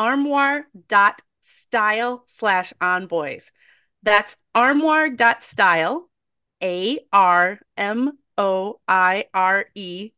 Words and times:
armoire.style 0.00 2.24
slash 2.26 2.72
onboys. 2.80 3.50
That's 4.02 4.38
armoire.style, 4.54 6.08
A 6.62 6.98
R 7.12 7.60
M 7.76 8.18
O 8.38 8.80
I 8.88 9.26
R 9.34 9.66
E 9.74 10.12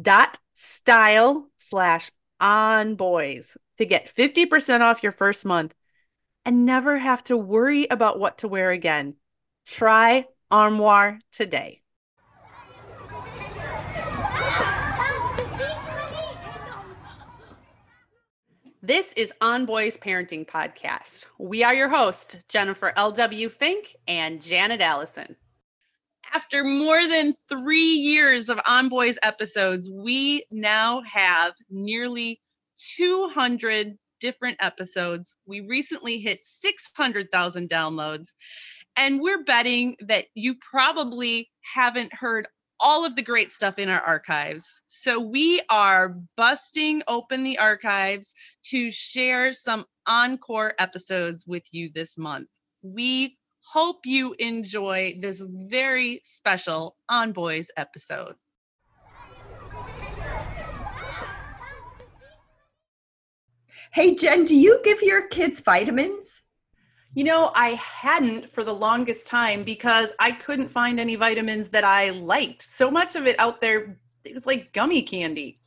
dot 0.00 0.38
style 0.54 1.50
slash 1.58 2.12
onboys 2.40 3.56
to 3.78 3.84
get 3.84 4.14
50% 4.14 4.82
off 4.82 5.02
your 5.02 5.12
first 5.12 5.44
month 5.44 5.74
and 6.44 6.64
never 6.64 6.98
have 6.98 7.24
to 7.24 7.36
worry 7.36 7.88
about 7.90 8.20
what 8.20 8.38
to 8.38 8.48
wear 8.48 8.70
again. 8.70 9.14
Try 9.66 10.26
Armoire 10.52 11.18
today. 11.32 11.83
This 18.86 19.14
is 19.14 19.32
On 19.40 19.64
Boys 19.64 19.96
Parenting 19.96 20.46
Podcast. 20.46 21.24
We 21.38 21.64
are 21.64 21.72
your 21.72 21.88
hosts, 21.88 22.36
Jennifer 22.50 22.92
L.W. 22.94 23.48
Fink 23.48 23.96
and 24.06 24.42
Janet 24.42 24.82
Allison. 24.82 25.36
After 26.34 26.62
more 26.64 27.00
than 27.08 27.32
three 27.48 27.94
years 27.94 28.50
of 28.50 28.60
On 28.68 28.90
Boys 28.90 29.16
episodes, 29.22 29.90
we 30.04 30.44
now 30.52 31.00
have 31.00 31.54
nearly 31.70 32.42
200 32.96 33.96
different 34.20 34.58
episodes. 34.60 35.34
We 35.46 35.60
recently 35.60 36.18
hit 36.18 36.44
600,000 36.44 37.70
downloads. 37.70 38.34
And 38.98 39.18
we're 39.18 39.44
betting 39.44 39.96
that 40.08 40.26
you 40.34 40.56
probably 40.56 41.48
haven't 41.74 42.12
heard 42.12 42.48
all 42.80 43.04
of 43.04 43.16
the 43.16 43.22
great 43.22 43.52
stuff 43.52 43.78
in 43.78 43.88
our 43.88 44.00
archives. 44.00 44.82
So 44.88 45.20
we 45.20 45.60
are 45.70 46.16
busting 46.36 47.02
open 47.08 47.42
the 47.44 47.58
archives 47.58 48.34
to 48.66 48.90
share 48.90 49.52
some 49.52 49.84
encore 50.06 50.74
episodes 50.78 51.46
with 51.46 51.64
you 51.72 51.90
this 51.94 52.18
month. 52.18 52.48
We 52.82 53.36
hope 53.72 54.04
you 54.04 54.34
enjoy 54.38 55.14
this 55.20 55.42
very 55.70 56.20
special 56.22 56.94
On 57.08 57.32
Boys 57.32 57.70
episode. 57.76 58.34
Hey, 63.92 64.14
Jen, 64.14 64.44
do 64.44 64.56
you 64.56 64.80
give 64.84 65.02
your 65.02 65.26
kids 65.28 65.60
vitamins? 65.60 66.43
You 67.16 67.22
know, 67.22 67.52
I 67.54 67.70
hadn't 67.70 68.50
for 68.50 68.64
the 68.64 68.74
longest 68.74 69.28
time 69.28 69.62
because 69.62 70.12
I 70.18 70.32
couldn't 70.32 70.68
find 70.68 70.98
any 70.98 71.14
vitamins 71.14 71.68
that 71.68 71.84
I 71.84 72.10
liked. 72.10 72.62
So 72.62 72.90
much 72.90 73.14
of 73.14 73.28
it 73.28 73.38
out 73.38 73.60
there, 73.60 73.96
it 74.24 74.34
was 74.34 74.46
like 74.46 74.72
gummy 74.72 75.02
candy. 75.02 75.60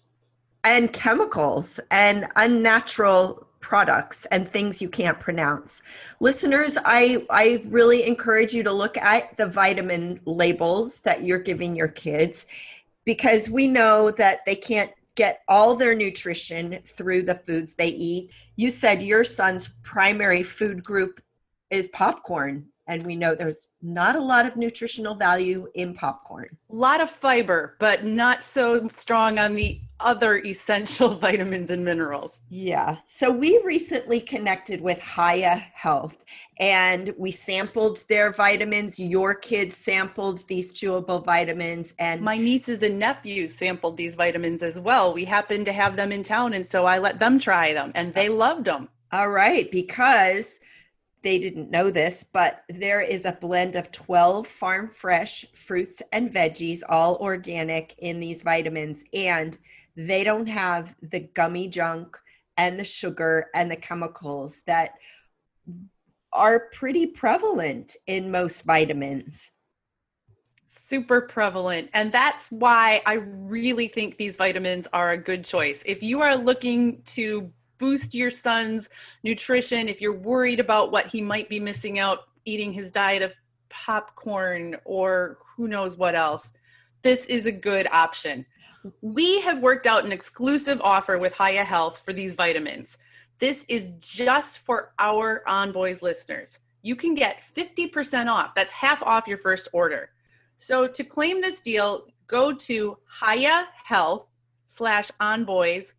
And 0.66 0.92
chemicals 0.92 1.80
and 1.90 2.28
unnatural 2.36 3.48
products 3.62 4.26
and 4.26 4.48
things 4.48 4.82
you 4.82 4.90
can't 4.90 5.20
pronounce. 5.22 5.82
Listeners, 6.20 6.78
I, 6.84 7.26
I 7.30 7.64
really 7.68 8.06
encourage 8.06 8.54
you 8.54 8.64
to 8.64 8.72
look 8.72 8.98
at 8.98 9.38
the 9.38 9.48
vitamin 9.48 10.20
labels 10.26 11.00
that 11.00 11.24
you're 11.24 11.40
giving 11.40 11.78
your 11.78 11.88
kids 11.88 12.46
because 13.06 13.50
we 13.50 13.68
know 13.68 14.12
that 14.12 14.46
they 14.46 14.56
can't 14.56 14.92
get 15.16 15.44
all 15.48 15.76
their 15.76 15.96
nutrition 15.96 16.78
through 16.86 17.24
the 17.24 17.36
foods 17.36 17.74
they 17.74 17.88
eat. 17.88 18.32
You 18.58 18.70
said 18.70 19.02
your 19.02 19.24
son's 19.24 19.70
primary 19.84 20.44
food 20.44 20.84
group 20.84 21.22
is 21.70 21.88
popcorn 21.90 22.68
and 22.88 23.04
we 23.04 23.16
know 23.16 23.36
there's 23.36 23.68
not 23.82 24.16
a 24.16 24.20
lot 24.20 24.46
of 24.46 24.56
nutritional 24.56 25.14
value 25.14 25.68
in 25.76 25.94
popcorn. 25.94 26.58
A 26.70 26.76
lot 26.76 27.02
of 27.02 27.10
fiber, 27.10 27.76
but 27.80 28.06
not 28.06 28.42
so 28.42 28.88
strong 28.96 29.38
on 29.38 29.56
the 29.56 29.82
other 30.00 30.38
essential 30.38 31.10
vitamins 31.16 31.70
and 31.70 31.84
minerals. 31.84 32.42
Yeah. 32.50 32.98
So 33.06 33.30
we 33.30 33.62
recently 33.66 34.20
connected 34.20 34.80
with 34.80 35.02
Hiya 35.02 35.66
Health 35.74 36.24
and 36.60 37.14
we 37.18 37.32
sampled 37.32 38.04
their 38.10 38.32
vitamins. 38.32 39.00
Your 39.00 39.36
kids 39.36 39.76
sampled 39.76 40.48
these 40.48 40.72
chewable 40.72 41.24
vitamins 41.26 41.94
and 42.00 42.22
my 42.22 42.38
nieces 42.38 42.84
and 42.84 42.98
nephews 42.98 43.54
sampled 43.54 43.98
these 43.98 44.16
vitamins 44.16 44.64
as 44.64 44.80
well. 44.80 45.14
We 45.14 45.26
happened 45.26 45.66
to 45.66 45.74
have 45.74 45.96
them 45.96 46.12
in 46.12 46.24
town 46.24 46.54
and 46.54 46.66
so 46.66 46.86
I 46.86 47.00
let 47.00 47.20
them 47.20 47.38
try 47.38 47.74
them 47.74 47.92
and 47.96 48.14
they 48.14 48.30
uh, 48.30 48.34
loved 48.34 48.66
them. 48.66 48.88
All 49.14 49.30
right, 49.30 49.72
because 49.72 50.60
they 51.24 51.40
didn't 51.40 51.72
know 51.72 51.90
this, 51.90 52.24
but 52.24 52.64
there 52.70 53.02
is 53.02 53.26
a 53.26 53.38
blend 53.40 53.76
of 53.76 53.92
12 53.92 54.48
farm 54.48 54.88
fresh 54.88 55.46
fruits 55.54 56.02
and 56.12 56.32
veggies, 56.32 56.82
all 56.88 57.16
organic 57.18 57.96
in 57.98 58.20
these 58.20 58.42
vitamins. 58.42 59.04
And 59.14 59.58
they 59.96 60.24
don't 60.24 60.48
have 60.48 60.96
the 61.02 61.22
gummy 61.22 61.68
junk 61.68 62.18
and 62.58 62.80
the 62.80 62.84
sugar 62.84 63.48
and 63.54 63.70
the 63.70 63.76
chemicals 63.76 64.62
that 64.68 64.94
are 66.34 66.70
pretty 66.72 67.08
prevalent 67.08 67.96
in 68.06 68.32
most 68.32 68.62
vitamins. 68.62 69.52
Super 70.68 71.22
prevalent. 71.22 71.90
And 71.94 72.12
that's 72.12 72.52
why 72.52 73.02
I 73.06 73.14
really 73.14 73.88
think 73.88 74.18
these 74.18 74.38
vitamins 74.38 74.88
are 74.94 75.12
a 75.12 75.18
good 75.18 75.44
choice. 75.44 75.82
If 75.86 76.04
you 76.04 76.22
are 76.22 76.36
looking 76.36 77.02
to 77.08 77.52
boost 77.78 78.14
your 78.14 78.32
son's 78.32 78.90
nutrition 79.24 79.88
if 79.88 80.02
you're 80.02 80.18
worried 80.18 80.60
about 80.60 80.92
what 80.92 81.08
he 81.08 81.22
might 81.22 81.50
be 81.50 81.60
missing 81.60 82.00
out 82.00 82.30
eating 82.46 82.74
his 82.74 82.92
diet 82.92 83.22
of 83.22 83.34
popcorn 83.70 84.76
or 84.86 85.38
who 85.56 85.68
knows 85.68 85.98
what 85.98 86.16
else 86.16 86.52
this 87.02 87.26
is 87.28 87.46
a 87.46 87.52
good 87.52 87.88
option 87.92 88.46
we 89.02 89.42
have 89.42 89.60
worked 89.60 89.88
out 89.88 90.06
an 90.06 90.12
exclusive 90.12 90.80
offer 90.82 91.18
with 91.18 91.38
Hiya 91.38 91.64
Health 91.64 92.02
for 92.06 92.14
these 92.14 92.36
vitamins. 92.36 92.98
This 93.40 93.66
is 93.68 93.92
just 94.00 94.60
for 94.60 94.94
our 95.00 95.48
On 95.48 95.72
Boys 95.72 96.02
listeners. 96.02 96.60
You 96.82 96.96
can 96.96 97.16
get 97.16 97.44
50% 97.56 98.28
off. 98.28 98.56
That's 98.56 98.72
half 98.72 99.04
off 99.04 99.28
your 99.28 99.38
first 99.38 99.68
order. 99.74 100.10
So 100.56 100.88
to 100.88 101.04
claim 101.04 101.42
this 101.42 101.60
deal, 101.60 102.08
go 102.28 102.54
to 102.54 102.98
Hiya 103.22 103.68
Health 103.84 104.28
slash 104.68 105.12
On 105.20 105.46
Boys 105.46 105.94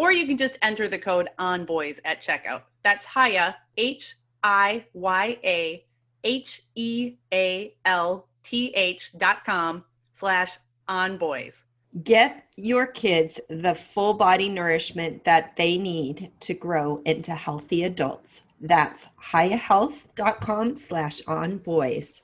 or 0.00 0.12
you 0.12 0.26
can 0.26 0.38
just 0.38 0.56
enter 0.62 0.88
the 0.88 0.98
code 0.98 1.28
on 1.38 1.66
boys 1.66 2.00
at 2.06 2.22
checkout. 2.22 2.62
That's 2.82 3.06
Hiya, 3.06 3.54
H 3.76 4.16
I 4.42 4.86
Y 4.94 5.36
A 5.44 5.84
H 6.24 6.62
E 6.74 7.16
A 7.34 7.74
L 7.84 8.26
T 8.42 8.68
H 8.68 9.12
dot 9.18 9.44
com 9.44 9.84
slash 10.14 10.56
on 10.88 11.18
boys. 11.18 11.66
Get 12.02 12.46
your 12.56 12.86
kids 12.86 13.38
the 13.50 13.74
full 13.74 14.14
body 14.14 14.48
nourishment 14.48 15.22
that 15.24 15.54
they 15.56 15.76
need 15.76 16.32
to 16.40 16.54
grow 16.54 17.02
into 17.04 17.32
healthy 17.32 17.84
adults. 17.84 18.44
That's 18.58 19.08
hiyahealth.com 19.22 20.76
slash 20.76 21.20
on 21.26 21.58
boys. 21.58 22.22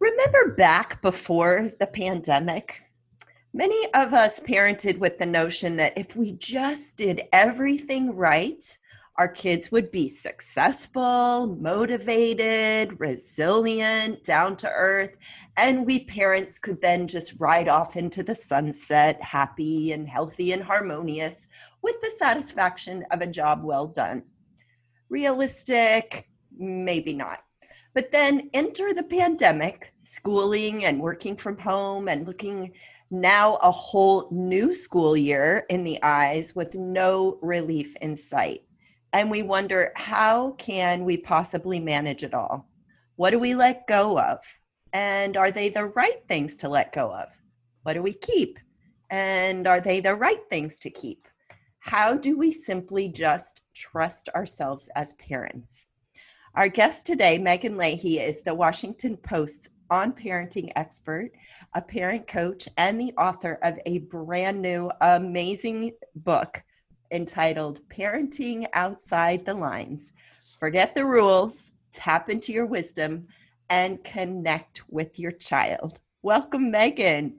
Remember 0.00 0.54
back 0.54 1.00
before 1.00 1.72
the 1.78 1.86
pandemic? 1.86 2.82
Many 3.52 3.92
of 3.94 4.14
us 4.14 4.38
parented 4.38 4.98
with 4.98 5.18
the 5.18 5.26
notion 5.26 5.76
that 5.76 5.98
if 5.98 6.14
we 6.14 6.32
just 6.32 6.96
did 6.96 7.22
everything 7.32 8.14
right, 8.14 8.78
our 9.18 9.26
kids 9.26 9.72
would 9.72 9.90
be 9.90 10.08
successful, 10.08 11.58
motivated, 11.60 13.00
resilient, 13.00 14.22
down 14.22 14.54
to 14.58 14.70
earth, 14.70 15.16
and 15.56 15.84
we 15.84 16.04
parents 16.04 16.60
could 16.60 16.80
then 16.80 17.08
just 17.08 17.40
ride 17.40 17.66
off 17.66 17.96
into 17.96 18.22
the 18.22 18.36
sunset, 18.36 19.20
happy 19.20 19.90
and 19.90 20.08
healthy 20.08 20.52
and 20.52 20.62
harmonious, 20.62 21.48
with 21.82 22.00
the 22.02 22.12
satisfaction 22.18 23.04
of 23.10 23.20
a 23.20 23.26
job 23.26 23.64
well 23.64 23.88
done. 23.88 24.22
Realistic, 25.08 26.28
maybe 26.56 27.12
not. 27.12 27.40
But 27.94 28.12
then 28.12 28.48
enter 28.54 28.94
the 28.94 29.02
pandemic, 29.02 29.92
schooling 30.04 30.84
and 30.84 31.00
working 31.00 31.34
from 31.34 31.58
home 31.58 32.06
and 32.06 32.28
looking 32.28 32.72
now 33.10 33.56
a 33.56 33.70
whole 33.70 34.28
new 34.30 34.72
school 34.72 35.16
year 35.16 35.66
in 35.68 35.84
the 35.84 36.00
eyes 36.02 36.54
with 36.54 36.74
no 36.74 37.38
relief 37.42 37.96
in 38.00 38.16
sight. 38.16 38.62
And 39.12 39.30
we 39.30 39.42
wonder 39.42 39.92
how 39.96 40.52
can 40.52 41.04
we 41.04 41.16
possibly 41.16 41.80
manage 41.80 42.22
it 42.22 42.34
all? 42.34 42.68
What 43.16 43.30
do 43.30 43.38
we 43.38 43.54
let 43.54 43.88
go 43.88 44.18
of? 44.18 44.38
And 44.92 45.36
are 45.36 45.50
they 45.50 45.68
the 45.68 45.86
right 45.86 46.22
things 46.28 46.56
to 46.58 46.68
let 46.68 46.92
go 46.92 47.12
of? 47.12 47.28
What 47.82 47.94
do 47.94 48.02
we 48.02 48.12
keep? 48.12 48.58
And 49.10 49.66
are 49.66 49.80
they 49.80 50.00
the 50.00 50.14
right 50.14 50.48
things 50.48 50.78
to 50.80 50.90
keep? 50.90 51.26
How 51.80 52.16
do 52.16 52.36
we 52.36 52.52
simply 52.52 53.08
just 53.08 53.62
trust 53.74 54.28
ourselves 54.30 54.88
as 54.94 55.14
parents? 55.14 55.86
Our 56.54 56.68
guest 56.68 57.06
today, 57.06 57.38
Meghan 57.38 57.76
Leahy, 57.76 58.18
is 58.18 58.42
the 58.42 58.54
Washington 58.54 59.16
Post's 59.16 59.68
on 59.90 60.12
parenting 60.12 60.70
expert, 60.76 61.30
a 61.74 61.82
parent 61.82 62.26
coach, 62.26 62.68
and 62.76 63.00
the 63.00 63.12
author 63.18 63.58
of 63.62 63.78
a 63.86 63.98
brand 63.98 64.62
new, 64.62 64.90
amazing 65.00 65.92
book 66.14 66.62
entitled 67.10 67.80
Parenting 67.88 68.66
Outside 68.72 69.44
the 69.44 69.54
Lines. 69.54 70.12
Forget 70.58 70.94
the 70.94 71.04
rules, 71.04 71.72
tap 71.92 72.30
into 72.30 72.52
your 72.52 72.66
wisdom, 72.66 73.26
and 73.68 74.02
connect 74.04 74.82
with 74.88 75.18
your 75.18 75.32
child. 75.32 75.98
Welcome, 76.22 76.72
Meghan. 76.72 77.32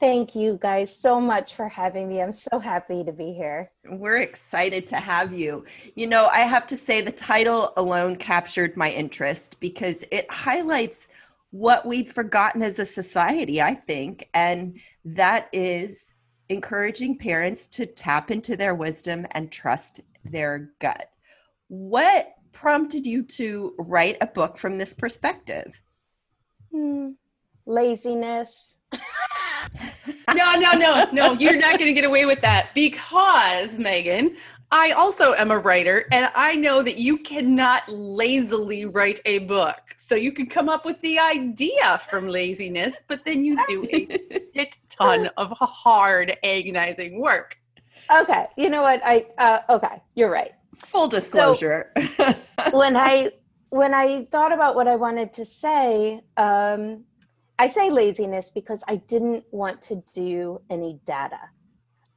Thank 0.00 0.34
you 0.34 0.58
guys 0.62 0.96
so 0.96 1.20
much 1.20 1.54
for 1.54 1.68
having 1.68 2.08
me. 2.08 2.22
I'm 2.22 2.32
so 2.32 2.58
happy 2.58 3.04
to 3.04 3.12
be 3.12 3.34
here. 3.34 3.70
We're 3.86 4.22
excited 4.22 4.86
to 4.86 4.96
have 4.96 5.34
you. 5.34 5.66
You 5.94 6.06
know, 6.06 6.28
I 6.32 6.40
have 6.40 6.66
to 6.68 6.76
say 6.76 7.02
the 7.02 7.12
title 7.12 7.74
alone 7.76 8.16
captured 8.16 8.78
my 8.78 8.90
interest 8.90 9.60
because 9.60 10.02
it 10.10 10.30
highlights 10.30 11.08
what 11.50 11.84
we've 11.84 12.10
forgotten 12.10 12.62
as 12.62 12.78
a 12.78 12.86
society, 12.86 13.60
I 13.60 13.74
think, 13.74 14.28
and 14.34 14.78
that 15.04 15.48
is 15.52 16.12
encouraging 16.48 17.18
parents 17.18 17.66
to 17.66 17.86
tap 17.86 18.30
into 18.30 18.56
their 18.56 18.74
wisdom 18.74 19.26
and 19.32 19.50
trust 19.50 20.00
their 20.24 20.70
gut. 20.80 21.10
What 21.68 22.34
prompted 22.52 23.06
you 23.06 23.22
to 23.22 23.74
write 23.78 24.16
a 24.20 24.26
book 24.26 24.58
from 24.58 24.78
this 24.78 24.94
perspective? 24.94 25.80
Hmm. 26.72 27.10
Laziness. 27.66 28.78
no, 30.34 30.58
no, 30.58 30.72
no, 30.72 31.06
no. 31.12 31.32
You're 31.34 31.56
not 31.56 31.78
going 31.78 31.86
to 31.86 31.92
get 31.92 32.04
away 32.04 32.26
with 32.26 32.40
that 32.40 32.70
because, 32.74 33.78
Meghan, 33.78 34.36
I 34.72 34.92
also 34.92 35.32
am 35.34 35.50
a 35.50 35.58
writer, 35.58 36.06
and 36.12 36.30
I 36.34 36.54
know 36.54 36.80
that 36.82 36.96
you 36.96 37.18
cannot 37.18 37.88
lazily 37.88 38.84
write 38.84 39.20
a 39.24 39.40
book. 39.40 39.80
So 39.96 40.14
you 40.14 40.30
can 40.30 40.46
come 40.46 40.68
up 40.68 40.84
with 40.84 41.00
the 41.00 41.18
idea 41.18 41.98
from 42.08 42.28
laziness, 42.28 43.02
but 43.08 43.24
then 43.24 43.44
you 43.44 43.58
do 43.66 43.84
a 43.92 44.06
hit 44.54 44.78
ton 44.88 45.28
of 45.36 45.52
hard, 45.58 46.36
agonizing 46.44 47.20
work. 47.20 47.58
Okay, 48.16 48.46
you 48.56 48.70
know 48.70 48.82
what? 48.82 49.00
I 49.04 49.26
uh, 49.38 49.60
okay, 49.70 50.00
you're 50.14 50.30
right. 50.30 50.52
Full 50.76 51.08
disclosure. 51.08 51.92
So, 52.16 52.34
when 52.70 52.96
I 52.96 53.32
when 53.70 53.92
I 53.92 54.26
thought 54.26 54.52
about 54.52 54.76
what 54.76 54.86
I 54.86 54.94
wanted 54.94 55.32
to 55.34 55.44
say, 55.44 56.20
um, 56.36 57.04
I 57.58 57.66
say 57.66 57.90
laziness 57.90 58.50
because 58.50 58.84
I 58.86 58.96
didn't 58.96 59.44
want 59.50 59.82
to 59.82 60.02
do 60.14 60.60
any 60.70 61.00
data. 61.04 61.40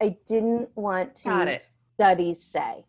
I 0.01 0.17
didn't 0.25 0.69
want 0.75 1.15
to 1.17 1.59
studies 1.95 2.41
say. 2.41 2.85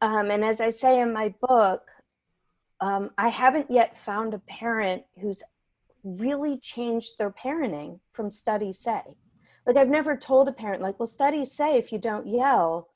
Um, 0.00 0.30
and 0.30 0.44
as 0.44 0.60
I 0.60 0.70
say 0.70 1.00
in 1.00 1.12
my 1.12 1.34
book, 1.40 1.82
um, 2.80 3.10
I 3.16 3.28
haven't 3.28 3.70
yet 3.70 3.96
found 3.96 4.34
a 4.34 4.38
parent 4.38 5.04
who's 5.20 5.42
really 6.02 6.58
changed 6.58 7.16
their 7.18 7.30
parenting 7.30 8.00
from 8.12 8.30
studies 8.30 8.78
say. 8.78 9.02
Like 9.66 9.76
I've 9.76 9.88
never 9.88 10.16
told 10.16 10.48
a 10.48 10.52
parent, 10.52 10.82
like, 10.82 11.00
well, 11.00 11.06
studies 11.06 11.50
say 11.50 11.78
if 11.78 11.92
you 11.92 11.98
don't 11.98 12.26
yell, 12.26 12.90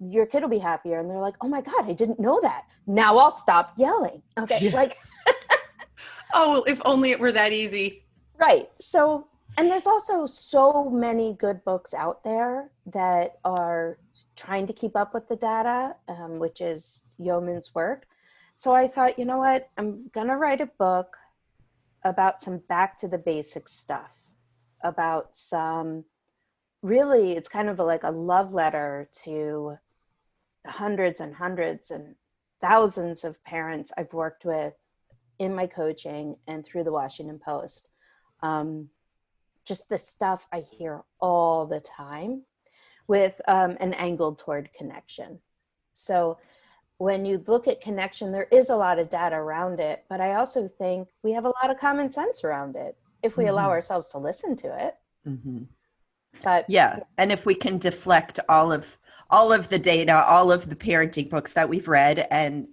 your 0.00 0.26
kid 0.26 0.42
will 0.42 0.48
be 0.48 0.58
happier. 0.58 1.00
And 1.00 1.10
they're 1.10 1.20
like, 1.20 1.34
oh 1.40 1.48
my 1.48 1.60
God, 1.60 1.86
I 1.86 1.92
didn't 1.92 2.18
know 2.18 2.40
that. 2.40 2.64
Now 2.86 3.18
I'll 3.18 3.30
stop 3.30 3.74
yelling. 3.76 4.22
Okay. 4.38 4.58
Yeah. 4.60 4.74
Like, 4.74 4.96
oh, 6.34 6.64
if 6.66 6.80
only 6.84 7.10
it 7.10 7.20
were 7.20 7.32
that 7.32 7.52
easy. 7.52 8.04
Right. 8.38 8.68
So, 8.80 9.28
and 9.56 9.70
there's 9.70 9.86
also 9.86 10.26
so 10.26 10.88
many 10.90 11.34
good 11.34 11.62
books 11.64 11.94
out 11.94 12.24
there 12.24 12.70
that 12.86 13.38
are 13.44 13.98
trying 14.36 14.66
to 14.66 14.72
keep 14.72 14.96
up 14.96 15.14
with 15.14 15.28
the 15.28 15.36
data, 15.36 15.96
um, 16.08 16.38
which 16.38 16.60
is 16.60 17.02
yeoman's 17.18 17.74
work. 17.74 18.06
So 18.56 18.72
I 18.72 18.86
thought, 18.86 19.18
you 19.18 19.24
know 19.24 19.38
what, 19.38 19.70
I'm 19.76 20.08
going 20.12 20.28
to 20.28 20.36
write 20.36 20.60
a 20.60 20.66
book 20.66 21.16
about 22.04 22.42
some 22.42 22.58
back 22.58 22.98
to 22.98 23.08
the 23.08 23.18
basics 23.18 23.72
stuff, 23.72 24.10
about 24.82 25.36
some 25.36 26.04
really, 26.82 27.32
it's 27.32 27.48
kind 27.48 27.68
of 27.68 27.78
like 27.78 28.04
a 28.04 28.10
love 28.10 28.52
letter 28.52 29.08
to 29.24 29.78
hundreds 30.66 31.20
and 31.20 31.34
hundreds 31.34 31.90
and 31.90 32.14
thousands 32.60 33.24
of 33.24 33.42
parents 33.44 33.92
I've 33.96 34.12
worked 34.12 34.44
with 34.44 34.74
in 35.38 35.54
my 35.54 35.66
coaching 35.66 36.36
and 36.46 36.64
through 36.64 36.84
the 36.84 36.92
Washington 36.92 37.40
Post. 37.44 37.88
Um, 38.42 38.90
just 39.64 39.88
the 39.88 39.98
stuff 39.98 40.46
I 40.52 40.60
hear 40.60 41.02
all 41.20 41.66
the 41.66 41.80
time 41.80 42.42
with 43.06 43.40
um, 43.48 43.76
an 43.80 43.94
angle 43.94 44.34
toward 44.34 44.70
connection. 44.72 45.38
So 45.94 46.38
when 46.98 47.24
you 47.24 47.42
look 47.46 47.68
at 47.68 47.80
connection, 47.80 48.32
there 48.32 48.48
is 48.50 48.70
a 48.70 48.76
lot 48.76 48.98
of 48.98 49.10
data 49.10 49.36
around 49.36 49.80
it, 49.80 50.04
but 50.08 50.20
I 50.20 50.34
also 50.34 50.68
think 50.78 51.08
we 51.22 51.32
have 51.32 51.44
a 51.44 51.52
lot 51.62 51.70
of 51.70 51.78
common 51.78 52.10
sense 52.12 52.44
around 52.44 52.76
it 52.76 52.96
if 53.22 53.36
we 53.36 53.44
mm-hmm. 53.44 53.52
allow 53.52 53.70
ourselves 53.70 54.08
to 54.10 54.18
listen 54.18 54.56
to 54.56 54.86
it. 54.86 54.94
Mm-hmm. 55.26 55.64
But 56.42 56.66
yeah, 56.68 57.00
and 57.18 57.30
if 57.30 57.46
we 57.46 57.54
can 57.54 57.78
deflect 57.78 58.40
all 58.48 58.72
of 58.72 58.96
all 59.30 59.52
of 59.52 59.68
the 59.68 59.78
data, 59.78 60.24
all 60.26 60.52
of 60.52 60.68
the 60.68 60.76
parenting 60.76 61.30
books 61.30 61.52
that 61.54 61.68
we've 61.68 61.88
read, 61.88 62.26
and 62.30 62.68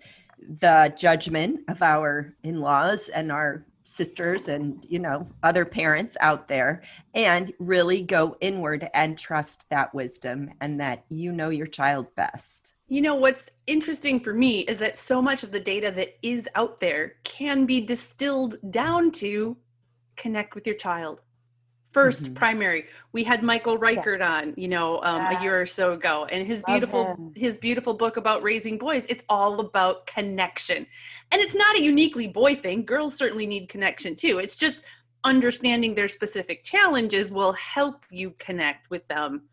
the 0.60 0.94
judgment 0.98 1.62
of 1.70 1.82
our 1.82 2.36
in-laws 2.44 3.10
and 3.10 3.32
our 3.32 3.66
sisters 3.84 4.48
and 4.48 4.86
you 4.88 5.00
know 5.00 5.28
other 5.44 5.66
parents 5.66 6.16
out 6.20 6.48
there 6.48 6.84
and 7.14 7.54
really 7.60 8.02
go 8.02 8.36
inward 8.42 8.90
and 8.94 9.18
trust 9.18 9.70
that 9.70 9.94
wisdom 9.94 10.50
and 10.62 10.80
that 10.80 11.04
you 11.10 11.32
know 11.32 11.50
your 11.50 11.68
child 11.68 12.08
best. 12.16 12.74
You 12.88 13.02
know 13.02 13.16
what's 13.16 13.50
interesting 13.68 14.20
for 14.20 14.34
me 14.34 14.62
is 14.62 14.78
that 14.80 14.98
so 14.98 15.22
much 15.22 15.44
of 15.44 15.52
the 15.52 15.60
data 15.60 15.92
that 15.92 16.18
is 16.22 16.48
out 16.56 16.80
there 16.80 17.16
can 17.24 17.66
be 17.66 17.82
distilled 17.82 18.58
down 18.70 19.12
to 19.14 19.58
connect 20.18 20.56
with 20.56 20.68
your 20.68 20.76
child 20.76 21.22
1st 21.94 22.22
mm-hmm. 22.22 22.34
primary. 22.34 22.86
We 23.12 23.24
had 23.24 23.44
michael 23.44 23.78
reichert 23.78 24.20
yes. 24.20 24.30
on 24.30 24.54
you 24.58 24.68
know 24.68 25.02
um, 25.04 25.22
yes. 25.24 25.40
a 25.40 25.44
year 25.44 25.62
or 25.62 25.66
so 25.66 25.94
ago 25.94 26.26
and 26.26 26.48
his 26.48 26.64
beautiful 26.64 27.32
his 27.36 27.58
beautiful 27.58 27.94
book 27.94 28.18
about 28.18 28.44
raising 28.44 28.78
boys 28.78 29.06
it's 29.08 29.24
all 29.30 29.60
about 29.60 30.08
connection. 30.08 30.86
And 31.32 31.42
it's 31.42 31.56
not 31.56 31.78
a 31.78 31.82
uniquely 31.82 32.28
boy 32.28 32.56
thing. 32.56 32.86
Girls 32.86 33.16
certainly 33.16 33.46
need 33.46 33.70
connection 33.70 34.16
too. 34.16 34.40
It's 34.40 34.56
just 34.56 34.84
understanding 35.24 35.94
their 35.94 36.08
specific 36.08 36.64
challenges 36.64 37.30
will 37.30 37.54
help 37.54 38.04
you 38.10 38.32
connect 38.40 38.90
with 38.90 39.08
them 39.08 39.44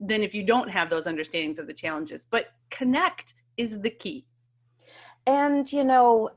than 0.00 0.22
if 0.22 0.34
you 0.34 0.42
don't 0.42 0.70
have 0.70 0.88
those 0.88 1.06
understandings 1.06 1.58
of 1.58 1.66
the 1.66 1.74
challenges. 1.74 2.26
But 2.30 2.52
connect 2.70 3.34
is 3.56 3.80
the 3.80 3.90
key. 3.90 4.26
And 5.26 5.70
you 5.72 5.84
know 5.84 6.30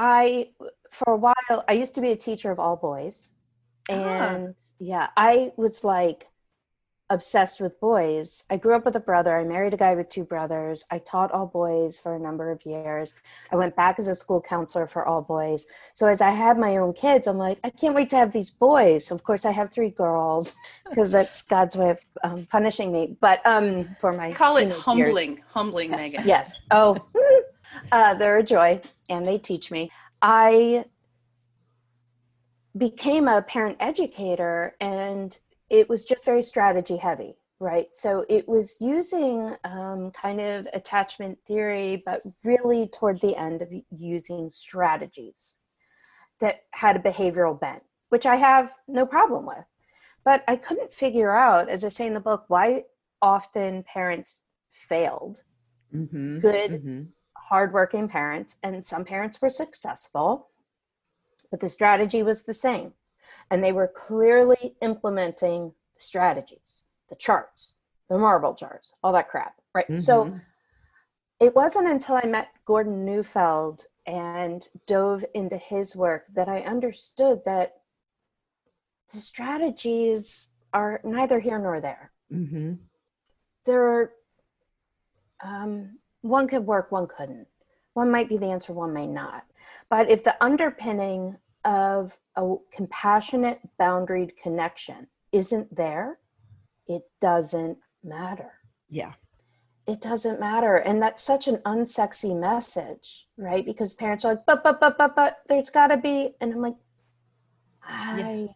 i 0.00 0.48
for 0.90 1.12
a 1.12 1.16
while 1.16 1.64
i 1.68 1.72
used 1.72 1.94
to 1.94 2.00
be 2.00 2.10
a 2.10 2.16
teacher 2.16 2.50
of 2.50 2.58
all 2.58 2.74
boys 2.74 3.32
and 3.88 4.54
yeah 4.78 5.08
i 5.16 5.52
was 5.56 5.84
like 5.84 6.30
obsessed 7.10 7.60
with 7.60 7.78
boys. 7.80 8.44
I 8.48 8.56
grew 8.56 8.74
up 8.74 8.84
with 8.84 8.94
a 8.94 9.00
brother. 9.00 9.36
I 9.36 9.42
married 9.44 9.74
a 9.74 9.76
guy 9.76 9.96
with 9.96 10.08
two 10.08 10.22
brothers. 10.22 10.84
I 10.92 10.98
taught 10.98 11.32
all 11.32 11.46
boys 11.46 11.98
for 11.98 12.14
a 12.14 12.20
number 12.20 12.52
of 12.52 12.64
years. 12.64 13.14
I 13.50 13.56
went 13.56 13.74
back 13.74 13.98
as 13.98 14.06
a 14.06 14.14
school 14.14 14.40
counselor 14.40 14.86
for 14.86 15.04
all 15.04 15.20
boys. 15.20 15.66
So 15.92 16.06
as 16.06 16.20
i 16.20 16.30
had 16.30 16.56
my 16.56 16.76
own 16.76 16.92
kids 16.92 17.26
i'm 17.26 17.36
like 17.36 17.58
i 17.64 17.70
can't 17.70 17.94
wait 17.94 18.10
to 18.10 18.16
have 18.16 18.32
these 18.32 18.48
boys. 18.48 19.06
So 19.06 19.14
of 19.14 19.24
course 19.24 19.44
i 19.44 19.50
have 19.50 19.70
three 19.72 19.90
girls 19.90 20.56
because 20.88 21.10
that's 21.10 21.42
god's 21.42 21.76
way 21.76 21.90
of 21.90 21.98
um, 22.22 22.46
punishing 22.50 22.92
me. 22.92 23.16
But 23.20 23.44
um 23.44 23.96
for 24.00 24.12
my 24.12 24.32
call 24.32 24.56
it 24.56 24.70
humbling 24.72 25.32
years. 25.32 25.44
humbling 25.48 25.90
yes. 25.90 26.00
meghan. 26.00 26.24
yes. 26.24 26.62
Oh 26.70 26.96
uh, 27.92 28.14
they're 28.14 28.38
a 28.38 28.44
joy 28.44 28.80
and 29.08 29.26
they 29.26 29.38
teach 29.38 29.70
me. 29.72 29.90
I 30.22 30.84
became 32.76 33.28
a 33.28 33.42
parent 33.42 33.76
educator 33.80 34.76
and 34.80 35.38
it 35.68 35.88
was 35.88 36.04
just 36.04 36.24
very 36.24 36.42
strategy 36.42 36.96
heavy 36.96 37.36
right? 37.60 37.88
So 37.92 38.24
it 38.28 38.48
was 38.48 38.76
using 38.80 39.54
um, 39.64 40.10
kind 40.10 40.40
of 40.40 40.66
attachment 40.72 41.38
theory, 41.46 42.02
but 42.04 42.22
really 42.42 42.88
toward 42.88 43.20
the 43.20 43.36
end 43.36 43.60
of 43.60 43.68
using 43.90 44.50
strategies 44.50 45.56
that 46.40 46.62
had 46.72 46.96
a 46.96 47.00
behavioral 47.00 47.60
bent, 47.60 47.82
which 48.08 48.24
I 48.24 48.36
have 48.36 48.74
no 48.88 49.04
problem 49.04 49.44
with. 49.44 49.64
But 50.24 50.42
I 50.48 50.56
couldn't 50.56 50.92
figure 50.92 51.36
out, 51.36 51.68
as 51.68 51.84
I 51.84 51.90
say 51.90 52.06
in 52.06 52.14
the 52.14 52.20
book, 52.20 52.44
why 52.48 52.84
often 53.20 53.82
parents 53.82 54.40
failed. 54.72 55.42
Mm-hmm. 55.94 56.38
Good, 56.38 56.70
mm-hmm. 56.70 57.02
hardworking 57.36 58.08
parents, 58.08 58.56
and 58.62 58.84
some 58.84 59.04
parents 59.04 59.40
were 59.42 59.50
successful, 59.50 60.48
but 61.50 61.60
the 61.60 61.68
strategy 61.68 62.22
was 62.22 62.42
the 62.42 62.54
same. 62.54 62.92
And 63.50 63.62
they 63.62 63.72
were 63.72 63.88
clearly 63.88 64.74
implementing 64.80 65.72
the 65.96 66.02
strategies, 66.02 66.84
the 67.08 67.16
charts, 67.16 67.76
the 68.08 68.18
marble 68.18 68.54
charts, 68.54 68.94
all 69.02 69.12
that 69.12 69.28
crap, 69.28 69.54
right? 69.74 69.88
Mm-hmm. 69.88 70.00
So 70.00 70.40
it 71.40 71.54
wasn't 71.54 71.88
until 71.88 72.16
I 72.16 72.26
met 72.26 72.48
Gordon 72.66 73.04
Neufeld 73.04 73.86
and 74.06 74.66
dove 74.86 75.24
into 75.34 75.56
his 75.56 75.94
work 75.96 76.24
that 76.34 76.48
I 76.48 76.60
understood 76.60 77.40
that 77.44 77.76
the 79.12 79.18
strategies 79.18 80.46
are 80.72 81.00
neither 81.04 81.40
here 81.40 81.58
nor 81.58 81.80
there. 81.80 82.12
Mm-hmm. 82.32 82.74
There 83.66 83.82
are, 83.82 84.12
um, 85.44 85.98
one 86.22 86.48
could 86.48 86.66
work, 86.66 86.92
one 86.92 87.08
couldn't. 87.08 87.48
One 87.94 88.10
might 88.10 88.28
be 88.28 88.36
the 88.36 88.46
answer, 88.46 88.72
one 88.72 88.92
may 88.92 89.06
not. 89.06 89.44
But 89.88 90.10
if 90.10 90.24
the 90.24 90.42
underpinning 90.42 91.36
of 91.64 92.16
a 92.36 92.54
compassionate, 92.72 93.60
boundaried 93.78 94.36
connection 94.42 95.06
isn't 95.32 95.74
there, 95.74 96.18
it 96.86 97.02
doesn't 97.20 97.78
matter. 98.02 98.52
Yeah. 98.88 99.12
It 99.86 100.00
doesn't 100.00 100.40
matter. 100.40 100.76
And 100.76 101.02
that's 101.02 101.22
such 101.22 101.48
an 101.48 101.56
unsexy 101.58 102.38
message, 102.38 103.26
right? 103.36 103.64
Because 103.64 103.94
parents 103.94 104.24
are 104.24 104.34
like, 104.34 104.46
but, 104.46 104.62
but, 104.62 104.80
but, 104.80 104.96
but, 104.96 105.16
but, 105.16 105.38
there's 105.48 105.70
got 105.70 105.88
to 105.88 105.96
be. 105.96 106.34
And 106.40 106.52
I'm 106.52 106.62
like, 106.62 106.76
I. 107.82 108.48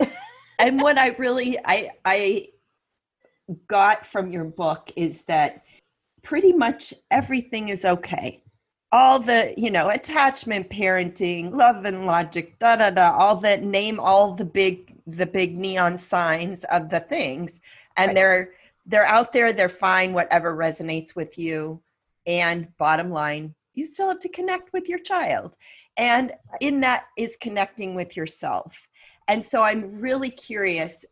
Yeah. 0.00 0.06
and 0.58 0.80
what 0.80 0.98
I 0.98 1.10
really, 1.10 1.58
I, 1.64 1.90
I 2.04 2.46
got 3.66 4.06
from 4.06 4.32
your 4.32 4.44
book 4.44 4.90
is 4.96 5.22
that 5.22 5.64
pretty 6.22 6.52
much 6.52 6.94
everything 7.10 7.68
is 7.68 7.84
okay 7.84 8.42
all 8.92 9.18
the 9.18 9.54
you 9.56 9.70
know 9.70 9.88
attachment 9.88 10.68
parenting 10.68 11.52
love 11.52 11.84
and 11.84 12.06
logic 12.06 12.58
da 12.58 12.74
da 12.76 12.90
da 12.90 13.16
all 13.16 13.36
the 13.36 13.56
name 13.58 14.00
all 14.00 14.34
the 14.34 14.44
big 14.44 14.96
the 15.06 15.26
big 15.26 15.56
neon 15.56 15.98
signs 15.98 16.64
of 16.64 16.90
the 16.90 17.00
things. 17.00 17.60
And 17.96 18.08
right. 18.08 18.14
they're 18.14 18.52
they're 18.86 19.06
out 19.06 19.32
there 19.32 19.52
they're 19.52 19.68
fine 19.68 20.12
whatever 20.12 20.56
resonates 20.56 21.14
with 21.14 21.38
you. 21.38 21.80
And 22.26 22.68
bottom 22.78 23.10
line 23.10 23.54
you 23.74 23.84
still 23.84 24.08
have 24.08 24.20
to 24.20 24.28
connect 24.28 24.72
with 24.72 24.88
your 24.88 24.98
child. 24.98 25.56
And 25.96 26.32
in 26.60 26.80
that 26.80 27.06
is 27.16 27.36
connecting 27.40 27.94
with 27.94 28.16
yourself. 28.16 28.88
And 29.28 29.44
so 29.44 29.62
i'm 29.62 30.00
really 30.00 30.30
curious 30.30 31.04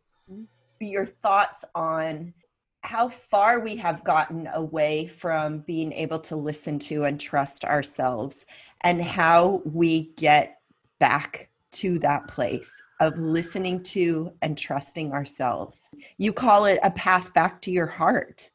your 0.81 1.05
thoughts 1.05 1.65
on 1.75 2.33
how 2.81 3.09
far 3.09 3.59
we 3.59 3.75
have 3.75 4.03
gotten 4.03 4.47
away 4.53 5.07
from 5.07 5.59
being 5.59 5.91
able 5.91 6.19
to 6.19 6.35
listen 6.35 6.79
to 6.79 7.03
and 7.03 7.19
trust 7.19 7.65
ourselves 7.65 8.45
and 8.81 9.03
how 9.03 9.61
we 9.65 10.11
get 10.15 10.61
back 10.99 11.49
to 11.71 11.99
that 11.99 12.27
place 12.27 12.81
of 12.99 13.17
listening 13.17 13.81
to 13.83 14.31
and 14.41 14.57
trusting 14.57 15.11
ourselves. 15.11 15.89
You 16.17 16.33
call 16.33 16.65
it 16.65 16.79
a 16.83 16.91
path 16.91 17.33
back 17.33 17.61
to 17.63 17.71
your 17.71 17.87
heart. 17.87 18.49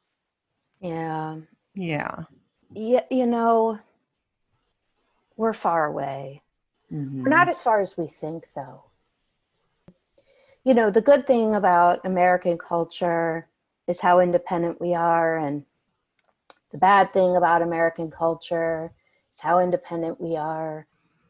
Yeah. 0.80 1.38
Yeah. 1.74 2.24
Yeah, 2.72 3.04
you 3.10 3.26
know, 3.26 3.78
we're 5.36 5.52
far 5.52 5.86
away. 5.86 6.42
Mm-hmm. 6.92 7.22
We're 7.22 7.30
not 7.30 7.48
as 7.48 7.62
far 7.62 7.80
as 7.80 7.96
we 7.96 8.06
think, 8.06 8.48
though. 8.54 8.84
You 10.64 10.74
know, 10.74 10.90
the 10.90 11.00
good 11.00 11.26
thing 11.26 11.54
about 11.54 12.04
American 12.04 12.58
culture 12.58 13.48
is 13.86 14.00
how 14.00 14.20
independent 14.20 14.80
we 14.80 14.94
are 14.94 15.36
and 15.36 15.64
the 16.72 16.78
bad 16.78 17.12
thing 17.12 17.36
about 17.36 17.62
american 17.62 18.10
culture 18.10 18.92
is 19.34 19.40
how 19.40 19.58
independent 19.58 20.20
we 20.20 20.36
are. 20.36 20.86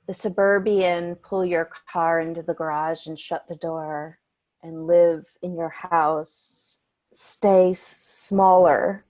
The 0.06 0.14
suburban 0.14 1.16
pull 1.16 1.44
your 1.44 1.70
car 1.90 2.20
into 2.20 2.42
the 2.42 2.54
garage 2.54 3.06
and 3.06 3.18
shut 3.18 3.49
the 3.49 3.56
door 3.56 4.18
and 4.62 4.87
live 4.87 5.25
in 5.42 5.56
your 5.56 5.70
house. 5.70 6.78
Stay 7.12 7.73
smaller. 7.73 9.04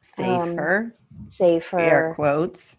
Safer. 0.00 0.94
Um, 0.94 1.28
safer. 1.28 1.78
Air 1.80 2.12
quotes. 2.14 2.76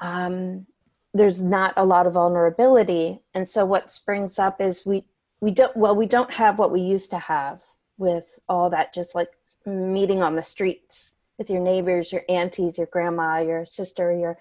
Um, 0.00 0.66
there's 1.14 1.42
not 1.42 1.72
a 1.76 1.84
lot 1.84 2.06
of 2.06 2.14
vulnerability. 2.14 3.20
And 3.32 3.48
so 3.48 3.64
what 3.64 3.92
springs 3.92 4.38
up 4.38 4.60
is 4.60 4.84
we 4.84 5.04
we 5.40 5.50
don't 5.50 5.76
well 5.76 5.94
we 5.94 6.06
don't 6.06 6.32
have 6.32 6.58
what 6.58 6.72
we 6.72 6.80
used 6.80 7.10
to 7.10 7.18
have 7.18 7.60
with 7.98 8.38
all 8.48 8.70
that 8.70 8.94
just 8.94 9.14
like 9.14 9.30
meeting 9.64 10.22
on 10.22 10.36
the 10.36 10.42
streets 10.42 11.14
with 11.38 11.50
your 11.50 11.60
neighbors 11.60 12.12
your 12.12 12.22
aunties 12.28 12.78
your 12.78 12.86
grandma 12.86 13.40
your 13.40 13.66
sister 13.66 14.12
your 14.12 14.38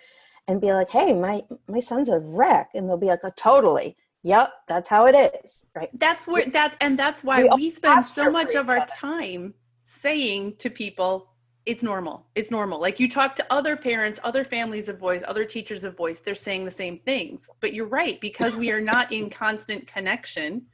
and 0.47 0.61
be 0.61 0.71
like 0.71 0.89
hey 0.89 1.13
my 1.13 1.43
my 1.67 1.79
son's 1.79 2.09
a 2.09 2.19
wreck 2.19 2.69
and 2.73 2.87
they'll 2.87 2.97
be 2.97 3.07
like 3.07 3.21
oh, 3.23 3.31
totally. 3.35 3.97
Yep 4.23 4.51
that's 4.67 4.89
how 4.89 5.05
it 5.05 5.15
is 5.43 5.65
right? 5.75 5.89
That's 5.93 6.27
where 6.27 6.45
that 6.47 6.75
and 6.81 6.97
that's 6.97 7.23
why 7.23 7.43
we, 7.43 7.49
we 7.55 7.69
spend 7.69 8.05
so 8.05 8.31
much 8.31 8.55
of 8.55 8.69
our 8.69 8.85
time 8.87 9.53
saying 9.85 10.55
to 10.57 10.69
people 10.69 11.29
it's 11.65 11.81
normal. 11.81 12.27
It's 12.35 12.51
normal. 12.51 12.79
Like 12.79 12.99
you 12.99 13.09
talk 13.09 13.35
to 13.37 13.45
other 13.49 13.75
parents 13.75 14.19
other 14.23 14.43
families 14.43 14.89
of 14.89 14.99
boys 14.99 15.23
other 15.27 15.45
teachers 15.45 15.83
of 15.83 15.95
boys 15.95 16.19
they're 16.19 16.35
saying 16.35 16.65
the 16.65 16.71
same 16.71 16.99
things. 16.99 17.49
But 17.59 17.73
you're 17.73 17.87
right 17.87 18.19
because 18.19 18.55
we 18.55 18.71
are 18.71 18.81
not 18.81 19.11
in 19.11 19.29
constant 19.43 19.87
connection 19.87 20.67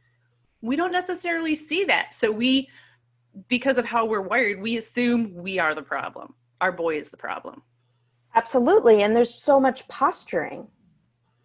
we 0.61 0.75
don't 0.75 0.91
necessarily 0.91 1.55
see 1.55 1.83
that. 1.85 2.13
So 2.13 2.31
we, 2.31 2.69
because 3.47 3.77
of 3.77 3.85
how 3.85 4.05
we're 4.05 4.21
wired, 4.21 4.61
we 4.61 4.77
assume 4.77 5.33
we 5.33 5.59
are 5.59 5.73
the 5.73 5.81
problem. 5.81 6.33
Our 6.59 6.71
boy 6.71 6.97
is 6.97 7.09
the 7.09 7.17
problem. 7.17 7.63
Absolutely. 8.35 9.03
And 9.03 9.15
there's 9.15 9.33
so 9.33 9.59
much 9.59 9.87
posturing 9.87 10.67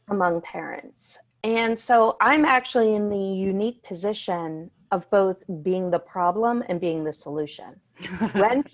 among 0.08 0.40
parents. 0.42 1.18
And 1.42 1.78
so 1.78 2.16
I'm 2.20 2.44
actually 2.44 2.94
in 2.94 3.08
the 3.08 3.16
unique 3.16 3.82
position 3.82 4.70
of 4.92 5.08
both 5.10 5.42
being 5.62 5.90
the 5.90 5.98
problem 5.98 6.62
and 6.68 6.80
being 6.80 7.04
the 7.04 7.12
solution. 7.12 7.80
when 8.32 8.64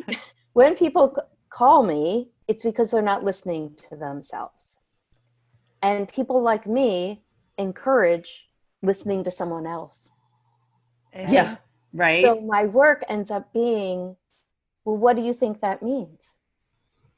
when 0.53 0.75
people 0.75 1.17
call 1.49 1.83
me, 1.83 2.31
it's 2.49 2.65
because 2.65 2.91
they're 2.91 3.03
not 3.03 3.25
listening 3.25 3.75
to 3.89 3.97
themselves. 3.97 4.79
And 5.83 6.09
people 6.09 6.43
like 6.43 6.67
me 6.67 7.23
encourage 7.59 8.49
listening 8.83 9.25
to 9.25 9.31
someone 9.31 9.67
else. 9.67 10.12
And 11.13 11.33
yeah, 11.33 11.57
right. 11.93 12.23
So 12.23 12.41
my 12.41 12.65
work 12.65 13.05
ends 13.09 13.31
up 13.31 13.53
being, 13.53 14.17
well, 14.85 14.97
what 14.97 15.17
do 15.17 15.23
you 15.23 15.33
think 15.33 15.61
that 15.61 15.83
means? 15.83 16.21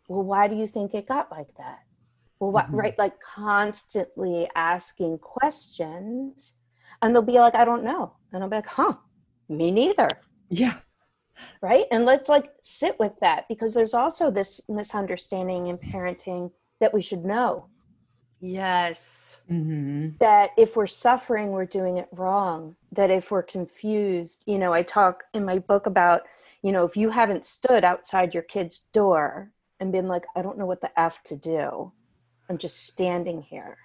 Well, 0.08 0.22
why 0.22 0.48
do 0.48 0.56
you 0.56 0.66
think 0.66 0.94
it 0.94 1.06
got 1.06 1.30
like 1.30 1.54
that? 1.56 1.80
Well, 2.38 2.50
what, 2.50 2.66
mm-hmm. 2.66 2.76
right? 2.76 2.98
Like 2.98 3.20
constantly 3.20 4.48
asking 4.54 5.18
questions, 5.18 6.56
and 7.00 7.14
they'll 7.14 7.22
be 7.22 7.32
like, 7.32 7.54
I 7.54 7.64
don't 7.64 7.84
know. 7.84 8.16
And 8.32 8.42
I'll 8.42 8.50
be 8.50 8.56
like, 8.56 8.66
huh, 8.66 8.94
me 9.48 9.70
neither. 9.70 10.08
Yeah. 10.50 10.76
Right. 11.60 11.86
And 11.90 12.04
let's 12.04 12.28
like 12.28 12.50
sit 12.62 12.98
with 12.98 13.12
that 13.20 13.48
because 13.48 13.74
there's 13.74 13.94
also 13.94 14.30
this 14.30 14.60
misunderstanding 14.68 15.66
in 15.66 15.78
parenting 15.78 16.52
that 16.80 16.94
we 16.94 17.02
should 17.02 17.24
know 17.24 17.66
Yes. 18.44 19.40
Mm-hmm. 19.50 20.16
That 20.20 20.50
if 20.58 20.76
we're 20.76 20.86
suffering, 20.86 21.50
we're 21.50 21.64
doing 21.64 21.96
it 21.96 22.08
wrong. 22.12 22.76
That 22.92 23.10
if 23.10 23.30
we're 23.30 23.42
confused, 23.42 24.42
you 24.44 24.58
know, 24.58 24.74
I 24.74 24.82
talk 24.82 25.24
in 25.32 25.46
my 25.46 25.58
book 25.58 25.86
about, 25.86 26.22
you 26.62 26.70
know, 26.70 26.84
if 26.84 26.94
you 26.94 27.08
haven't 27.08 27.46
stood 27.46 27.84
outside 27.84 28.34
your 28.34 28.42
kid's 28.42 28.80
door 28.92 29.50
and 29.80 29.92
been 29.92 30.08
like, 30.08 30.26
I 30.36 30.42
don't 30.42 30.58
know 30.58 30.66
what 30.66 30.82
the 30.82 30.98
F 31.00 31.22
to 31.24 31.36
do, 31.36 31.92
I'm 32.50 32.58
just 32.58 32.86
standing 32.86 33.40
here. 33.40 33.78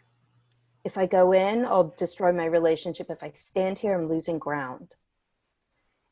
If 0.84 0.98
I 0.98 1.06
go 1.06 1.32
in, 1.32 1.66
I'll 1.66 1.94
destroy 1.98 2.34
my 2.34 2.46
relationship. 2.46 3.10
If 3.10 3.24
I 3.24 3.32
stand 3.32 3.80
here, 3.80 3.98
I'm 3.98 4.10
losing 4.10 4.40
ground. 4.40 4.96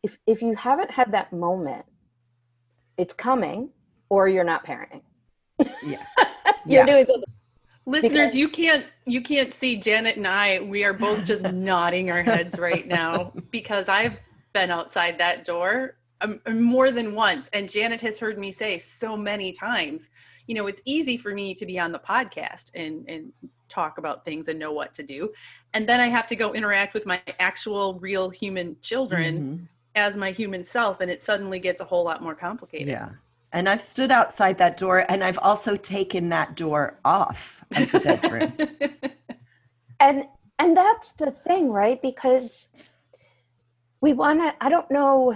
If, 0.03 0.17
if 0.25 0.41
you 0.41 0.55
haven't 0.55 0.91
had 0.91 1.11
that 1.11 1.33
moment, 1.33 1.85
it's 2.97 3.13
coming 3.13 3.71
or 4.07 4.29
you're 4.29 4.45
not 4.45 4.65
parenting. 4.65 5.01
Yeah. 5.83 6.05
you're 6.65 6.85
yeah. 6.85 6.85
doing 6.85 7.05
something 7.05 7.33
Listeners, 7.87 8.35
you 8.35 8.49
can't 8.49 8.85
you 9.05 9.21
can't 9.21 9.53
see 9.53 9.77
Janet 9.77 10.17
and 10.17 10.27
I. 10.27 10.59
We 10.59 10.83
are 10.83 10.93
both 10.93 11.23
just 11.23 11.43
nodding 11.53 12.11
our 12.11 12.21
heads 12.21 12.59
right 12.59 12.85
now 12.85 13.31
because 13.49 13.87
I've 13.87 14.17
been 14.51 14.69
outside 14.71 15.17
that 15.19 15.45
door 15.45 15.95
um, 16.19 16.41
more 16.51 16.91
than 16.91 17.15
once, 17.15 17.49
and 17.53 17.69
Janet 17.69 18.01
has 18.01 18.19
heard 18.19 18.37
me 18.37 18.51
say 18.51 18.77
so 18.77 19.15
many 19.15 19.53
times. 19.53 20.09
You 20.47 20.55
know, 20.55 20.67
it's 20.67 20.81
easy 20.83 21.15
for 21.15 21.33
me 21.33 21.55
to 21.55 21.65
be 21.65 21.79
on 21.79 21.93
the 21.93 21.99
podcast 21.99 22.71
and 22.75 23.07
and 23.07 23.31
talk 23.69 23.97
about 23.97 24.25
things 24.25 24.49
and 24.49 24.59
know 24.59 24.73
what 24.73 24.93
to 24.95 25.03
do, 25.03 25.31
and 25.73 25.87
then 25.87 26.01
I 26.01 26.07
have 26.07 26.27
to 26.27 26.35
go 26.35 26.53
interact 26.53 26.93
with 26.93 27.05
my 27.05 27.21
actual 27.39 27.93
real 27.99 28.29
human 28.29 28.75
children. 28.81 29.39
Mm-hmm 29.39 29.65
as 29.95 30.15
my 30.15 30.31
human 30.31 30.63
self 30.63 31.01
and 31.01 31.09
it 31.09 31.23
suddenly 31.23 31.59
gets 31.59 31.81
a 31.81 31.83
whole 31.83 32.03
lot 32.03 32.21
more 32.21 32.35
complicated. 32.35 32.87
Yeah. 32.87 33.09
And 33.53 33.69
I've 33.69 33.81
stood 33.81 34.11
outside 34.11 34.57
that 34.57 34.77
door 34.77 35.05
and 35.09 35.23
I've 35.23 35.39
also 35.39 35.75
taken 35.75 36.29
that 36.29 36.55
door 36.55 36.99
off 37.05 37.63
of 37.75 37.91
the 37.91 37.99
bedroom. 37.99 39.11
and 39.99 40.25
and 40.59 40.75
that's 40.75 41.13
the 41.13 41.31
thing 41.31 41.71
right 41.71 42.01
because 42.01 42.69
we 44.01 44.13
want 44.13 44.39
to 44.39 44.53
i 44.63 44.69
don't 44.69 44.89
know 44.91 45.35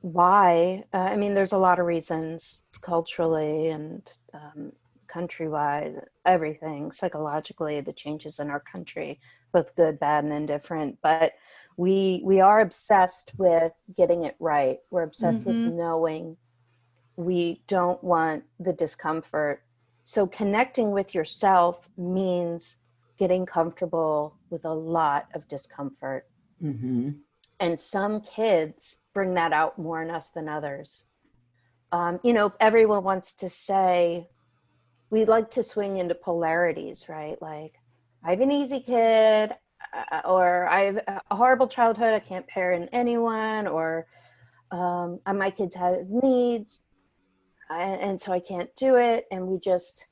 why 0.00 0.82
uh, 0.92 0.98
i 0.98 1.16
mean 1.16 1.34
there's 1.34 1.52
a 1.52 1.58
lot 1.58 1.78
of 1.78 1.86
reasons 1.86 2.62
culturally 2.82 3.68
and 3.68 4.18
um, 4.32 4.72
countrywide 5.12 6.04
everything 6.26 6.90
psychologically 6.92 7.80
the 7.80 7.92
changes 7.92 8.38
in 8.40 8.50
our 8.50 8.60
country 8.60 9.20
both 9.52 9.74
good 9.76 9.98
bad 10.00 10.24
and 10.24 10.32
indifferent 10.32 10.98
but 11.02 11.32
we 11.76 12.20
we 12.24 12.40
are 12.40 12.60
obsessed 12.60 13.32
with 13.38 13.72
getting 13.96 14.24
it 14.24 14.36
right 14.40 14.78
we're 14.90 15.02
obsessed 15.02 15.40
mm-hmm. 15.40 15.66
with 15.66 15.74
knowing 15.74 16.36
we 17.16 17.62
don't 17.66 18.02
want 18.02 18.44
the 18.58 18.72
discomfort 18.72 19.64
so 20.04 20.26
connecting 20.26 20.90
with 20.90 21.14
yourself 21.14 21.88
means 21.96 22.76
getting 23.18 23.46
comfortable 23.46 24.36
with 24.50 24.64
a 24.64 24.72
lot 24.72 25.28
of 25.34 25.48
discomfort. 25.48 26.28
Mm-hmm. 26.62 27.10
And 27.58 27.80
some 27.80 28.20
kids 28.20 28.98
bring 29.14 29.34
that 29.34 29.52
out 29.52 29.78
more 29.78 30.02
in 30.02 30.10
us 30.10 30.28
than 30.28 30.48
others. 30.48 31.06
Um, 31.90 32.20
you 32.22 32.32
know, 32.32 32.52
everyone 32.60 33.02
wants 33.02 33.34
to 33.34 33.48
say, 33.48 34.28
we 35.10 35.24
like 35.24 35.50
to 35.52 35.62
swing 35.62 35.96
into 35.96 36.14
polarities, 36.14 37.08
right? 37.08 37.40
Like, 37.40 37.74
I 38.22 38.30
have 38.30 38.40
an 38.40 38.50
easy 38.50 38.80
kid, 38.80 39.54
uh, 40.12 40.20
or 40.24 40.66
I 40.66 40.80
have 40.80 41.22
a 41.30 41.36
horrible 41.36 41.68
childhood, 41.68 42.12
I 42.12 42.18
can't 42.18 42.46
parent 42.46 42.90
anyone, 42.92 43.68
or 43.68 44.06
um, 44.70 45.20
my 45.26 45.50
kid 45.50 45.72
has 45.74 46.10
needs, 46.10 46.82
and, 47.80 48.00
and, 48.00 48.20
so 48.20 48.32
I 48.32 48.40
can't 48.40 48.74
do 48.76 48.96
it. 48.96 49.26
And 49.30 49.46
we 49.46 49.58
just 49.58 50.08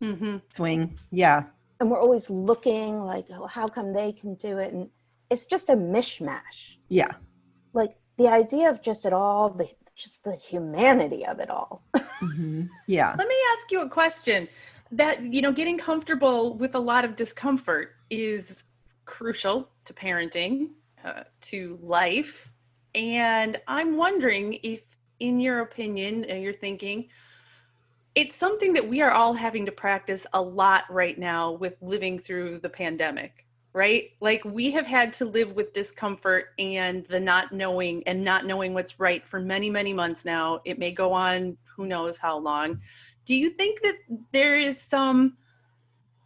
mm-hmm. 0.00 0.38
swing. 0.50 0.98
Yeah 1.10 1.44
and 1.82 1.90
we're 1.90 2.00
always 2.00 2.30
looking 2.30 3.00
like 3.00 3.26
oh, 3.30 3.46
how 3.48 3.66
come 3.66 3.92
they 3.92 4.12
can 4.12 4.36
do 4.36 4.58
it 4.58 4.72
and 4.72 4.88
it's 5.30 5.46
just 5.46 5.68
a 5.68 5.74
mishmash 5.74 6.76
yeah 6.88 7.10
like 7.72 7.96
the 8.18 8.28
idea 8.28 8.70
of 8.70 8.80
just 8.80 9.04
it 9.04 9.12
all 9.12 9.50
the 9.50 9.68
just 9.96 10.22
the 10.22 10.36
humanity 10.36 11.26
of 11.26 11.40
it 11.40 11.50
all 11.50 11.82
mm-hmm. 11.96 12.62
yeah 12.86 13.16
let 13.18 13.26
me 13.26 13.34
ask 13.52 13.70
you 13.72 13.82
a 13.82 13.88
question 13.88 14.48
that 14.92 15.24
you 15.24 15.42
know 15.42 15.50
getting 15.50 15.76
comfortable 15.76 16.54
with 16.56 16.76
a 16.76 16.78
lot 16.78 17.04
of 17.04 17.16
discomfort 17.16 17.96
is 18.08 18.62
crucial 19.04 19.68
to 19.84 19.92
parenting 19.92 20.68
uh, 21.04 21.24
to 21.40 21.80
life 21.82 22.48
and 22.94 23.60
i'm 23.66 23.96
wondering 23.96 24.56
if 24.62 24.82
in 25.20 25.40
your 25.40 25.60
opinion 25.60 26.26
uh, 26.30 26.34
you're 26.34 26.52
thinking 26.52 27.08
it's 28.14 28.36
something 28.36 28.74
that 28.74 28.86
we 28.86 29.00
are 29.00 29.10
all 29.10 29.32
having 29.32 29.64
to 29.64 29.72
practice 29.72 30.26
a 30.34 30.42
lot 30.42 30.84
right 30.90 31.18
now 31.18 31.52
with 31.52 31.76
living 31.80 32.18
through 32.18 32.58
the 32.58 32.68
pandemic 32.68 33.42
right? 33.72 34.10
Like 34.20 34.44
we 34.44 34.70
have 34.72 34.86
had 34.86 35.12
to 35.14 35.24
live 35.24 35.54
with 35.54 35.72
discomfort 35.72 36.48
and 36.58 37.06
the 37.06 37.20
not 37.20 37.52
knowing 37.52 38.02
and 38.06 38.22
not 38.22 38.46
knowing 38.46 38.74
what's 38.74 39.00
right 39.00 39.26
for 39.26 39.40
many 39.40 39.70
many 39.70 39.92
months 39.92 40.24
now. 40.24 40.60
It 40.64 40.78
may 40.78 40.92
go 40.92 41.12
on 41.12 41.56
who 41.76 41.86
knows 41.86 42.18
how 42.18 42.38
long. 42.38 42.80
Do 43.24 43.34
you 43.34 43.50
think 43.50 43.80
that 43.82 43.96
there 44.32 44.56
is 44.56 44.80
some 44.80 45.36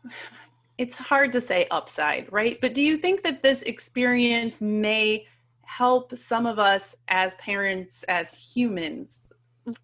it's 0.79 0.99
hard 0.99 1.33
to 1.33 1.41
say 1.41 1.67
upside 1.71 2.31
right? 2.33 2.61
But 2.61 2.75
do 2.75 2.83
you 2.83 2.97
think 2.97 3.23
that 3.23 3.43
this 3.43 3.63
experience 3.63 4.61
may 4.61 5.27
help 5.67 6.17
some 6.17 6.47
of 6.47 6.59
us 6.59 6.97
as 7.09 7.35
parents 7.37 8.03
as 8.05 8.35
humans 8.35 9.33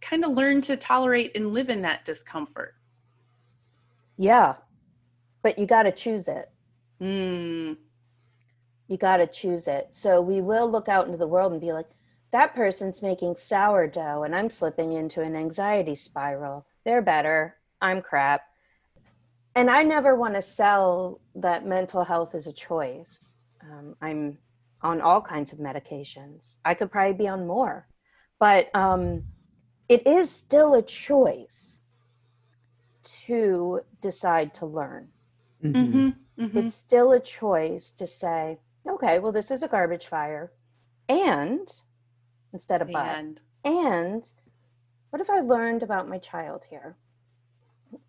kind 0.01 0.25
of 0.25 0.33
learn 0.33 0.61
to 0.63 0.77
tolerate 0.77 1.33
and 1.35 1.53
live 1.53 1.69
in 1.69 1.83
that 1.83 2.05
discomfort. 2.05 2.75
Yeah, 4.17 4.55
but 5.43 5.59
you 5.59 5.67
got 5.67 5.83
to 5.83 5.93
choose 5.93 6.29
it. 6.29 6.51
Mm. 7.01 7.77
You 8.89 8.97
got 8.97 9.17
to 9.17 9.27
choose 9.27 9.67
it. 9.67 9.89
So 9.91 10.21
we 10.21 10.41
will 10.41 10.71
look 10.71 10.89
out 10.89 11.07
into 11.07 11.19
the 11.19 11.27
world 11.27 11.53
and 11.53 11.61
be 11.61 11.73
like, 11.73 11.89
that 12.31 12.55
person's 12.55 13.03
making 13.03 13.37
sourdough 13.37 14.23
and 14.23 14.35
I'm 14.35 14.51
slipping 14.51 14.93
into 14.93 15.21
an 15.21 15.37
anxiety 15.37 15.95
spiral. 15.95 16.67
They're 16.85 17.03
better. 17.03 17.57
I'm 17.81 18.01
crap. 18.01 18.43
And 19.55 19.69
I 19.69 19.83
never 19.83 20.15
want 20.15 20.35
to 20.35 20.43
sell 20.43 21.21
that 21.35 21.67
mental 21.67 22.05
health 22.05 22.35
is 22.35 22.47
a 22.47 22.53
choice. 22.53 23.35
Um, 23.61 23.97
I'm 24.01 24.39
on 24.83 25.01
all 25.01 25.21
kinds 25.21 25.53
of 25.53 25.59
medications. 25.59 26.57
I 26.65 26.75
could 26.75 26.91
probably 26.91 27.15
be 27.15 27.29
on 27.29 27.47
more. 27.47 27.87
But 28.39 28.75
um, 28.75 29.25
it 29.89 30.07
is 30.07 30.31
still 30.31 30.75
a 30.75 30.83
choice 30.83 31.81
to 33.27 33.81
decide 34.01 34.55
to 34.55 34.67
learn. 34.67 35.09
Mm-hmm. 35.63 35.99
Mm-hmm. 35.99 36.45
mm-hmm. 36.45 36.59
It's 36.59 36.75
still 36.75 37.13
a 37.13 37.21
choice 37.21 37.91
to 37.93 38.07
say, 38.07 38.59
okay, 38.89 39.19
well, 39.19 39.33
this 39.33 39.51
is 39.51 39.63
a 39.63 39.69
garbage 39.69 40.07
fire. 40.07 40.53
And 41.09 41.73
instead 42.53 42.83
of 42.83 42.91
and. 42.91 43.41
but, 43.63 43.71
and 43.71 44.33
what 45.11 45.21
if 45.21 45.31
I 45.31 45.41
learned 45.41 45.83
about 45.83 46.09
my 46.09 46.19
child 46.19 46.67
here? 46.69 46.97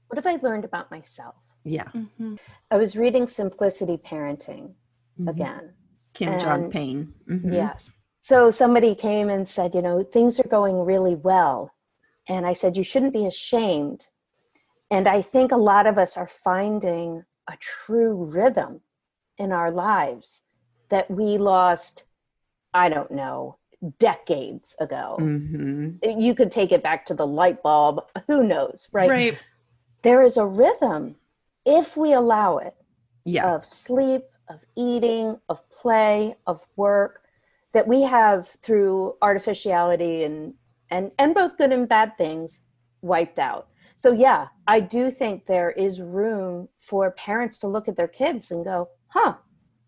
What 0.08 0.18
if 0.18 0.26
I 0.26 0.38
learned 0.42 0.66
about 0.66 0.90
myself? 0.90 1.36
Yeah. 1.64 1.90
Mm-hmm. 1.94 2.36
I 2.72 2.78
was 2.78 2.96
reading 2.96 3.28
Simplicity 3.28 3.98
Parenting 3.98 4.72
mm-hmm. 5.20 5.28
again. 5.28 5.74
Kim 6.14 6.40
John 6.40 6.70
Payne. 6.70 7.14
Mm-hmm. 7.30 7.54
Yes. 7.54 7.90
So 8.22 8.52
somebody 8.52 8.96
came 8.96 9.30
and 9.30 9.48
said, 9.48 9.76
you 9.76 9.82
know, 9.82 10.04
things 10.04 10.40
are 10.40 10.48
going 10.48 10.78
really 10.86 11.16
well. 11.16 11.74
And 12.28 12.46
I 12.46 12.54
said, 12.54 12.78
you 12.78 12.84
shouldn't 12.84 13.14
be 13.14 13.26
ashamed. 13.26 14.08
And 14.90 15.08
I 15.08 15.22
think 15.22 15.52
a 15.52 15.58
lot 15.58 15.88
of 15.88 15.98
us 15.98 16.16
are 16.16 16.28
finding 16.28 17.26
a 17.50 17.58
true 17.58 18.26
rhythm 18.26 18.82
in 19.38 19.52
our 19.52 19.72
lives 19.72 20.44
that 20.90 21.10
we 21.10 21.38
lost, 21.38 22.06
I 22.74 22.90
don't 22.90 23.12
know, 23.12 23.58
decades 24.00 24.76
ago. 24.80 25.18
Mm-hmm. 25.20 26.20
You 26.20 26.36
could 26.36 26.52
take 26.52 26.72
it 26.72 26.84
back 26.84 27.06
to 27.08 27.14
the 27.14 27.28
light 27.28 27.62
bulb, 27.62 28.06
who 28.28 28.44
knows, 28.44 28.88
right? 28.94 29.10
Right. 29.10 29.38
There 30.04 30.22
is 30.22 30.38
a 30.38 30.46
rhythm 30.46 31.16
if 31.66 31.98
we 31.98 32.14
allow 32.14 32.58
it 32.58 32.76
yeah. 33.26 33.54
of 33.54 33.66
sleep, 33.66 34.24
of 34.54 34.66
eating, 34.76 35.38
of 35.50 35.68
play, 35.70 36.36
of 36.48 36.66
work 36.76 37.22
that 37.74 37.88
we 37.88 38.04
have 38.04 38.48
through 38.62 39.16
artificiality 39.22 40.24
and 40.24 40.54
and 40.90 41.12
and 41.18 41.34
both 41.34 41.58
good 41.58 41.72
and 41.72 41.90
bad 41.90 42.16
things 42.18 42.62
wiped 43.02 43.40
out. 43.40 43.68
So 43.96 44.12
yeah 44.12 44.48
i 44.68 44.80
do 44.80 45.12
think 45.12 45.46
there 45.46 45.72
is 45.72 46.02
room 46.02 46.68
for 46.78 47.12
parents 47.12 47.58
to 47.60 47.68
look 47.68 47.88
at 47.88 47.96
their 47.96 48.08
kids 48.08 48.52
and 48.52 48.64
go 48.66 48.90
huh 49.08 49.36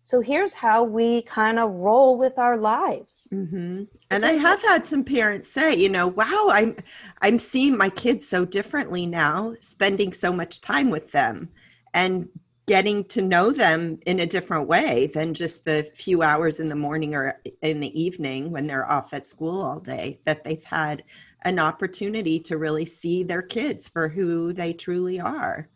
so 0.04 0.20
here's 0.20 0.54
how 0.54 0.84
we 0.84 1.22
kind 1.22 1.58
of 1.58 1.80
roll 1.80 2.16
with 2.16 2.38
our 2.38 2.56
lives. 2.56 3.26
Mm-hmm. 3.32 3.84
and 4.10 4.24
i 4.24 4.32
have 4.32 4.62
had 4.62 4.86
some 4.86 5.04
parents 5.04 5.50
say 5.50 5.74
you 5.74 5.88
know 5.88 6.08
wow 6.08 6.48
i'm 6.50 6.76
i'm 7.20 7.38
seeing 7.38 7.76
my 7.76 7.90
kids 7.90 8.26
so 8.26 8.44
differently 8.44 9.06
now 9.06 9.54
spending 9.58 10.12
so 10.12 10.32
much 10.32 10.60
time 10.60 10.90
with 10.90 11.12
them. 11.12 11.48
And 11.92 12.28
getting 12.66 13.04
to 13.04 13.22
know 13.22 13.52
them 13.52 13.98
in 14.06 14.20
a 14.20 14.26
different 14.26 14.66
way 14.66 15.06
than 15.14 15.32
just 15.32 15.64
the 15.64 15.88
few 15.94 16.22
hours 16.22 16.58
in 16.58 16.68
the 16.68 16.74
morning 16.74 17.14
or 17.14 17.40
in 17.62 17.80
the 17.80 18.00
evening 18.00 18.50
when 18.50 18.66
they're 18.66 18.90
off 18.90 19.14
at 19.14 19.26
school 19.26 19.60
all 19.60 19.78
day 19.78 20.20
that 20.24 20.42
they've 20.42 20.64
had 20.64 21.04
an 21.42 21.60
opportunity 21.60 22.40
to 22.40 22.58
really 22.58 22.84
see 22.84 23.22
their 23.22 23.42
kids 23.42 23.88
for 23.88 24.08
who 24.08 24.52
they 24.52 24.72
truly 24.72 25.20
are. 25.20 25.68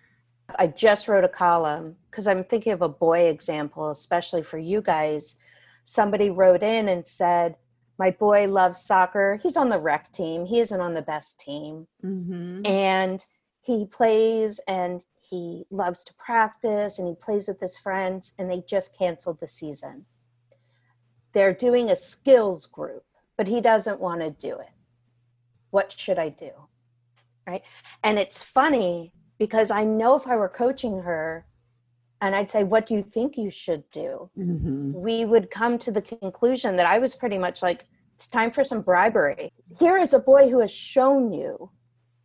I 0.58 0.66
just 0.66 1.06
wrote 1.06 1.22
a 1.22 1.28
column 1.28 1.94
because 2.10 2.26
i'm 2.26 2.42
thinking 2.42 2.72
of 2.72 2.82
a 2.82 2.88
boy 2.88 3.28
example 3.28 3.90
especially 3.90 4.42
for 4.42 4.58
you 4.58 4.82
guys. 4.82 5.36
Somebody 5.84 6.28
wrote 6.28 6.62
in 6.62 6.88
and 6.88 7.06
said 7.06 7.56
my 7.98 8.10
boy 8.10 8.48
loves 8.48 8.80
soccer. 8.80 9.38
He's 9.42 9.56
on 9.56 9.68
the 9.68 9.78
rec 9.78 10.12
team. 10.12 10.46
He 10.46 10.58
isn't 10.58 10.80
on 10.80 10.94
the 10.94 11.02
best 11.02 11.38
team. 11.38 11.86
Mm-hmm. 12.04 12.66
and 12.66 13.24
he 13.62 13.84
plays 13.84 14.58
and 14.66 15.04
he 15.30 15.64
loves 15.70 16.02
to 16.04 16.14
practice 16.14 16.98
and 16.98 17.06
he 17.06 17.14
plays 17.14 17.46
with 17.46 17.60
his 17.60 17.78
friends, 17.78 18.34
and 18.36 18.50
they 18.50 18.62
just 18.66 18.98
canceled 18.98 19.38
the 19.38 19.46
season. 19.46 20.06
They're 21.32 21.54
doing 21.54 21.88
a 21.88 21.96
skills 21.96 22.66
group, 22.66 23.04
but 23.36 23.46
he 23.46 23.60
doesn't 23.60 24.00
want 24.00 24.20
to 24.20 24.30
do 24.30 24.58
it. 24.58 24.72
What 25.70 25.92
should 25.96 26.18
I 26.18 26.30
do? 26.30 26.50
Right. 27.46 27.62
And 28.02 28.18
it's 28.18 28.42
funny 28.42 29.12
because 29.38 29.70
I 29.70 29.84
know 29.84 30.16
if 30.16 30.26
I 30.26 30.36
were 30.36 30.48
coaching 30.48 31.02
her 31.02 31.46
and 32.20 32.34
I'd 32.34 32.50
say, 32.50 32.64
What 32.64 32.86
do 32.86 32.94
you 32.94 33.02
think 33.02 33.38
you 33.38 33.50
should 33.50 33.88
do? 33.92 34.30
Mm-hmm. 34.36 34.92
We 34.94 35.24
would 35.24 35.50
come 35.50 35.78
to 35.78 35.92
the 35.92 36.02
conclusion 36.02 36.76
that 36.76 36.86
I 36.86 36.98
was 36.98 37.14
pretty 37.14 37.38
much 37.38 37.62
like, 37.62 37.86
It's 38.16 38.26
time 38.26 38.50
for 38.50 38.64
some 38.64 38.82
bribery. 38.82 39.52
Here 39.78 39.96
is 39.96 40.12
a 40.12 40.18
boy 40.18 40.50
who 40.50 40.60
has 40.60 40.72
shown 40.72 41.32
you 41.32 41.70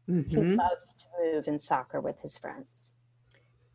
mm-hmm. 0.09 0.29
he 0.29 0.55
loves 0.55 0.93
to 0.97 1.05
move 1.23 1.47
in 1.47 1.59
soccer 1.59 2.01
with 2.01 2.19
his 2.19 2.37
friends 2.37 2.91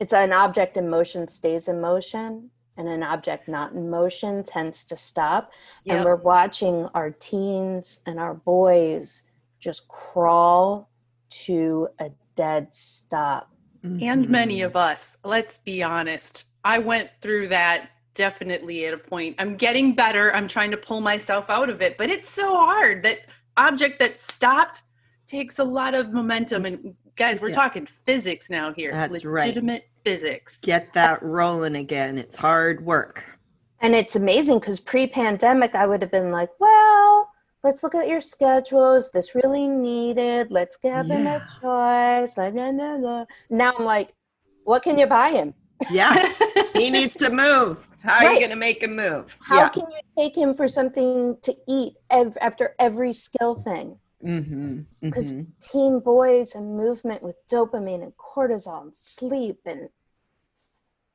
it's 0.00 0.12
an 0.12 0.32
object 0.32 0.76
in 0.76 0.88
motion 0.88 1.28
stays 1.28 1.68
in 1.68 1.80
motion 1.80 2.50
and 2.76 2.88
an 2.88 3.02
object 3.02 3.46
not 3.46 3.72
in 3.72 3.88
motion 3.90 4.42
tends 4.42 4.84
to 4.86 4.96
stop. 4.96 5.52
Yep. 5.84 5.96
And 5.96 6.04
we're 6.04 6.16
watching 6.16 6.86
our 6.94 7.10
teens 7.10 8.00
and 8.06 8.18
our 8.18 8.34
boys 8.34 9.22
just 9.60 9.86
crawl 9.88 10.90
to 11.30 11.88
a 12.00 12.10
dead 12.34 12.74
stop. 12.74 13.50
and 13.82 14.00
mm-hmm. 14.00 14.30
many 14.32 14.60
of 14.62 14.76
us 14.76 15.16
let's 15.24 15.58
be 15.58 15.82
honest 15.82 16.44
i 16.64 16.78
went 16.78 17.10
through 17.22 17.48
that 17.48 17.90
definitely 18.14 18.84
at 18.86 18.92
a 18.92 18.98
point 18.98 19.34
i'm 19.38 19.56
getting 19.56 19.94
better 19.94 20.34
i'm 20.34 20.48
trying 20.48 20.70
to 20.70 20.76
pull 20.76 21.00
myself 21.00 21.48
out 21.48 21.70
of 21.70 21.80
it 21.80 21.96
but 21.96 22.10
it's 22.10 22.28
so 22.28 22.56
hard 22.56 23.02
that 23.02 23.20
object 23.56 23.98
that 23.98 24.18
stopped 24.18 24.82
takes 25.26 25.58
a 25.58 25.64
lot 25.64 25.94
of 25.94 26.12
momentum 26.12 26.66
and 26.66 26.94
guys 27.16 27.40
we're 27.40 27.48
Yeah. 27.48 27.54
talking 27.54 27.88
physics 28.06 28.50
now 28.50 28.72
here 28.72 28.90
That's 28.92 29.24
right. 29.24 29.54
Legitimate 30.04 30.20
physics 30.20 30.60
Get 30.60 30.92
that 30.94 31.22
rolling 31.22 31.76
again. 31.76 32.18
It's 32.18 32.36
hard 32.36 32.84
work. 32.84 33.24
And 33.80 33.94
it's 33.94 34.16
amazing 34.16 34.58
because 34.58 34.80
pre 34.80 35.06
pandemic, 35.06 35.74
I 35.74 35.86
would 35.86 36.02
have 36.02 36.10
been 36.10 36.30
like, 36.30 36.50
well, 36.58 37.30
let's 37.64 37.82
look 37.82 37.94
at 37.94 38.08
your 38.08 38.20
schedules. 38.20 39.10
This 39.10 39.34
really 39.34 39.66
needed. 39.66 40.50
Let's 40.50 40.76
give 40.76 41.06
him 41.06 41.24
Yeah. 41.24 41.36
a 41.36 42.24
choice. 42.24 42.34
Blah, 42.34 42.50
blah, 42.50 42.72
blah, 42.72 42.98
blah. 42.98 43.24
Now 43.48 43.72
I'm 43.78 43.84
like, 43.84 44.14
what 44.64 44.82
can 44.82 44.98
you 44.98 45.06
buy 45.06 45.30
him? 45.30 45.54
Yeah, 45.90 46.30
he 46.74 46.90
needs 46.90 47.16
to 47.16 47.30
move. 47.30 47.88
How 48.02 48.26
are 48.26 48.32
you 48.32 48.38
going 48.38 48.50
to 48.50 48.56
make 48.56 48.82
him 48.82 48.96
move? 48.96 49.36
How 49.40 49.56
yeah. 49.60 49.68
can 49.70 49.84
you 49.90 50.00
take 50.16 50.36
him 50.36 50.52
for 50.54 50.68
something 50.68 51.38
to 51.42 51.54
eat 51.66 51.94
ev- 52.10 52.36
after 52.42 52.74
every 52.78 53.14
skill 53.14 53.54
thing? 53.54 53.96
Mm-hmm. 54.24 54.80
Because 55.02 55.32
hmm 55.32 55.42
teen 55.60 56.00
boys 56.00 56.54
and 56.54 56.76
movement 56.76 57.22
with 57.22 57.36
dopamine 57.50 58.02
and 58.02 58.12
cortisol 58.16 58.82
and 58.82 58.94
sleep 58.94 59.60
and 59.66 59.88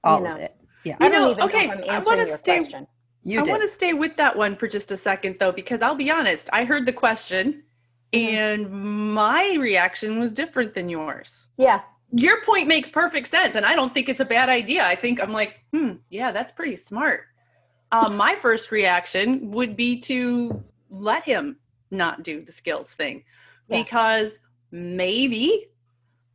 All 0.03 0.21
know. 0.21 0.33
of 0.33 0.39
it. 0.39 0.55
Yeah, 0.83 0.97
I 0.99 1.05
You 1.05 1.11
don't 1.11 1.21
know, 1.21 1.31
even 1.31 1.43
okay, 1.45 1.67
know 1.67 1.73
if 1.73 1.79
I'm 1.79 1.89
answering 1.89 2.17
wanna 2.17 2.27
your 2.27 2.37
stay- 2.37 2.59
question. 2.59 2.87
you 3.23 3.39
I 3.39 3.43
want 3.43 3.61
to 3.63 3.67
stay 3.67 3.93
with 3.93 4.17
that 4.17 4.37
one 4.37 4.55
for 4.55 4.67
just 4.67 4.91
a 4.91 4.97
second, 4.97 5.37
though, 5.39 5.51
because 5.51 5.81
I'll 5.81 5.95
be 5.95 6.11
honest. 6.11 6.47
I 6.53 6.63
heard 6.63 6.85
the 6.85 6.93
question, 6.93 7.63
Mhm. 8.13 8.19
and 8.19 9.13
my 9.15 9.55
reaction 9.59 10.19
was 10.19 10.31
different 10.33 10.73
than 10.75 10.89
yours. 10.89 11.47
Yeah, 11.57 11.81
Your 12.11 12.39
point 12.43 12.67
makes 12.67 12.87
perfect 12.87 13.27
sense, 13.27 13.55
and 13.55 13.65
I 13.65 13.75
don't 13.75 13.93
think 13.93 14.07
it's 14.09 14.19
a 14.19 14.25
bad 14.25 14.47
idea. 14.47 14.85
I 14.85 14.95
think 14.95 15.21
I'm 15.21 15.33
like, 15.33 15.59
hmm, 15.73 15.93
yeah, 16.09 16.31
that's 16.31 16.51
pretty 16.51 16.75
smart. 16.75 17.25
Um, 17.91 18.15
my 18.15 18.35
first 18.35 18.71
reaction 18.71 19.49
would 19.51 19.75
be 19.75 19.99
to 20.01 20.63
let 20.89 21.23
him 21.23 21.57
not 21.95 22.23
do 22.23 22.41
the 22.43 22.51
skills 22.51 22.93
thing, 22.93 23.23
Yeah. 23.67 23.83
because 23.83 24.39
maybe 24.71 25.67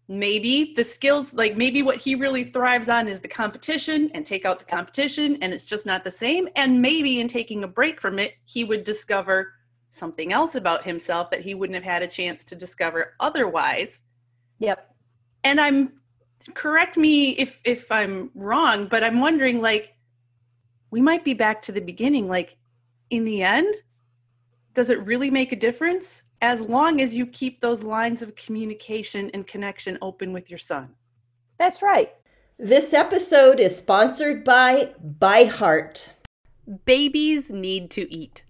maybe 0.09 0.75
the 0.75 0.83
skills 0.83 1.33
like 1.35 1.57
maybe 1.57 1.83
what 1.83 1.97
he 1.97 2.17
really 2.17 2.43
thrives 2.43 2.89
on 2.89 3.07
is 3.07 3.21
the 3.21 3.29
competition 3.29 4.11
and 4.13 4.27
take 4.27 4.45
out 4.45 4.59
the 4.59 4.65
competition 4.65 5.39
and 5.41 5.53
it's 5.55 5.65
just 5.65 5.87
not 5.87 6.03
the 6.03 6.11
same. 6.11 6.49
And 6.57 6.83
maybe 6.83 7.21
in 7.21 7.29
taking 7.29 7.63
a 7.63 7.69
break 7.69 8.01
from 8.01 8.19
it 8.19 8.35
he 8.45 8.65
would 8.65 8.83
discover 8.83 9.53
something 9.91 10.33
else 10.33 10.57
about 10.57 10.83
himself 10.85 11.31
that 11.31 11.41
he 11.43 11.55
wouldn't 11.55 11.77
have 11.77 11.85
had 11.85 12.03
a 12.03 12.09
chance 12.09 12.45
to 12.47 12.57
discover 12.57 13.15
otherwise. 13.21 14.03
Yep. 14.59 14.95
and 15.45 15.61
i'm 15.61 15.93
correct 16.55 16.97
me 16.97 17.31
if 17.31 17.61
if 17.65 17.91
i'm 17.93 18.31
wrong 18.35 18.89
but 18.89 19.03
i'm 19.05 19.21
wondering 19.21 19.61
like 19.63 19.95
we 20.91 21.01
might 21.01 21.25
be 21.25 21.35
back 21.35 21.63
to 21.63 21.73
the 21.73 21.81
beginning. 21.81 22.29
Like 22.29 22.57
in 23.11 23.25
the 23.25 23.43
end 23.43 23.75
does 24.75 24.91
it 24.91 25.05
really 25.05 25.31
make 25.31 25.53
a 25.53 25.57
difference? 25.57 26.23
As 26.41 26.61
long 26.61 27.01
as 27.01 27.15
you 27.15 27.27
keep 27.27 27.61
those 27.61 27.83
lines 27.83 28.23
of 28.23 28.37
communication 28.37 29.31
and 29.35 29.47
connection 29.47 29.99
open 30.01 30.33
with 30.33 30.49
your 30.49 30.59
son. 30.59 30.95
That's 31.59 31.83
right. 31.83 32.13
This 32.59 32.95
episode 32.95 33.61
is 33.61 33.77
sponsored 33.77 34.45
by 34.45 34.95
By 35.03 35.45
Heart. 35.45 36.15
babies 36.85 37.51
need 37.51 37.91
to 37.93 38.13
eat. 38.13 38.45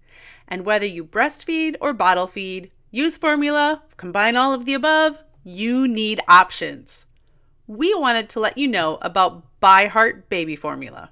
And 0.47 0.65
whether 0.65 0.85
you 0.85 1.03
breastfeed 1.03 1.75
or 1.81 1.93
bottle 1.93 2.27
feed 2.27 2.71
use 2.91 3.17
formula 3.17 3.83
combine 3.97 4.35
all 4.35 4.53
of 4.53 4.65
the 4.65 4.73
above 4.73 5.17
you 5.43 5.87
need 5.87 6.21
options. 6.27 7.07
We 7.67 7.93
wanted 7.95 8.29
to 8.29 8.39
let 8.39 8.57
you 8.57 8.67
know 8.67 8.99
about 9.01 9.59
By 9.59 9.87
Heart 9.87 10.29
baby 10.29 10.55
formula 10.55 11.11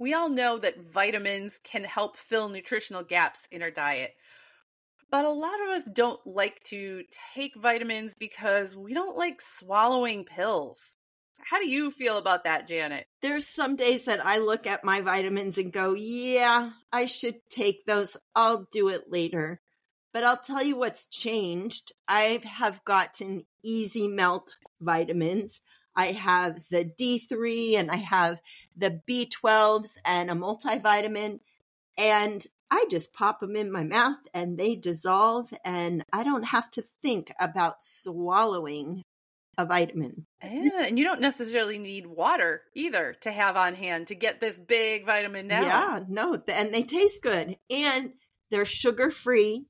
We 0.00 0.14
all 0.14 0.30
know 0.30 0.56
that 0.58 0.80
vitamins 0.80 1.60
can 1.62 1.84
help 1.84 2.16
fill 2.16 2.48
nutritional 2.48 3.04
gaps 3.04 3.46
in 3.52 3.62
our 3.62 3.70
diet. 3.70 4.14
But 5.10 5.26
a 5.26 5.30
lot 5.30 5.60
of 5.62 5.68
us 5.68 5.84
don't 5.84 6.26
like 6.26 6.58
to 6.64 7.04
take 7.34 7.54
vitamins 7.54 8.14
because 8.18 8.74
we 8.74 8.94
don't 8.94 9.18
like 9.18 9.42
swallowing 9.42 10.24
pills. 10.24 10.96
How 11.42 11.58
do 11.58 11.68
you 11.68 11.90
feel 11.90 12.16
about 12.16 12.44
that, 12.44 12.66
Janet? 12.66 13.06
There's 13.20 13.46
some 13.46 13.76
days 13.76 14.06
that 14.06 14.24
I 14.24 14.38
look 14.38 14.66
at 14.66 14.84
my 14.84 15.02
vitamins 15.02 15.58
and 15.58 15.70
go, 15.70 15.94
yeah, 15.94 16.70
I 16.90 17.04
should 17.04 17.36
take 17.50 17.84
those. 17.84 18.16
I'll 18.34 18.66
do 18.72 18.88
it 18.88 19.10
later. 19.10 19.60
But 20.14 20.24
I'll 20.24 20.38
tell 20.38 20.62
you 20.62 20.76
what's 20.76 21.06
changed. 21.06 21.92
I 22.08 22.40
have 22.44 22.84
gotten 22.84 23.44
easy 23.62 24.08
melt 24.08 24.56
vitamins. 24.80 25.60
I 26.00 26.12
have 26.12 26.68
the 26.70 26.84
D3 26.84 27.76
and 27.76 27.90
I 27.90 27.96
have 27.96 28.40
the 28.76 29.00
B12s 29.08 29.98
and 30.04 30.30
a 30.30 30.34
multivitamin. 30.34 31.40
And 31.98 32.46
I 32.70 32.86
just 32.90 33.12
pop 33.12 33.40
them 33.40 33.56
in 33.56 33.72
my 33.72 33.84
mouth 33.84 34.20
and 34.32 34.56
they 34.56 34.76
dissolve, 34.76 35.52
and 35.64 36.04
I 36.12 36.22
don't 36.22 36.44
have 36.44 36.70
to 36.72 36.84
think 37.02 37.32
about 37.40 37.82
swallowing 37.82 39.02
a 39.58 39.66
vitamin. 39.66 40.24
Yeah, 40.42 40.86
and 40.86 40.96
you 40.96 41.04
don't 41.04 41.20
necessarily 41.20 41.78
need 41.78 42.06
water 42.06 42.62
either 42.74 43.16
to 43.22 43.32
have 43.32 43.56
on 43.56 43.74
hand 43.74 44.06
to 44.06 44.14
get 44.14 44.40
this 44.40 44.58
big 44.58 45.04
vitamin 45.04 45.48
down. 45.48 45.64
Yeah, 45.64 46.00
no, 46.08 46.40
and 46.46 46.72
they 46.72 46.84
taste 46.84 47.22
good. 47.22 47.56
And 47.68 48.12
they're 48.50 48.64
sugar 48.64 49.10
free. 49.10 49.66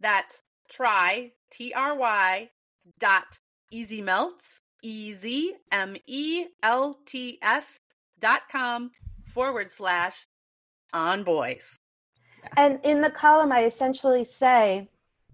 That's 0.00 0.42
try, 0.68 1.32
T 1.50 1.72
R 1.74 1.96
Y, 1.96 2.50
dot 2.98 3.40
easymelts, 3.72 4.60
E 4.88 5.12
Z 5.14 5.52
M 5.72 5.96
E 6.06 6.46
L 6.62 7.00
T 7.04 7.40
S 7.42 7.80
dot 8.20 8.42
com 8.52 8.92
forward 9.24 9.72
slash 9.72 10.28
on 10.92 11.24
boys. 11.24 11.76
And 12.56 12.78
in 12.84 13.00
the 13.00 13.10
column, 13.10 13.50
I 13.50 13.64
essentially 13.64 14.22
say, 14.22 14.88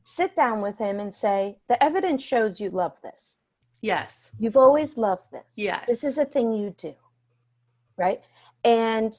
sit 0.04 0.34
down 0.34 0.62
with 0.62 0.78
him 0.78 0.98
and 0.98 1.14
say, 1.14 1.58
the 1.68 1.82
evidence 1.84 2.24
shows 2.24 2.60
you 2.60 2.70
love 2.70 2.96
this. 3.02 3.40
Yes. 3.82 4.32
You've 4.38 4.56
always 4.56 4.96
loved 4.96 5.30
this. 5.30 5.52
Yes. 5.56 5.84
This 5.86 6.02
is 6.02 6.16
a 6.16 6.24
thing 6.24 6.54
you 6.54 6.74
do. 6.78 6.94
Right. 7.98 8.22
And 8.64 9.14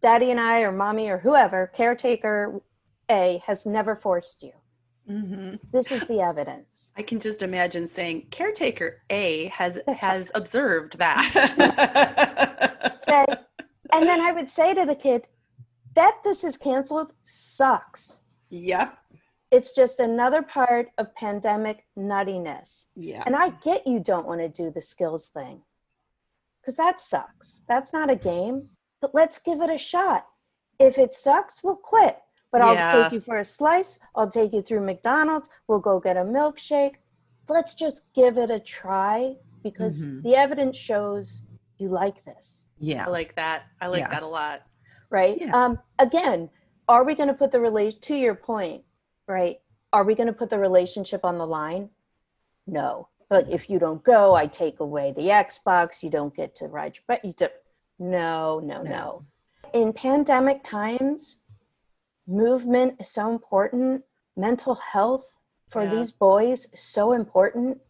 daddy 0.00 0.30
and 0.30 0.40
I 0.40 0.60
or 0.60 0.72
mommy 0.72 1.10
or 1.10 1.18
whoever, 1.18 1.66
caretaker 1.66 2.62
A 3.10 3.42
has 3.44 3.66
never 3.66 3.94
forced 3.94 4.42
you. 4.42 4.52
Hmm 5.10 5.54
This 5.72 5.90
is 5.90 6.06
the 6.06 6.20
evidence. 6.20 6.92
I 6.96 7.02
can 7.02 7.18
just 7.18 7.42
imagine 7.42 7.86
saying 7.86 8.28
caretaker 8.30 9.02
A 9.10 9.46
has 9.46 9.78
That's 9.86 10.02
has 10.02 10.30
observed 10.34 10.98
that. 11.04 11.32
Say, 13.08 13.24
and 13.92 14.08
then 14.08 14.20
I 14.20 14.32
would 14.32 14.48
say 14.48 14.74
to 14.74 14.86
the 14.86 14.94
kid, 14.94 15.26
that 15.96 16.18
this 16.22 16.44
is 16.44 16.56
canceled 16.56 17.12
sucks. 17.24 18.20
Yep. 18.50 18.96
It's 19.50 19.74
just 19.74 19.98
another 19.98 20.42
part 20.42 20.90
of 20.96 21.14
pandemic 21.16 21.84
nuttiness. 21.98 22.84
Yeah. 22.94 23.24
And 23.26 23.34
I 23.34 23.50
get 23.50 23.86
you 23.86 23.98
don't 23.98 24.26
want 24.26 24.40
to 24.40 24.48
do 24.48 24.70
the 24.70 24.80
skills 24.80 25.28
thing 25.28 25.62
because 26.60 26.76
that 26.76 27.00
sucks. 27.00 27.62
That's 27.68 27.92
not 27.92 28.10
a 28.10 28.16
game, 28.16 28.68
but 29.00 29.12
let's 29.12 29.40
give 29.40 29.60
it 29.60 29.70
a 29.70 29.78
shot. 29.78 30.26
If 30.78 30.98
it 30.98 31.12
sucks, 31.12 31.64
we'll 31.64 31.76
quit. 31.76 32.18
But 32.52 32.62
I'll 32.62 32.74
Yeah. 32.74 33.02
take 33.04 33.12
you 33.12 33.20
for 33.20 33.36
a 33.38 33.44
slice. 33.44 33.98
I'll 34.14 34.30
take 34.30 34.52
you 34.52 34.62
through 34.62 34.80
McDonald's. 34.80 35.48
We'll 35.68 35.78
go 35.78 36.00
get 36.00 36.16
a 36.16 36.24
milkshake. 36.24 36.96
Let's 37.48 37.74
just 37.74 38.12
give 38.12 38.38
it 38.38 38.50
a 38.50 38.60
try 38.60 39.36
because 39.62 40.04
Mhm. 40.04 40.22
the 40.22 40.34
evidence 40.36 40.76
shows 40.76 41.42
you 41.78 41.88
like 41.88 42.24
this, 42.24 42.66
Yeah. 42.78 43.06
I 43.06 43.10
like 43.10 43.34
that. 43.36 43.62
I 43.80 43.86
like 43.86 44.00
Yeah. 44.00 44.08
that 44.10 44.22
a 44.22 44.26
lot. 44.26 44.62
right? 45.12 45.40
Yeah. 45.40 45.50
Um, 45.64 45.80
again, 45.98 46.50
are 46.88 47.02
we 47.02 47.16
going 47.16 47.26
to 47.26 47.34
put 47.34 47.50
the 47.50 47.58
relation 47.58 48.00
to 48.02 48.14
your 48.14 48.36
point, 48.36 48.84
right? 49.26 49.60
Are 49.92 50.04
we 50.04 50.14
going 50.14 50.28
to 50.28 50.32
put 50.32 50.50
the 50.50 50.58
relationship 50.60 51.24
on 51.24 51.36
the 51.36 51.46
line? 51.48 51.90
No. 52.64 53.08
Like 53.28 53.48
if 53.48 53.68
you 53.68 53.80
don't 53.80 54.04
go, 54.04 54.34
I 54.36 54.46
take 54.46 54.78
away 54.78 55.10
the 55.10 55.22
Xbox. 55.30 56.04
You 56.04 56.10
don't 56.10 56.32
get 56.32 56.54
to 56.56 56.68
ride 56.68 56.94
your 56.96 57.02
but 57.08 57.24
you 57.24 57.32
do. 57.32 57.48
No, 57.98 58.60
no, 58.60 58.82
No. 58.82 58.90
no. 58.90 59.24
In 59.72 59.92
pandemic 59.92 60.62
times, 60.62 61.39
movement 62.26 62.96
is 63.00 63.10
so 63.10 63.30
important. 63.30 64.04
Mental 64.36 64.74
health 64.74 65.26
for 65.68 65.84
Yeah. 65.84 65.90
these 65.90 66.12
boys 66.12 66.66
is 66.72 66.80
so 66.80 67.12
important. 67.12 67.80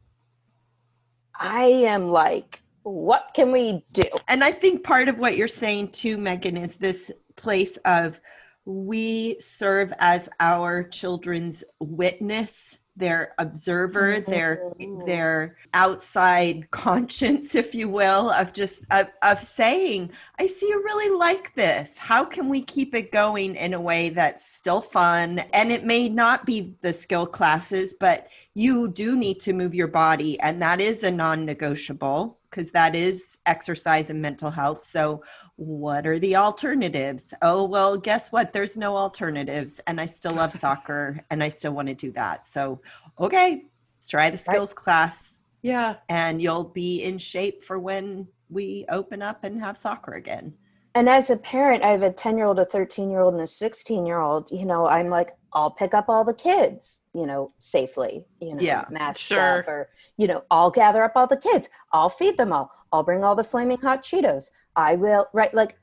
I 1.38 1.64
am 1.64 2.08
like, 2.08 2.62
what 2.82 3.30
can 3.34 3.52
we 3.52 3.84
do? 3.92 4.04
And 4.28 4.42
I 4.44 4.52
think 4.52 4.84
part 4.84 5.08
of 5.08 5.18
what 5.18 5.36
you're 5.36 5.48
saying 5.48 5.92
too, 5.92 6.16
Meghan, 6.16 6.60
is 6.62 6.76
this 6.76 7.10
place 7.36 7.78
of 7.84 8.20
we 8.66 9.38
serve 9.40 9.92
as 9.98 10.28
our 10.38 10.82
children's 10.84 11.64
witness, 11.80 12.76
their 13.00 13.34
observer, 13.38 14.20
their 14.20 14.62
Mhm. 14.78 15.06
their 15.06 15.56
outside 15.74 16.70
conscience, 16.70 17.54
if 17.54 17.74
you 17.74 17.88
will, 17.88 18.30
of 18.30 18.52
just 18.52 18.82
of, 18.90 19.08
of 19.22 19.40
saying, 19.40 20.10
I 20.38 20.46
see 20.46 20.68
you 20.68 20.82
really 20.84 21.16
like 21.18 21.54
this. 21.54 21.98
How 21.98 22.24
can 22.24 22.48
we 22.48 22.62
keep 22.62 22.94
it 22.94 23.10
going 23.12 23.56
in 23.56 23.74
a 23.74 23.80
way 23.80 24.10
that's 24.10 24.46
still 24.46 24.80
fun? 24.80 25.40
And 25.52 25.72
it 25.72 25.84
may 25.84 26.08
not 26.08 26.46
be 26.46 26.74
the 26.82 26.92
skill 26.92 27.26
classes, 27.26 27.94
but 27.94 28.28
you 28.54 28.88
do 28.88 29.16
need 29.16 29.40
to 29.40 29.52
move 29.52 29.74
your 29.74 29.88
body, 29.88 30.38
and 30.40 30.60
that 30.62 30.80
is 30.80 31.02
a 31.02 31.10
non-negotiable 31.10 32.38
because 32.50 32.72
that 32.72 32.96
is 32.96 33.38
exercise 33.46 34.10
and 34.10 34.20
mental 34.20 34.50
health. 34.50 34.84
So, 34.84 35.22
what 35.60 36.06
are 36.06 36.18
the 36.18 36.36
alternatives? 36.36 37.34
Oh, 37.42 37.64
well, 37.64 37.98
guess 37.98 38.32
what? 38.32 38.50
There's 38.54 38.78
no 38.78 38.96
alternatives. 38.96 39.78
And 39.86 40.00
I 40.00 40.06
still 40.06 40.32
love 40.32 40.52
soccer 40.64 41.20
and 41.30 41.42
I 41.42 41.50
still 41.50 41.72
want 41.72 41.88
to 41.88 41.94
do 41.94 42.10
that. 42.12 42.46
So, 42.46 42.80
okay, 43.20 43.66
let's 43.98 44.08
try 44.08 44.30
the 44.30 44.38
skills 44.38 44.72
class 44.72 45.44
Yeah. 45.60 45.96
and 46.08 46.40
you'll 46.40 46.64
be 46.64 47.02
in 47.02 47.18
shape 47.18 47.62
for 47.62 47.78
when 47.78 48.26
we 48.48 48.86
open 48.88 49.20
up 49.20 49.44
and 49.44 49.60
have 49.60 49.76
soccer 49.76 50.14
again. 50.14 50.54
and 50.94 51.08
as 51.10 51.28
a 51.28 51.36
parent, 51.36 51.82
I 51.84 51.88
have 51.88 52.02
a 52.02 52.10
10 52.10 52.38
year 52.38 52.46
old, 52.46 52.58
a 52.58 52.64
13 52.64 53.10
year 53.10 53.20
old, 53.20 53.34
and 53.34 53.42
a 53.42 53.46
16 53.46 54.06
year 54.06 54.18
old. 54.20 54.50
You 54.50 54.64
know, 54.64 54.86
I'm 54.88 55.10
like, 55.10 55.36
I'll 55.52 55.70
pick 55.70 55.92
up 55.92 56.06
all 56.08 56.24
the 56.24 56.32
kids, 56.34 57.00
you 57.12 57.26
know, 57.26 57.50
safely, 57.58 58.24
you 58.40 58.54
know, 58.54 58.62
Yeah, 58.62 58.86
masked 58.90 59.20
sure. 59.24 59.58
up, 59.60 59.68
or, 59.68 59.90
you 60.16 60.26
know, 60.26 60.42
I'll 60.50 60.70
gather 60.70 61.02
up 61.04 61.12
all 61.16 61.26
the 61.26 61.36
kids. 61.36 61.68
I'll 61.92 62.08
feed 62.08 62.38
them 62.38 62.50
all. 62.52 62.72
I'll 62.92 63.02
bring 63.04 63.22
all 63.22 63.34
the 63.36 63.44
flaming 63.44 63.78
hot 63.82 64.02
Cheetos. 64.02 64.50
I 64.76 64.94
will, 64.96 65.26
right? 65.32 65.52
Like, 65.52 65.76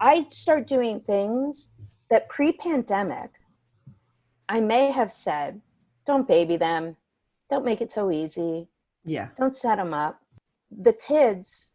I 0.00 0.26
start 0.30 0.66
doing 0.66 1.00
things 1.00 1.70
that 2.10 2.28
pre 2.28 2.52
pandemic, 2.52 3.30
I 4.48 4.60
may 4.60 4.90
have 4.90 5.12
said, 5.12 5.60
don't 6.06 6.28
baby 6.28 6.56
them, 6.56 6.96
don't 7.48 7.64
make 7.64 7.80
it 7.80 7.92
so 7.92 8.10
easy, 8.10 8.68
Yeah. 9.04 9.28
don't 9.36 9.54
set 9.54 9.76
them 9.76 9.94
up. 9.94 10.20
The 10.70 10.92
kids 10.92 11.70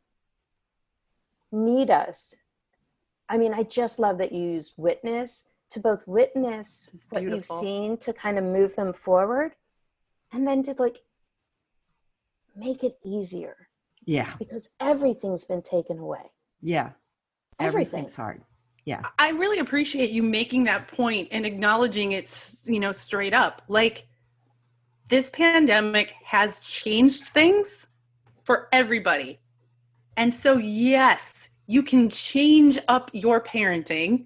need 1.52 1.90
us. 1.90 2.36
I 3.28 3.38
mean, 3.38 3.54
I 3.54 3.64
just 3.64 4.00
love 4.00 4.18
that 4.20 4.32
you 4.32 4.42
use 4.44 4.74
witness 4.78 5.46
to 5.72 5.80
both 5.80 6.08
witness 6.08 6.90
It's 6.94 7.08
what 7.10 7.22
beautiful. 7.22 7.56
you've 7.56 7.62
seen 7.62 7.98
to 7.98 8.14
kind 8.14 8.38
of 8.38 8.44
move 8.44 8.76
them 8.76 8.92
forward 8.94 9.54
and 10.32 10.48
then 10.48 10.64
to 10.64 10.76
like 10.80 10.98
make 12.56 12.84
it 12.84 12.98
easier 13.04 13.70
Yeah. 14.06 14.34
because 14.38 14.70
everything's 14.80 15.46
been 15.46 15.62
taken 15.62 16.00
away. 16.00 16.32
Yeah. 16.62 16.92
Everything. 17.60 17.88
Everything's 17.88 18.16
hard. 18.16 18.42
Yeah. 18.86 19.02
I 19.20 19.30
really 19.30 19.60
appreciate 19.60 20.12
you 20.12 20.24
making 20.24 20.64
that 20.66 20.88
point 20.88 21.28
and 21.32 21.46
acknowledging 21.46 22.14
it's, 22.14 22.58
you 22.66 22.80
know, 22.80 22.92
straight 22.92 23.34
up. 23.34 23.62
Like 23.68 24.08
this 25.10 25.30
pandemic 25.30 26.16
has 26.24 26.60
changed 26.60 27.26
things 27.26 27.88
for 28.44 28.68
everybody. 28.72 29.40
And 30.18 30.34
so 30.34 30.58
yes, 30.58 31.50
you 31.68 31.84
can 31.84 32.10
change 32.10 32.80
up 32.88 33.12
your 33.14 33.42
parenting 33.42 34.26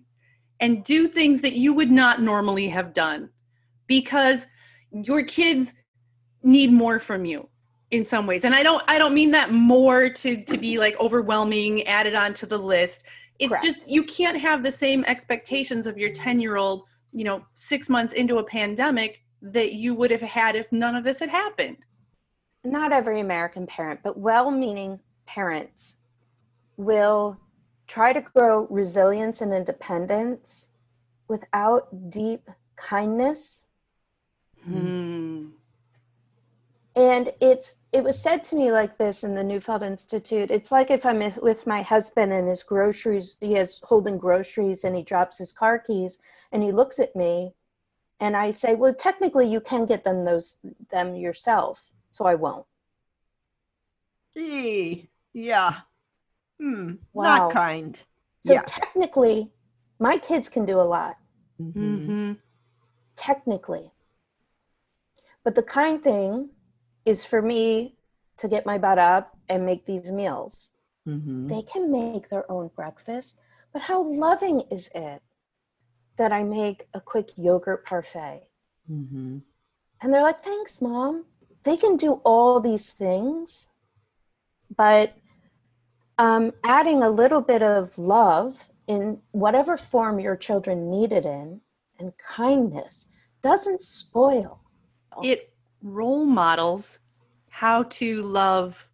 and 0.59 0.83
do 0.83 1.07
things 1.07 1.41
that 1.41 1.53
you 1.53 1.73
would 1.73 1.91
not 1.91 2.21
normally 2.21 2.69
have 2.69 2.93
done 2.93 3.29
because 3.87 4.47
your 4.91 5.23
kids 5.23 5.73
need 6.41 6.71
more 6.71 6.99
from 6.99 7.25
you 7.25 7.49
in 7.93 8.03
some 8.03 8.25
ways 8.25 8.43
and 8.43 8.55
i 8.55 8.63
don't 8.63 8.83
i 8.87 8.97
don't 8.97 9.13
mean 9.13 9.29
that 9.29 9.51
more 9.51 10.09
to 10.09 10.43
to 10.45 10.57
be 10.57 10.79
like 10.79 10.99
overwhelming 10.99 11.83
added 11.83 12.15
onto 12.15 12.47
the 12.47 12.57
list 12.57 13.03
it's 13.37 13.49
Correct. 13.49 13.63
just 13.63 13.87
you 13.87 14.03
can't 14.03 14.39
have 14.39 14.63
the 14.63 14.71
same 14.71 15.03
expectations 15.05 15.85
of 15.85 15.97
your 15.97 16.11
10 16.11 16.39
year 16.39 16.57
old 16.57 16.85
you 17.11 17.23
know 17.23 17.45
six 17.53 17.89
months 17.89 18.13
into 18.13 18.39
a 18.39 18.43
pandemic 18.43 19.23
that 19.43 19.73
you 19.73 19.93
would 19.93 20.09
have 20.09 20.21
had 20.21 20.55
if 20.55 20.71
none 20.71 20.95
of 20.95 21.03
this 21.03 21.19
had 21.19 21.29
happened 21.29 21.77
Not 22.63 22.91
every 22.91 23.19
American 23.19 23.67
parent, 23.67 23.99
but 24.03 24.17
well 24.17 24.49
meaning 24.49 24.99
parents 25.27 25.97
will 26.77 27.37
try 27.87 28.11
to 28.11 28.21
grow 28.21 28.65
resilience 28.71 29.41
and 29.41 29.53
independence 29.53 30.69
without 31.27 32.09
deep 32.09 32.49
kindness 32.75 33.67
Hmm. 34.65 35.47
And 36.95 37.33
it's 37.41 37.77
it 37.91 38.03
was 38.03 38.21
said 38.21 38.43
to 38.45 38.55
me 38.55 38.71
like 38.71 38.97
this 38.97 39.23
in 39.23 39.33
the 39.35 39.43
Neufeld 39.43 39.81
Institute. 39.83 40.51
It's 40.51 40.71
like 40.71 40.91
if 40.91 41.05
I'm 41.05 41.19
with 41.41 41.65
my 41.65 41.81
husband 41.81 42.31
and 42.31 42.47
his 42.47 42.63
groceries, 42.63 43.37
he 43.41 43.55
is 43.55 43.79
holding 43.83 44.17
groceries 44.17 44.83
and 44.83 44.95
he 44.95 45.01
drops 45.01 45.39
his 45.39 45.51
car 45.51 45.79
keys 45.79 46.19
and 46.51 46.61
he 46.61 46.71
looks 46.71 46.99
at 46.99 47.15
me, 47.15 47.53
and 48.19 48.37
I 48.37 48.51
say, 48.51 48.75
"Well, 48.75 48.93
technically, 48.93 49.47
you 49.47 49.59
can 49.59 49.85
get 49.85 50.03
them 50.03 50.23
those 50.25 50.57
them 50.91 51.15
yourself, 51.15 51.83
so 52.11 52.25
I 52.25 52.35
won't." 52.35 52.67
Gee, 54.35 55.09
yeah. 55.33 55.81
Hmm. 56.59 56.95
Wow. 57.13 57.23
Not 57.23 57.51
kind. 57.51 58.03
So 58.41 58.53
Yeah. 58.53 58.61
technically, 58.67 59.51
my 59.99 60.17
kids 60.17 60.49
can 60.49 60.65
do 60.65 60.79
a 60.79 60.83
lot. 60.83 61.17
Mhm. 61.59 62.07
Mhm. 62.07 62.41
Technically, 63.15 63.91
but 65.43 65.55
the 65.55 65.63
kind 65.63 66.03
thing 66.03 66.49
is 67.05 67.25
for 67.25 67.41
me 67.41 67.95
to 68.37 68.47
get 68.47 68.65
my 68.65 68.77
butt 68.77 68.97
up 68.99 69.37
and 69.49 69.65
make 69.65 69.85
these 69.85 70.11
meals. 70.11 70.69
Mhm. 71.05 71.49
they 71.49 71.61
can 71.61 71.91
make 71.91 72.29
their 72.29 72.49
own 72.49 72.69
breakfast, 72.69 73.37
but 73.73 73.81
how 73.81 74.01
loving 74.01 74.61
is 74.71 74.89
it 74.95 75.21
that 76.15 76.31
I 76.31 76.43
make 76.43 76.87
a 76.93 77.01
quick 77.01 77.37
yogurt 77.37 77.85
parfait? 77.85 78.47
Mhm. 78.89 79.41
And 79.99 80.13
they're 80.13 80.21
like, 80.23 80.41
thanks, 80.41 80.81
mom. 80.81 81.25
They 81.63 81.75
can 81.75 81.97
do 81.97 82.21
all 82.23 82.61
these 82.61 82.91
things, 82.91 83.67
but 84.75 85.13
um, 86.17 86.53
adding 86.63 87.01
a 87.03 87.09
little 87.09 87.41
bit 87.41 87.61
of 87.63 87.97
love 87.97 88.69
in 88.87 89.21
whatever 89.31 89.75
form 89.77 90.19
your 90.19 90.35
children 90.37 90.89
need 90.89 91.11
it 91.11 91.25
in 91.25 91.61
and 91.99 92.17
kindness 92.17 93.07
doesn't 93.41 93.81
spoil. 93.81 94.61
it 95.21 95.52
role 95.83 96.25
models 96.25 96.99
how 97.49 97.83
to 97.83 98.23
love 98.23 98.87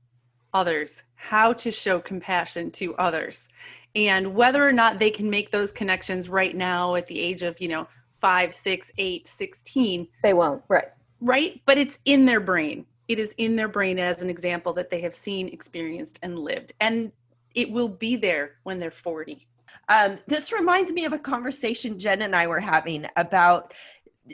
others, 0.54 1.04
how 1.16 1.54
to 1.54 1.72
show 1.72 2.00
compassion 2.00 2.72
to 2.72 2.96
others. 2.96 3.48
And 3.96 4.36
whether 4.36 4.68
or 4.68 4.72
not 4.72 5.00
they 5.00 5.10
can 5.10 5.30
make 5.30 5.52
those 5.52 5.72
connections 5.72 6.30
right 6.30 6.56
now 6.56 6.96
at 6.96 7.08
the 7.08 7.20
age 7.20 7.44
of, 7.44 7.60
you 7.62 7.68
know, 7.68 7.88
five, 8.20 8.54
six, 8.54 8.92
eight, 8.98 9.28
16, 9.28 10.08
They 10.24 10.34
won't, 10.34 10.62
right? 10.68 10.90
right? 11.22 11.62
But 11.66 11.78
it's 11.78 12.00
in 12.06 12.26
their 12.26 12.40
brain. 12.40 12.86
It 13.08 13.18
is 13.18 13.34
in 13.38 13.56
their 13.56 13.68
brain 13.68 13.98
as 13.98 14.22
an 14.22 14.30
example 14.30 14.74
that 14.74 14.90
they 14.90 15.02
have 15.02 15.16
seen, 15.16 15.48
experienced, 15.48 16.20
and 16.22 16.38
lived. 16.38 16.74
And 16.80 17.12
it 17.56 17.72
will 17.72 17.90
be 17.90 18.16
there 18.16 18.58
when 18.64 18.80
they're 18.80 18.92
40. 18.92 19.48
Um, 19.88 20.20
this 20.28 20.52
reminds 20.52 20.92
me 20.92 21.06
of 21.06 21.14
a 21.14 21.20
conversation 21.20 21.98
Jen 21.98 22.22
and 22.22 22.36
I 22.36 22.46
were 22.46 22.60
having 22.60 23.08
about 23.16 23.74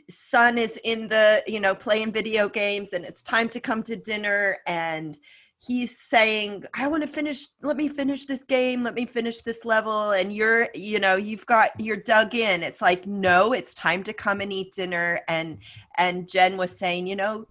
son 0.10 0.58
is 0.58 0.80
in 0.84 1.08
the 1.08 1.44
you 1.48 1.60
know 1.60 1.76
playing 1.76 2.12
video 2.12 2.48
games 2.50 2.94
and 2.94 3.06
it's 3.06 3.22
time 3.22 3.50
to 3.50 3.60
come 3.60 3.84
to 3.84 3.96
dinner 3.96 4.58
and 4.68 5.18
he's 5.60 6.00
saying 6.00 6.64
i 6.74 6.88
want 6.88 7.02
to 7.02 7.08
finish 7.08 7.48
let 7.62 7.78
me 7.78 7.88
finish 7.88 8.26
this 8.26 8.44
game 8.44 8.84
let 8.84 8.94
me 8.94 9.06
finish 9.06 9.42
this 9.42 9.66
level. 9.66 10.12
And 10.12 10.32
you're 10.34 10.70
you 10.74 11.00
know 11.00 11.16
you've 11.16 11.46
got 11.46 11.72
you're 11.80 11.98
dug 11.98 12.36
in. 12.36 12.64
It's 12.64 12.82
like 12.82 13.06
no 13.06 13.54
it's 13.54 13.74
time 13.74 14.04
to 14.04 14.14
come 14.14 14.42
and 14.42 14.54
eat 14.54 14.74
dinner. 14.74 15.20
And 15.28 15.58
and 15.98 16.30
jen 16.30 16.58
was 16.58 16.78
saying 16.78 17.08
you 17.08 17.16
know 17.16 17.48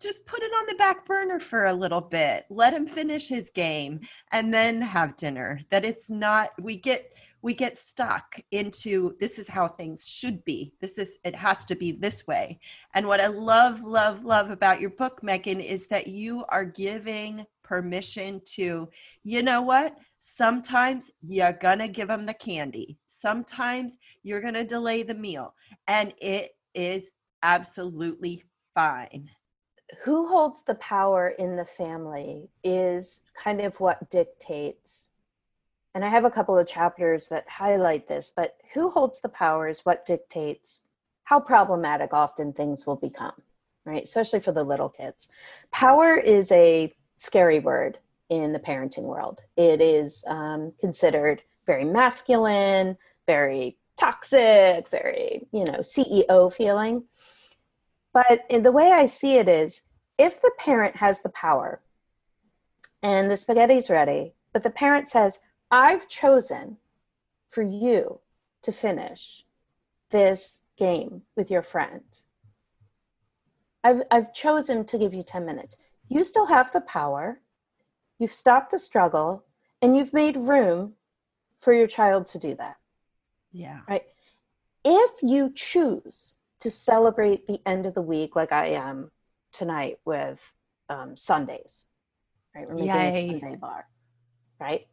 just 0.00 0.26
put 0.26 0.42
it 0.42 0.52
on 0.52 0.66
the 0.66 0.74
back 0.74 1.06
burner 1.06 1.40
for 1.40 1.66
a 1.66 1.72
little 1.72 2.02
bit. 2.02 2.44
Let 2.50 2.74
him 2.74 2.86
finish 2.86 3.28
his 3.28 3.48
game 3.50 4.00
and 4.30 4.52
then 4.52 4.82
have 4.82 5.16
dinner. 5.16 5.58
That 5.70 5.84
it's 5.84 6.10
not 6.10 6.50
we 6.60 6.76
get 6.76 7.16
we 7.46 7.54
get 7.54 7.78
stuck 7.78 8.40
into 8.50 9.14
this 9.20 9.38
is 9.38 9.46
how 9.46 9.68
things 9.68 10.08
should 10.08 10.44
be. 10.44 10.74
This 10.80 10.98
is, 10.98 11.12
it 11.22 11.36
has 11.36 11.64
to 11.66 11.76
be 11.76 11.92
this 11.92 12.26
way. 12.26 12.58
And 12.94 13.06
what 13.06 13.20
I 13.20 13.28
love, 13.28 13.82
love, 13.84 14.24
love 14.24 14.50
about 14.50 14.80
your 14.80 14.90
book, 14.90 15.20
Meghan, 15.22 15.64
is 15.64 15.86
that 15.86 16.08
you 16.08 16.44
are 16.48 16.64
giving 16.64 17.46
permission 17.62 18.40
to, 18.56 18.88
you 19.22 19.44
know 19.44 19.62
what? 19.62 19.96
Sometimes 20.18 21.12
you're 21.24 21.52
going 21.52 21.78
to 21.78 21.86
give 21.86 22.08
them 22.08 22.26
the 22.26 22.34
candy. 22.34 22.98
Sometimes 23.06 23.96
you're 24.24 24.40
going 24.40 24.54
to 24.54 24.64
delay 24.64 25.04
the 25.04 25.14
meal. 25.14 25.54
And 25.86 26.12
it 26.20 26.56
is 26.74 27.12
absolutely 27.44 28.42
fine. 28.74 29.30
Who 30.02 30.26
holds 30.26 30.64
the 30.64 30.74
power 30.74 31.28
in 31.38 31.54
the 31.54 31.64
family 31.64 32.50
is 32.64 33.22
kind 33.40 33.60
of 33.60 33.78
what 33.78 34.10
dictates 34.10 35.10
and 35.96 36.04
I 36.04 36.10
have 36.10 36.26
a 36.26 36.30
couple 36.30 36.58
of 36.58 36.68
chapters 36.68 37.28
that 37.28 37.48
highlight 37.48 38.06
this, 38.06 38.30
but 38.36 38.58
who 38.74 38.90
holds 38.90 39.18
the 39.18 39.30
powers, 39.30 39.80
what 39.84 40.04
dictates 40.04 40.82
how 41.24 41.40
problematic 41.40 42.12
often 42.12 42.52
things 42.52 42.86
will 42.86 42.96
become, 42.96 43.32
right? 43.86 44.04
Especially 44.04 44.40
for 44.40 44.52
the 44.52 44.62
little 44.62 44.90
kids. 44.90 45.30
Power 45.70 46.14
is 46.14 46.52
a 46.52 46.94
scary 47.16 47.60
word 47.60 47.96
in 48.28 48.52
the 48.52 48.58
parenting 48.58 49.04
world. 49.04 49.40
It 49.56 49.80
is 49.80 50.22
um, 50.26 50.74
considered 50.78 51.40
very 51.64 51.86
masculine, 51.86 52.98
very 53.26 53.78
toxic, 53.96 54.90
very, 54.90 55.48
you 55.50 55.64
know, 55.64 55.78
CEO 55.78 56.52
feeling. 56.52 57.04
But 58.12 58.40
the 58.50 58.70
way 58.70 58.92
I 58.92 59.06
see 59.06 59.38
it 59.38 59.48
is 59.48 59.80
if 60.18 60.42
the 60.42 60.52
parent 60.58 60.96
has 60.96 61.22
the 61.22 61.30
power 61.30 61.80
and 63.02 63.30
the 63.30 63.38
spaghetti's 63.38 63.88
ready, 63.88 64.34
but 64.52 64.62
the 64.62 64.68
parent 64.68 65.08
says, 65.08 65.38
I've 65.70 66.08
chosen 66.08 66.78
for 67.48 67.62
you 67.62 68.20
to 68.62 68.72
finish 68.72 69.44
this 70.10 70.60
game 70.76 71.22
with 71.36 71.50
your 71.50 71.62
friend. 71.62 72.04
I've, 73.82 74.02
I've 74.10 74.32
chosen 74.32 74.84
to 74.86 74.98
give 74.98 75.14
you 75.14 75.22
10 75.22 75.46
minutes. 75.46 75.76
You 76.08 76.24
still 76.24 76.46
have 76.46 76.72
the 76.72 76.80
power. 76.80 77.40
You've 78.18 78.32
stopped 78.32 78.70
the 78.70 78.78
struggle 78.78 79.44
and 79.82 79.96
you've 79.96 80.12
made 80.12 80.36
room 80.36 80.94
for 81.58 81.72
your 81.72 81.86
child 81.86 82.26
to 82.28 82.38
do 82.38 82.54
that. 82.56 82.76
Yeah. 83.52 83.80
Right. 83.88 84.02
If 84.84 85.22
you 85.22 85.52
choose 85.54 86.34
to 86.60 86.70
celebrate 86.70 87.46
the 87.46 87.60
end 87.66 87.86
of 87.86 87.94
the 87.94 88.02
week 88.02 88.36
like 88.36 88.52
I 88.52 88.68
am 88.68 89.10
tonight 89.52 89.98
with 90.04 90.40
um, 90.88 91.16
sundaes, 91.16 91.84
right? 92.54 92.68
We're 92.68 92.74
making 92.74 92.88
Yay. 92.88 93.08
a 93.08 93.40
sundae 93.40 93.56
bar, 93.56 93.86
right? 94.60 94.86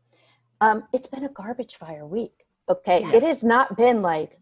Um, 0.64 0.86
it's 0.94 1.08
been 1.08 1.26
a 1.26 1.30
garbage 1.30 1.76
fire 1.76 2.06
week. 2.06 2.46
Okay. 2.70 3.02
Yes. 3.02 3.16
It 3.16 3.24
has 3.24 3.44
not 3.44 3.76
been 3.76 4.02
like, 4.02 4.40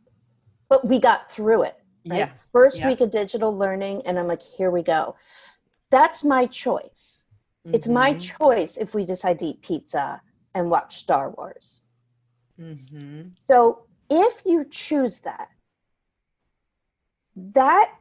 but 0.70 0.88
we 0.88 1.00
got 1.00 1.32
through 1.32 1.64
it. 1.64 1.78
Right? 2.08 2.18
Yeah. 2.20 2.30
First 2.52 2.78
yeah. 2.78 2.90
week 2.90 3.02
of 3.02 3.10
digital 3.10 3.58
learning, 3.58 4.04
and 4.06 4.20
I'm 4.20 4.28
like, 4.28 4.44
here 4.44 4.70
we 4.70 4.84
go. 4.84 5.16
That's 5.90 6.24
my 6.24 6.46
choice. 6.46 7.24
Mm-hmm. 7.66 7.76
It's 7.76 7.88
my 7.88 8.14
mm-hmm. 8.14 8.44
choice 8.44 8.78
if 8.78 8.94
we 8.94 9.04
decide 9.04 9.40
to 9.40 9.48
eat 9.48 9.64
pizza 9.64 10.22
and 10.54 10.70
watch 10.70 10.98
Star 10.98 11.32
Wars. 11.32 11.82
Mm-hmm. 12.60 13.30
So 13.40 13.86
if 14.10 14.44
you 14.46 14.66
choose 14.70 15.22
that, 15.22 15.50
that 17.36 17.94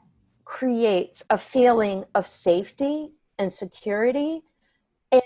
creates 0.45 1.23
a 1.31 1.39
feeling 1.39 2.05
of 2.15 2.29
safety 2.29 3.13
and 3.39 3.51
security 3.51 4.43
and 5.11 5.23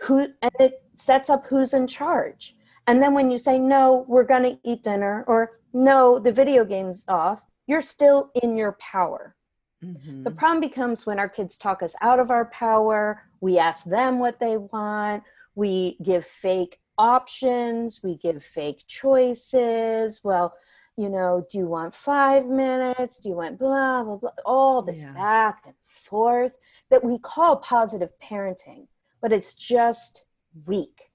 who 0.00 0.28
and 0.42 0.52
it 0.58 0.83
sets 0.96 1.30
up 1.30 1.46
who's 1.46 1.74
in 1.74 1.86
charge. 1.86 2.56
And 2.86 3.02
then 3.02 3.14
when 3.14 3.30
you 3.30 3.38
say, 3.38 3.58
no, 3.58 4.04
we're 4.08 4.24
going 4.24 4.42
to 4.42 4.58
eat 4.62 4.82
dinner, 4.82 5.24
or 5.26 5.58
no, 5.72 6.18
the 6.18 6.32
video 6.32 6.64
game's 6.64 7.04
off, 7.08 7.42
you're 7.66 7.80
still 7.80 8.30
in 8.42 8.56
your 8.56 8.72
power. 8.72 9.34
Mm-hmm. 9.82 10.24
The 10.24 10.30
problem 10.30 10.60
becomes 10.60 11.06
when 11.06 11.18
our 11.18 11.28
kids 11.28 11.56
talk 11.56 11.82
us 11.82 11.94
out 12.00 12.20
of 12.20 12.30
our 12.30 12.46
power, 12.46 13.22
we 13.40 13.58
ask 13.58 13.84
them 13.84 14.18
what 14.18 14.38
they 14.38 14.56
want, 14.56 15.22
we 15.54 15.96
give 16.02 16.26
fake 16.26 16.80
options, 16.98 18.02
we 18.02 18.16
give 18.16 18.44
fake 18.44 18.84
choices. 18.86 20.20
Well, 20.22 20.54
you 20.96 21.08
know, 21.08 21.46
do 21.50 21.58
you 21.58 21.66
want 21.66 21.94
five 21.94 22.46
minutes? 22.46 23.18
Do 23.18 23.28
you 23.28 23.34
want 23.34 23.58
blah, 23.58 24.04
blah, 24.04 24.16
blah? 24.16 24.30
All 24.44 24.80
this 24.80 25.02
yeah. 25.02 25.12
back 25.12 25.62
and 25.66 25.74
forth 25.88 26.56
that 26.90 27.02
we 27.02 27.18
call 27.18 27.56
positive 27.56 28.10
parenting, 28.22 28.86
but 29.20 29.32
it's 29.32 29.54
just 29.54 30.24
weak. 30.66 31.10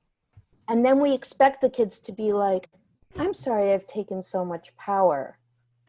And 0.67 0.85
then 0.85 0.99
we 0.99 1.13
expect 1.13 1.61
the 1.61 1.69
kids 1.69 1.97
to 1.99 2.11
be 2.11 2.31
like, 2.31 2.69
I'm 3.17 3.33
sorry 3.33 3.73
I've 3.73 3.87
taken 3.87 4.21
so 4.21 4.45
much 4.45 4.75
power. 4.77 5.37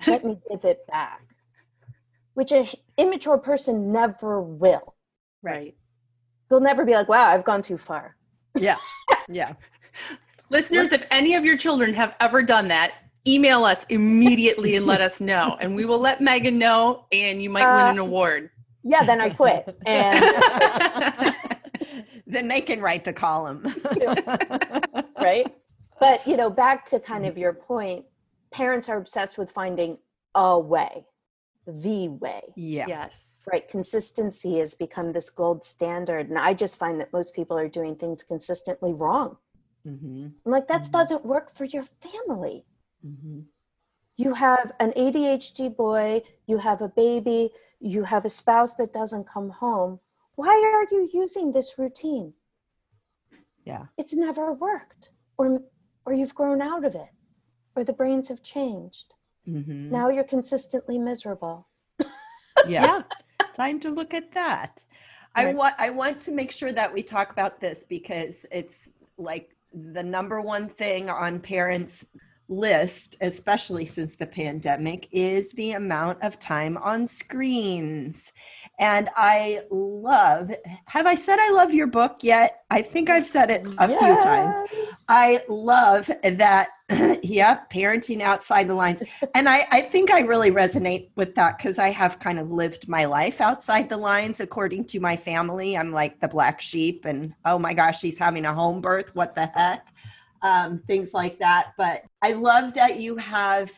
Let 0.06 0.24
me 0.24 0.38
give 0.50 0.64
it 0.64 0.86
back. 0.86 1.22
Which 2.34 2.52
an 2.52 2.66
immature 2.96 3.38
person 3.38 3.92
never 3.92 4.40
will. 4.40 4.94
Right. 5.42 5.76
They'll 6.48 6.60
never 6.60 6.84
be 6.84 6.92
like, 6.92 7.08
wow, 7.08 7.28
I've 7.28 7.44
gone 7.44 7.62
too 7.62 7.78
far. 7.78 8.16
Yeah. 8.58 8.76
Yeah. 9.28 9.52
Listeners, 10.48 10.90
Let's... 10.90 11.04
if 11.04 11.08
any 11.12 11.34
of 11.34 11.44
your 11.44 11.56
children 11.56 11.94
have 11.94 12.16
ever 12.18 12.42
done 12.42 12.66
that, 12.68 12.94
email 13.28 13.64
us 13.64 13.86
immediately 13.88 14.74
and 14.74 14.86
let 14.86 15.00
us 15.00 15.20
know. 15.20 15.56
And 15.60 15.76
we 15.76 15.84
will 15.84 16.00
let 16.00 16.18
Meghan 16.18 16.54
know, 16.54 17.04
and 17.12 17.40
you 17.40 17.48
might 17.48 17.62
uh, 17.62 17.76
win 17.76 17.92
an 17.92 17.98
award. 17.98 18.50
Yeah, 18.82 19.04
then 19.04 19.20
I 19.20 19.30
quit. 19.30 19.76
And 19.86 21.34
then 22.30 22.48
they 22.48 22.60
can 22.60 22.80
write 22.80 23.04
the 23.04 23.12
column. 23.12 23.62
right? 25.20 25.46
But, 25.98 26.26
you 26.26 26.36
know, 26.36 26.50
back 26.50 26.86
to 26.86 27.00
kind 27.00 27.26
of 27.26 27.36
your 27.36 27.52
point, 27.52 28.04
parents 28.50 28.88
are 28.88 28.96
obsessed 28.96 29.36
with 29.38 29.50
finding 29.50 29.98
a 30.34 30.58
way, 30.58 31.04
the 31.66 32.08
way. 32.08 32.40
Yeah. 32.56 32.86
Yes. 32.88 33.42
Right. 33.50 33.68
Consistency 33.68 34.58
has 34.58 34.74
become 34.74 35.12
this 35.12 35.30
gold 35.30 35.64
standard. 35.64 36.28
And 36.28 36.38
I 36.38 36.54
just 36.54 36.76
find 36.76 37.00
that 37.00 37.12
most 37.12 37.34
people 37.34 37.58
are 37.58 37.68
doing 37.68 37.96
things 37.96 38.22
consistently 38.22 38.92
wrong. 38.92 39.36
Mm-hmm. 39.86 40.28
I'm 40.44 40.52
like, 40.52 40.68
that 40.68 40.82
mm-hmm. 40.82 40.92
doesn't 40.92 41.24
work 41.24 41.54
for 41.54 41.64
your 41.64 41.84
family. 41.84 42.64
Mm-hmm. 43.06 43.40
You 44.16 44.34
have 44.34 44.72
an 44.80 44.92
ADHD 44.96 45.74
boy, 45.74 46.22
you 46.46 46.58
have 46.58 46.82
a 46.82 46.88
baby, 46.88 47.50
you 47.80 48.04
have 48.04 48.26
a 48.26 48.30
spouse 48.30 48.74
that 48.74 48.92
doesn't 48.92 49.26
come 49.26 49.48
home 49.48 50.00
why 50.40 50.56
are 50.74 50.86
you 50.90 51.06
using 51.12 51.52
this 51.52 51.74
routine? 51.76 52.32
Yeah. 53.66 53.84
It's 53.98 54.14
never 54.14 54.54
worked. 54.54 55.10
Or 55.36 55.60
or 56.06 56.14
you've 56.14 56.34
grown 56.34 56.62
out 56.62 56.84
of 56.86 56.94
it. 56.94 57.12
Or 57.76 57.84
the 57.84 57.92
brains 57.92 58.28
have 58.28 58.42
changed. 58.42 59.12
Mm-hmm. 59.46 59.90
Now 59.90 60.08
you're 60.08 60.24
consistently 60.24 60.98
miserable. 60.98 61.68
yeah. 62.00 62.06
yeah. 62.66 63.02
Time 63.54 63.78
to 63.80 63.90
look 63.90 64.14
at 64.14 64.32
that. 64.32 64.82
Right. 65.36 65.48
I 65.48 65.52
want 65.52 65.74
I 65.78 65.90
want 65.90 66.20
to 66.22 66.32
make 66.32 66.52
sure 66.52 66.72
that 66.72 66.92
we 66.94 67.02
talk 67.02 67.30
about 67.32 67.60
this 67.60 67.84
because 67.86 68.46
it's 68.50 68.88
like 69.18 69.54
the 69.74 70.02
number 70.02 70.40
one 70.40 70.68
thing 70.68 71.10
on 71.10 71.38
parents 71.38 72.06
list, 72.50 73.16
especially 73.20 73.86
since 73.86 74.16
the 74.16 74.26
pandemic, 74.26 75.08
is 75.12 75.50
the 75.52 75.72
amount 75.72 76.22
of 76.22 76.38
time 76.38 76.76
on 76.78 77.06
screens. 77.06 78.32
And 78.78 79.08
I 79.16 79.62
love, 79.70 80.50
have 80.86 81.06
I 81.06 81.14
said 81.14 81.38
I 81.38 81.52
love 81.52 81.72
your 81.72 81.86
book 81.86 82.18
yet? 82.22 82.64
I 82.70 82.82
think 82.82 83.08
I've 83.08 83.26
said 83.26 83.50
it 83.50 83.64
a 83.78 83.88
yes. 83.88 84.00
few 84.00 84.20
times. 84.20 84.70
I 85.08 85.42
love 85.48 86.10
that, 86.22 86.68
yeah, 87.22 87.62
parenting 87.72 88.20
outside 88.20 88.68
the 88.68 88.74
lines. 88.74 89.02
And 89.34 89.48
I, 89.48 89.66
I 89.70 89.80
think 89.80 90.10
I 90.10 90.20
really 90.20 90.50
resonate 90.50 91.10
with 91.14 91.34
that 91.36 91.58
because 91.58 91.78
I 91.78 91.90
have 91.90 92.18
kind 92.18 92.38
of 92.38 92.50
lived 92.50 92.88
my 92.88 93.04
life 93.04 93.40
outside 93.40 93.88
the 93.88 93.96
lines 93.96 94.40
according 94.40 94.86
to 94.86 95.00
my 95.00 95.16
family. 95.16 95.76
I'm 95.76 95.92
like 95.92 96.20
the 96.20 96.28
black 96.28 96.60
sheep, 96.60 97.04
and 97.04 97.32
oh 97.44 97.58
my 97.58 97.74
gosh, 97.74 98.00
she's 98.00 98.18
having 98.18 98.44
a 98.44 98.52
home 98.52 98.80
birth. 98.80 99.14
What 99.14 99.34
the 99.34 99.46
heck? 99.46 99.86
Um, 100.42 100.78
things 100.86 101.12
like 101.14 101.38
that. 101.38 101.72
But 101.76 102.04
I 102.22 102.32
love 102.32 102.74
that 102.74 103.00
you 103.00 103.16
have 103.16 103.70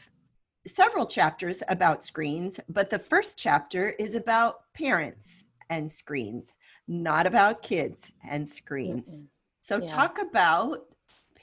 several 0.67 1.07
chapters 1.07 1.63
about 1.69 2.05
screens, 2.05 2.61
but 2.69 2.91
the 2.91 2.99
first 2.99 3.39
chapter 3.39 3.91
is 3.99 4.15
about 4.15 4.73
parents 4.75 5.45
and 5.71 5.91
screens, 5.91 6.53
not 6.87 7.27
about 7.27 7.63
kids 7.63 8.13
and 8.29 8.49
screens. 8.49 9.09
Mm-hmm. 9.11 9.27
So, 9.61 9.79
yeah. 9.81 9.87
talk 9.87 10.19
about 10.21 10.85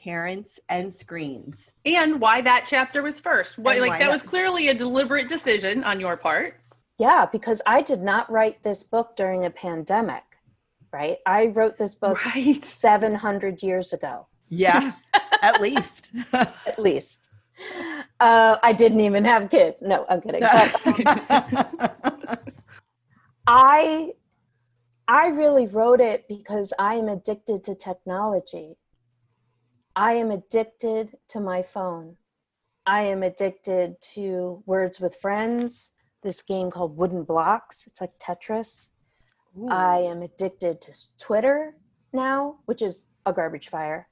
parents 0.03 0.59
and 0.69 0.93
screens. 0.93 1.71
And 1.85 2.21
why 2.21 2.41
that 2.41 2.65
chapter 2.67 3.01
was 3.01 3.19
first. 3.19 3.57
Why, 3.57 3.73
And 3.73 3.81
like 3.81 3.91
why 3.91 3.99
that 3.99 4.05
that- 4.05 4.11
was 4.11 4.23
clearly 4.23 4.69
a 4.69 4.73
deliberate 4.73 5.27
decision 5.27 5.83
on 5.83 5.99
your 5.99 6.15
part. 6.17 6.55
Yeah, 6.97 7.25
because 7.31 7.61
I 7.65 7.81
did 7.81 8.01
not 8.01 8.29
write 8.29 8.61
this 8.63 8.83
book 8.83 9.15
during 9.15 9.45
a 9.45 9.49
pandemic, 9.49 10.23
right? 10.91 11.19
I 11.25 11.47
wrote 11.47 11.77
this 11.77 11.95
book 11.95 12.23
Right. 12.25 12.63
700 12.63 13.63
years 13.63 13.93
ago, 13.93 14.27
Yeah, 14.49 14.91
at 15.41 15.61
least. 15.61 16.11
at 16.33 16.77
least. 16.77 17.29
Uh, 18.19 18.57
I 18.63 18.73
didn't 18.73 19.01
even 19.01 19.25
have 19.25 19.49
kids. 19.49 19.81
No, 19.81 20.05
I'm 20.09 20.21
kidding. 20.21 20.41
But 20.51 22.43
I 23.47 24.11
I 25.07 25.27
really 25.27 25.65
wrote 25.65 26.01
it 26.01 26.27
because 26.27 26.71
I 26.77 26.93
am 26.93 27.09
addicted 27.09 27.63
to 27.63 27.73
technology. 27.73 28.75
I 29.95 30.13
am 30.13 30.29
addicted 30.29 31.17
to 31.29 31.39
my 31.39 31.63
phone. 31.63 32.17
I 32.85 33.01
am 33.01 33.23
addicted 33.23 34.01
to 34.13 34.63
Words 34.65 34.99
with 34.99 35.15
Friends, 35.15 35.91
this 36.21 36.41
game 36.41 36.69
called 36.69 36.95
Wooden 36.95 37.23
Blocks. 37.23 37.87
It's 37.87 38.01
like 38.01 38.19
Tetris. 38.19 38.89
I 39.69 39.97
am 39.97 40.21
addicted 40.21 40.81
to 40.81 40.93
Twitter 41.17 41.75
now, 42.13 42.57
which 42.65 42.81
is 42.81 43.07
a 43.25 43.33
garbage 43.33 43.69
fire. 43.69 44.08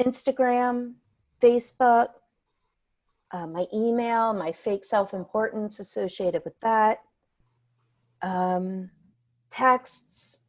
Instagram, 0.00 0.94
Facebook, 1.42 2.08
uh, 3.30 3.46
my 3.46 3.66
email, 3.72 4.32
my 4.32 4.52
fake 4.52 4.84
self 4.84 5.12
importance 5.12 5.78
associated 5.80 6.42
with 6.44 6.58
that, 6.60 6.98
um, 8.22 8.90
texts. 9.50 10.40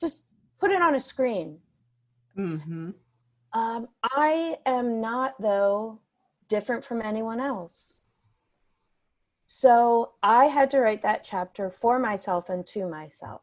Just 0.00 0.24
put 0.58 0.70
it 0.70 0.82
on 0.82 0.94
a 0.94 1.00
screen. 1.00 1.58
hmm 2.34 2.90
Um, 3.52 3.88
I 4.02 4.58
am 4.66 5.00
not, 5.00 5.40
though, 5.40 6.00
different 6.48 6.84
from 6.84 7.00
anyone 7.00 7.40
else. 7.40 8.02
So 9.46 10.14
I 10.22 10.46
had 10.46 10.70
to 10.72 10.80
write 10.80 11.02
that 11.02 11.22
chapter 11.24 11.70
for 11.70 11.98
myself 11.98 12.48
and 12.48 12.66
to 12.68 12.88
myself 12.88 13.42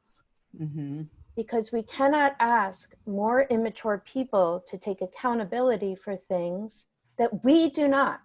hmm 0.57 1.03
because 1.35 1.71
we 1.71 1.83
cannot 1.83 2.35
ask 2.39 2.93
more 3.05 3.43
immature 3.49 4.03
people 4.05 4.63
to 4.67 4.77
take 4.77 5.01
accountability 5.01 5.95
for 5.95 6.15
things 6.15 6.87
that 7.17 7.43
we 7.43 7.69
do 7.69 7.87
not. 7.87 8.21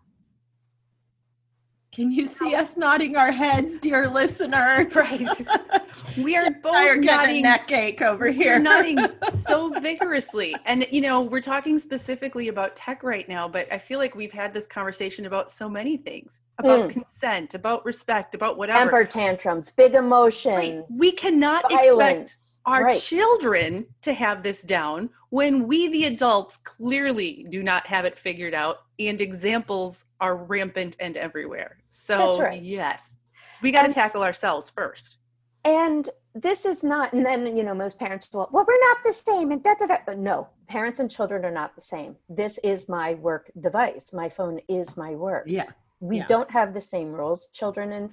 Can 1.91 2.13
you 2.13 2.27
see 2.27 2.55
us 2.55 2.77
nodding 2.77 3.17
our 3.17 3.33
heads, 3.33 3.79
dear 3.79 4.09
listener? 4.09 4.87
Right. 4.95 5.47
We 6.19 6.37
are 6.37 6.51
both 6.63 6.75
I 6.77 6.89
are 6.91 6.97
getting 6.97 7.09
a 7.09 7.17
nodding 7.17 7.43
neck 7.43 7.73
ache 7.73 8.03
over 8.03 8.27
We're 8.27 8.33
here. 8.33 8.59
nodding 8.59 9.05
so 9.31 9.71
vigorously. 9.81 10.55
And, 10.67 10.87
you 10.93 11.01
know, 11.01 11.23
we're 11.23 11.41
talking 11.41 11.79
specifically 11.79 12.49
about 12.49 12.77
tech 12.77 13.03
right 13.03 13.29
now, 13.29 13.49
but 13.49 13.73
I 13.73 13.79
feel 13.79 13.99
like 13.99 14.15
we've 14.15 14.33
had 14.33 14.53
this 14.53 14.67
conversation 14.67 15.27
about 15.27 15.51
so 15.51 15.69
many 15.69 15.97
things 15.97 16.41
about 16.59 16.89
Mm. 16.89 16.91
consent, 16.91 17.55
about 17.55 17.85
respect, 17.85 18.35
about 18.35 18.59
whatever. 18.59 18.91
Temper 18.91 19.05
tantrums, 19.07 19.71
big 19.71 19.95
emotions, 19.95 20.55
Right. 20.55 20.85
We 20.99 21.11
cannot 21.13 21.65
expect 21.65 21.95
violence. 21.97 22.48
Our 22.69 22.85
right. 22.85 23.01
children 23.01 23.87
to 24.03 24.13
have 24.13 24.43
this 24.43 24.63
down 24.63 25.11
when 25.31 25.67
we, 25.69 25.89
the 25.89 26.05
adults, 26.05 26.57
clearly 26.59 27.47
do 27.51 27.63
not 27.63 27.87
have 27.87 28.05
it 28.05 28.19
figured 28.19 28.55
out 28.55 28.77
and 28.99 29.21
examples 29.21 30.05
are 30.21 30.37
rampant 30.37 30.97
and 31.01 31.17
everywhere. 31.17 31.79
So, 31.91 32.41
right. 32.41 32.63
yes, 32.63 33.17
we 33.63 33.73
got 33.73 33.83
to 33.89 33.93
tackle 33.93 34.23
ourselves 34.23 34.71
first. 34.71 35.17
and 35.65 36.09
this 36.35 36.65
is 36.65 36.85
not 36.85 37.13
and 37.13 37.27
then 37.27 37.41
you 37.57 37.65
know 37.65 37.75
most 37.75 37.99
parents 37.99 38.29
will 38.33 38.49
well 38.53 38.65
we're 38.69 38.87
not 38.89 38.99
the 39.05 39.13
same 39.13 39.51
and 39.51 39.63
da, 39.65 39.75
da, 39.75 39.87
da. 39.87 39.97
But 40.07 40.19
no 40.19 40.47
parents 40.69 41.01
and 41.01 41.11
children 41.11 41.45
are 41.45 41.51
not 41.61 41.75
the 41.75 41.83
same 41.95 42.15
this 42.29 42.55
is 42.63 42.89
my 42.89 43.15
work 43.15 43.51
device 43.61 44.13
my 44.13 44.29
phone 44.29 44.61
is 44.69 44.97
my 44.97 45.13
work 45.17 45.45
Yeah. 45.49 45.71
we 46.01 46.19
yeah. 46.19 46.27
don't 46.27 46.51
have 46.59 46.75
the 46.75 46.81
same 46.81 47.11
rules 47.13 47.49
children 47.61 47.93
and 47.93 48.09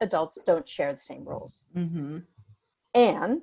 adults 0.00 0.40
don't 0.50 0.66
share 0.76 0.92
the 0.94 1.06
same 1.12 1.24
rules 1.34 1.52
hmm 1.74 2.18
and 2.94 3.40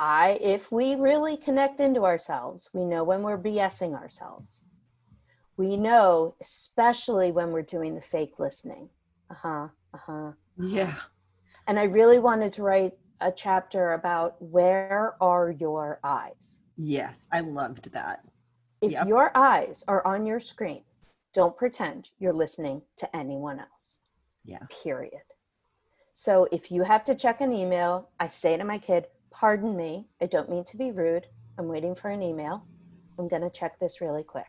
i 0.00 0.38
if 0.40 0.72
we 0.72 0.94
really 0.94 1.36
connect 1.36 1.78
into 1.78 2.04
ourselves 2.04 2.70
we 2.72 2.84
know 2.84 3.04
when 3.04 3.22
we're 3.22 3.38
bsing 3.38 3.94
ourselves 3.94 4.64
we 5.58 5.76
know 5.76 6.34
especially 6.40 7.30
when 7.30 7.52
we're 7.52 7.60
doing 7.76 7.94
the 7.94 8.00
fake 8.00 8.34
listening 8.38 8.88
uh-huh 9.30 9.68
uh-huh 9.94 10.32
Yeah. 10.56 10.94
and 11.66 11.78
I 11.78 11.84
really 11.84 12.18
wanted 12.18 12.52
to 12.54 12.62
write 12.62 12.94
a 13.20 13.30
chapter 13.30 13.92
about 13.92 14.40
where 14.40 15.14
are 15.20 15.50
your 15.50 16.00
eyes? 16.02 16.60
Yes. 16.78 17.26
I 17.30 17.40
loved 17.40 17.92
that. 17.92 18.24
If 18.80 18.92
Yep. 18.92 19.08
your 19.08 19.30
eyes 19.36 19.84
are 19.86 20.02
on 20.06 20.24
your 20.24 20.40
screen, 20.40 20.84
don't 21.34 21.54
pretend 21.56 22.08
you're 22.18 22.32
listening 22.32 22.80
to 22.96 23.14
anyone 23.14 23.58
else. 23.60 23.98
Yeah. 24.44 24.64
Period. 24.82 25.26
So 26.14 26.48
if 26.50 26.70
you 26.72 26.82
have 26.84 27.04
to 27.04 27.14
check 27.14 27.40
an 27.42 27.52
email, 27.52 28.08
I 28.18 28.28
say 28.28 28.56
to 28.56 28.64
my 28.64 28.78
kid, 28.78 29.06
Pardon 29.30 29.76
me, 29.76 30.08
I 30.20 30.26
don't 30.26 30.50
mean 30.50 30.64
to 30.64 30.76
be 30.76 30.90
rude. 30.90 31.26
I'm 31.58 31.68
waiting 31.68 31.94
for 31.94 32.10
an 32.10 32.22
email. 32.22 32.66
I'm 33.18 33.28
going 33.28 33.42
to 33.42 33.50
check 33.50 33.78
this 33.78 34.00
really 34.00 34.24
quick. 34.24 34.46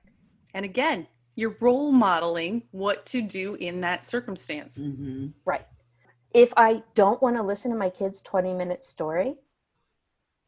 And 0.53 0.65
again, 0.65 1.07
you're 1.35 1.55
role 1.59 1.91
modeling 1.91 2.63
what 2.71 3.05
to 3.07 3.21
do 3.21 3.55
in 3.55 3.81
that 3.81 4.05
circumstance. 4.05 4.77
hmm 4.77 5.27
Right. 5.45 5.65
If 6.33 6.53
I 6.55 6.83
don't 6.95 7.21
want 7.21 7.35
to 7.35 7.43
listen 7.43 7.71
to 7.71 7.77
my 7.77 7.89
kid's 7.89 8.21
20 8.21 8.53
minute 8.53 8.85
story, 8.85 9.35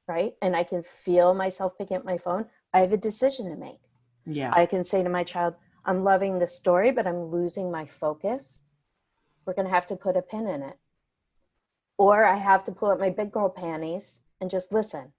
right, 0.07 0.33
and 0.41 0.55
I 0.55 0.63
can 0.63 0.83
feel 0.83 1.33
myself 1.33 1.77
picking 1.77 1.97
up 1.97 2.05
my 2.05 2.17
phone, 2.17 2.45
I 2.73 2.79
have 2.79 2.93
a 2.93 2.97
decision 2.97 3.49
to 3.49 3.57
make. 3.57 3.79
Yeah. 4.25 4.51
I 4.53 4.65
can 4.65 4.85
say 4.85 5.03
to 5.03 5.09
my 5.09 5.23
child, 5.23 5.55
I'm 5.85 6.03
loving 6.03 6.39
the 6.39 6.47
story, 6.47 6.91
but 6.91 7.05
I'm 7.05 7.25
losing 7.25 7.69
my 7.69 7.85
focus. 7.85 8.63
We're 9.45 9.53
going 9.53 9.67
to 9.67 9.73
have 9.73 9.87
to 9.87 9.97
put 9.97 10.15
a 10.15 10.21
pin 10.21 10.47
in 10.47 10.63
it. 10.63 10.77
Or 11.97 12.23
I 12.23 12.35
have 12.35 12.63
to 12.65 12.71
pull 12.71 12.91
up 12.91 12.99
my 12.99 13.09
big 13.09 13.31
girl 13.31 13.49
panties 13.49 14.21
and 14.43 14.51
just 14.51 14.73
listen 14.73 15.13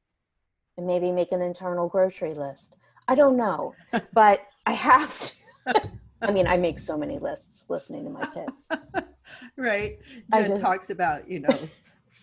and 0.76 0.86
maybe 0.86 1.10
make 1.10 1.32
an 1.32 1.40
internal 1.40 1.88
grocery 1.88 2.34
list. 2.34 2.76
I 3.08 3.14
don't 3.14 3.38
know, 3.38 3.74
but 4.12 4.40
I 4.66 4.72
have 4.72 5.18
to. 5.66 5.82
I 6.20 6.30
mean, 6.30 6.46
I 6.46 6.58
make 6.58 6.78
so 6.78 6.96
many 6.98 7.18
lists 7.18 7.64
listening 7.68 8.04
to 8.04 8.10
my 8.10 8.26
kids. 8.26 8.68
right. 9.56 9.98
Jen 10.32 10.48
just- 10.48 10.60
talks 10.60 10.90
about, 10.90 11.28
you 11.28 11.40
know, 11.40 11.58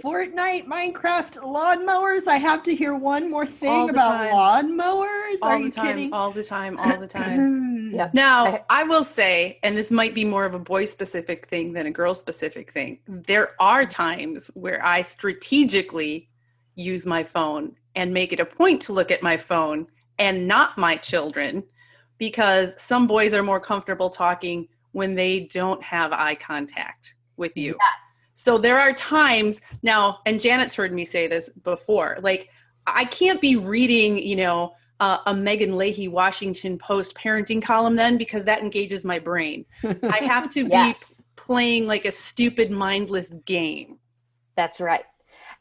Fortnite, 0.03 0.65
Minecraft, 0.65 1.43
lawnmowers. 1.43 2.27
I 2.27 2.37
have 2.37 2.63
to 2.63 2.75
hear 2.75 2.95
one 2.95 3.29
more 3.29 3.45
thing 3.45 3.89
about 3.91 4.09
time. 4.31 4.33
lawnmowers. 4.79 5.37
All 5.43 5.49
Are 5.49 5.59
you 5.59 5.69
time, 5.71 5.85
kidding? 5.85 6.13
all 6.13 6.31
the 6.31 6.43
time, 6.43 6.77
all 6.77 6.99
the 6.99 7.07
time. 7.07 7.67
Yeah. 7.91 8.09
Now, 8.13 8.45
I- 8.47 8.63
I 8.69 8.83
will 8.83 9.03
say, 9.03 9.59
and 9.63 9.77
this 9.77 9.91
might 9.91 10.13
be 10.15 10.23
more 10.23 10.45
of 10.45 10.53
a 10.53 10.59
boy 10.59 10.85
specific 10.85 11.47
thing 11.47 11.73
than 11.73 11.87
a 11.87 11.91
girl 11.91 12.13
specific 12.15 12.71
thing, 12.71 12.99
there 13.05 13.49
are 13.59 13.85
times 13.85 14.49
where 14.53 14.83
I 14.85 15.01
strategically 15.01 16.29
use 16.75 17.05
my 17.05 17.23
phone 17.23 17.75
and 17.95 18.13
make 18.13 18.33
it 18.33 18.39
a 18.39 18.45
point 18.45 18.81
to 18.83 18.93
look 18.93 19.11
at 19.11 19.23
my 19.23 19.37
phone 19.37 19.87
and 20.17 20.47
not 20.47 20.77
my 20.77 20.95
children 20.95 21.63
because 22.17 22.79
some 22.81 23.07
boys 23.07 23.33
are 23.33 23.43
more 23.43 23.59
comfortable 23.59 24.09
talking 24.09 24.67
when 24.91 25.15
they 25.15 25.41
don't 25.51 25.81
have 25.83 26.13
eye 26.13 26.35
contact 26.35 27.15
with 27.37 27.57
you. 27.57 27.75
Yes. 27.79 28.29
So 28.35 28.57
there 28.57 28.79
are 28.79 28.93
times 28.93 29.61
now, 29.83 30.19
and 30.25 30.39
Janet's 30.39 30.75
heard 30.75 30.93
me 30.93 31.05
say 31.05 31.27
this 31.27 31.49
before. 31.49 32.17
Like, 32.21 32.49
I 32.87 33.05
can't 33.05 33.41
be 33.41 33.55
reading, 33.55 34.17
you 34.17 34.35
know, 34.35 34.73
uh, 34.99 35.17
a 35.25 35.33
Meghan 35.33 35.75
Leahy 35.75 36.07
Washington 36.07 36.77
Post 36.77 37.15
parenting 37.15 37.61
column 37.61 37.95
then 37.95 38.17
because 38.17 38.43
that 38.45 38.61
engages 38.61 39.03
my 39.03 39.17
brain. 39.17 39.65
I 40.03 40.17
have 40.17 40.49
to 40.51 40.69
be 40.69 40.95
playing 41.35 41.87
like 41.87 42.05
a 42.05 42.11
stupid, 42.11 42.69
mindless 42.69 43.29
game. 43.45 43.97
That's 44.55 44.79
right. 44.79 45.05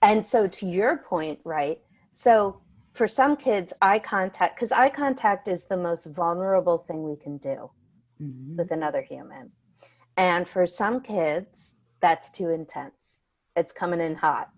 And 0.03 0.25
so, 0.25 0.47
to 0.47 0.67
your 0.67 0.97
point, 0.97 1.41
right? 1.45 1.81
So, 2.13 2.61
for 2.93 3.07
some 3.07 3.37
kids, 3.37 3.73
eye 3.81 3.99
contact, 3.99 4.57
because 4.57 4.73
eye 4.73 4.89
contact 4.89 5.47
is 5.49 5.67
the 5.67 5.77
most 5.77 6.07
vulnerable 6.07 6.79
thing 6.79 7.05
we 7.05 7.17
can 7.17 7.37
do 7.39 7.71
Mhm. 8.21 8.57
with 8.57 8.71
another 8.73 9.03
human. 9.03 9.53
And 10.17 10.49
for 10.49 10.67
some 10.67 11.01
kids, 11.01 11.75
that's 12.01 12.31
too 12.31 12.51
intense. 12.51 13.21
It's 13.55 13.73
coming 13.73 14.01
in 14.01 14.17
hot. 14.17 14.51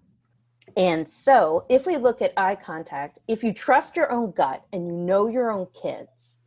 And 0.77 1.09
so, 1.09 1.67
if 1.69 1.87
we 1.87 1.97
look 1.97 2.23
at 2.23 2.33
eye 2.37 2.55
contact, 2.55 3.19
if 3.29 3.43
you 3.43 3.53
trust 3.53 3.97
your 3.97 4.11
own 4.11 4.31
gut 4.31 4.65
and 4.73 4.87
you 4.87 4.93
know 4.93 5.27
your 5.27 5.51
own 5.51 5.67
kids, 5.67 6.39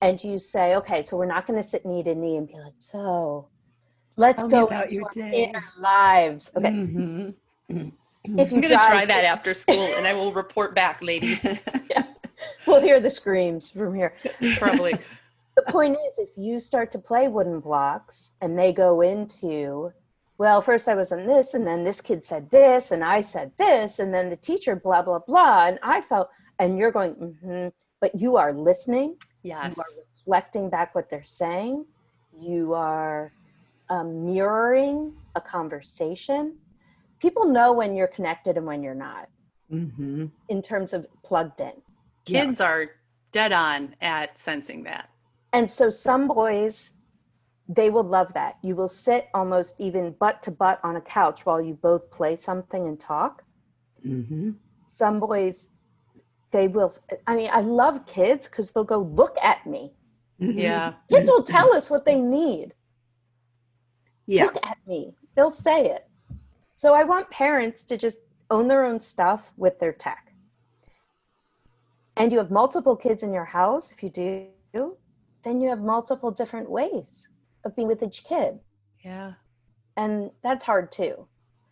and 0.00 0.22
you 0.24 0.38
say, 0.38 0.74
okay, 0.76 1.02
so 1.02 1.16
we're 1.16 1.26
not 1.26 1.46
going 1.46 1.60
to 1.60 1.68
sit 1.68 1.84
knee 1.84 2.02
to 2.04 2.14
knee 2.14 2.36
and 2.36 2.48
be 2.48 2.54
like, 2.54 2.72
so 2.78 3.48
let's 4.16 4.42
Tell 4.42 4.48
go 4.48 4.66
about 4.66 4.84
into 4.84 4.94
your 4.94 5.04
our 5.04 5.10
day." 5.10 5.32
inner 5.50 5.72
lives. 5.78 6.50
Okay. 6.56 6.70
Mhm. 6.70 7.34
If 7.70 7.76
you 8.24 8.34
I'm 8.34 8.46
going 8.48 8.62
to 8.62 8.68
drive- 8.68 8.86
try 8.86 9.06
that 9.06 9.24
after 9.24 9.54
school 9.54 9.88
and 9.96 10.06
I 10.06 10.14
will 10.14 10.32
report 10.32 10.74
back, 10.74 11.02
ladies. 11.02 11.46
we'll 12.66 12.80
hear 12.80 13.00
the 13.00 13.10
screams 13.10 13.70
from 13.70 13.94
here. 13.94 14.14
Probably. 14.58 14.94
The 15.56 15.72
point 15.72 15.96
is, 16.08 16.18
if 16.18 16.30
you 16.38 16.58
start 16.58 16.90
to 16.92 16.98
play 16.98 17.28
wooden 17.28 17.60
blocks 17.60 18.32
and 18.40 18.58
they 18.58 18.72
go 18.72 19.02
into, 19.02 19.92
well, 20.38 20.62
first 20.62 20.88
I 20.88 20.94
was 20.94 21.12
on 21.12 21.26
this, 21.26 21.52
and 21.52 21.66
then 21.66 21.84
this 21.84 22.00
kid 22.00 22.24
said 22.24 22.50
this, 22.50 22.92
and 22.92 23.04
I 23.04 23.20
said 23.20 23.50
this, 23.58 23.98
and 23.98 24.14
then 24.14 24.30
the 24.30 24.36
teacher, 24.36 24.74
blah, 24.76 25.02
blah, 25.02 25.18
blah, 25.18 25.66
and 25.66 25.78
I 25.82 26.00
felt, 26.00 26.30
and 26.60 26.78
you're 26.78 26.92
going, 26.92 27.14
mm-hmm, 27.14 27.68
but 28.00 28.14
you 28.18 28.36
are 28.36 28.54
listening 28.54 29.16
Yes. 29.42 29.76
you 29.76 29.82
are 29.82 30.04
reflecting 30.16 30.70
back 30.70 30.94
what 30.94 31.08
they're 31.10 31.22
saying 31.22 31.86
you 32.38 32.74
are 32.74 33.32
um, 33.88 34.26
mirroring 34.26 35.12
a 35.34 35.40
conversation 35.40 36.56
people 37.20 37.46
know 37.46 37.72
when 37.72 37.94
you're 37.94 38.06
connected 38.08 38.56
and 38.56 38.66
when 38.66 38.82
you're 38.82 38.94
not 38.94 39.28
Mm-hmm. 39.72 40.26
in 40.48 40.62
terms 40.62 40.92
of 40.92 41.06
plugged 41.22 41.60
in 41.60 41.70
Yeah. 42.26 42.44
Kids 42.46 42.60
are 42.60 42.86
dead 43.30 43.52
on 43.52 43.94
at 44.00 44.36
sensing 44.36 44.82
that. 44.84 45.08
and 45.52 45.70
so 45.70 45.90
some 45.90 46.26
boys 46.26 46.90
they 47.68 47.88
will 47.88 48.02
love 48.02 48.32
that 48.34 48.56
you 48.62 48.74
will 48.74 48.88
sit 48.88 49.28
almost 49.32 49.76
even 49.78 50.10
butt 50.18 50.42
to 50.42 50.50
butt 50.50 50.80
on 50.82 50.96
a 50.96 51.00
couch 51.00 51.46
while 51.46 51.60
you 51.62 51.74
both 51.74 52.10
play 52.10 52.34
something 52.36 52.88
and 52.88 52.98
talk 52.98 53.44
Mm-hmm. 54.04 54.50
some 54.88 55.20
boys 55.20 55.68
they 56.50 56.66
will 56.66 56.92
i 57.28 57.36
mean 57.36 57.50
i 57.52 57.60
love 57.60 58.04
kids 58.06 58.48
because 58.48 58.72
they'll 58.72 58.82
go 58.96 58.98
look 59.22 59.36
at 59.52 59.64
me 59.66 59.92
Yeah. 60.38 60.94
kids 61.08 61.28
will 61.30 61.44
tell 61.44 61.72
us 61.78 61.90
what 61.90 62.04
they 62.04 62.18
need 62.20 62.74
Yeah. 64.26 64.44
look 64.46 64.56
at 64.66 64.78
me 64.86 65.14
they'll 65.36 65.50
say 65.68 65.84
it 65.96 66.08
so 66.80 66.94
i 66.94 67.04
want 67.04 67.28
parents 67.28 67.84
to 67.84 67.94
just 67.98 68.18
own 68.50 68.66
their 68.66 68.86
own 68.86 68.98
stuff 68.98 69.52
with 69.58 69.78
their 69.78 69.92
tech 69.92 70.32
and 72.16 72.32
you 72.32 72.38
have 72.38 72.50
multiple 72.50 72.96
kids 72.96 73.22
in 73.22 73.34
your 73.34 73.44
house 73.44 73.92
if 73.92 74.02
you 74.02 74.08
do 74.08 74.96
then 75.44 75.60
you 75.60 75.68
have 75.68 75.80
multiple 75.80 76.30
different 76.30 76.70
ways 76.70 77.28
of 77.66 77.76
being 77.76 77.86
with 77.86 78.02
each 78.02 78.24
kid 78.24 78.58
Yeah. 79.04 79.32
and 79.98 80.30
that's 80.42 80.64
hard 80.64 80.90
too 80.90 81.26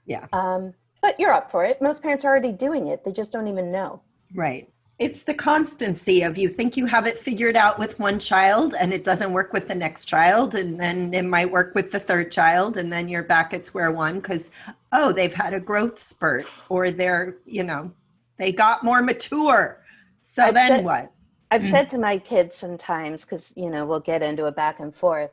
Yeah. 0.05 0.27
um, 0.35 0.75
but 1.01 1.19
you're 1.19 1.33
up 1.33 1.51
for 1.51 1.65
it 1.65 1.81
most 1.81 2.03
parents 2.03 2.23
are 2.27 2.29
already 2.29 2.53
doing 2.53 2.89
it 2.89 3.03
they 3.03 3.13
just 3.13 3.33
don't 3.33 3.49
even 3.49 3.73
know 3.73 4.03
Right. 4.35 4.71
It's 4.99 5.23
the 5.23 5.35
constancy 5.35 6.23
of 6.23 6.37
you 6.37 6.49
think 6.49 6.77
you 6.77 6.85
have 6.87 7.07
it 7.07 7.19
figured 7.19 7.57
out 7.57 7.79
with 7.79 8.01
one 8.01 8.19
child 8.19 8.75
and 8.79 8.93
it 8.93 9.05
doesn't 9.05 9.33
work 9.33 9.53
with 9.53 9.69
the 9.69 9.75
next 9.75 10.07
child 10.07 10.57
and 10.57 10.79
then 10.79 11.15
it 11.15 11.25
might 11.25 11.51
work 11.51 11.75
with 11.77 11.93
the 11.93 12.01
third 12.01 12.33
child 12.33 12.77
and 12.77 12.93
then 12.93 13.09
you're 13.09 13.23
back 13.23 13.55
at 13.55 13.65
square 13.65 13.93
one 13.93 14.17
because 14.17 14.51
oh 14.91 15.13
they've 15.13 15.35
had 15.35 15.55
a 15.55 15.61
growth 15.61 16.01
spurt 16.01 16.47
or 16.69 16.91
they're 16.91 17.37
you 17.47 17.63
know 17.63 17.93
they 18.39 18.51
got 18.51 18.83
more 18.83 19.01
mature 19.01 19.81
so 20.21 20.43
I've 20.47 20.55
then 20.55 20.69
said- 20.69 20.85
what 20.85 21.13
I've 21.51 21.63
Mm. 21.63 21.71
said 21.71 21.89
to 21.91 21.99
my 21.99 22.19
kids 22.19 22.57
sometimes, 22.57 23.25
because, 23.25 23.55
you 23.57 23.71
know, 23.71 23.87
we'll 23.87 24.01
get 24.01 24.23
into 24.23 24.45
a 24.45 24.53
back 24.53 24.81
and 24.81 24.95
forth. 24.95 25.31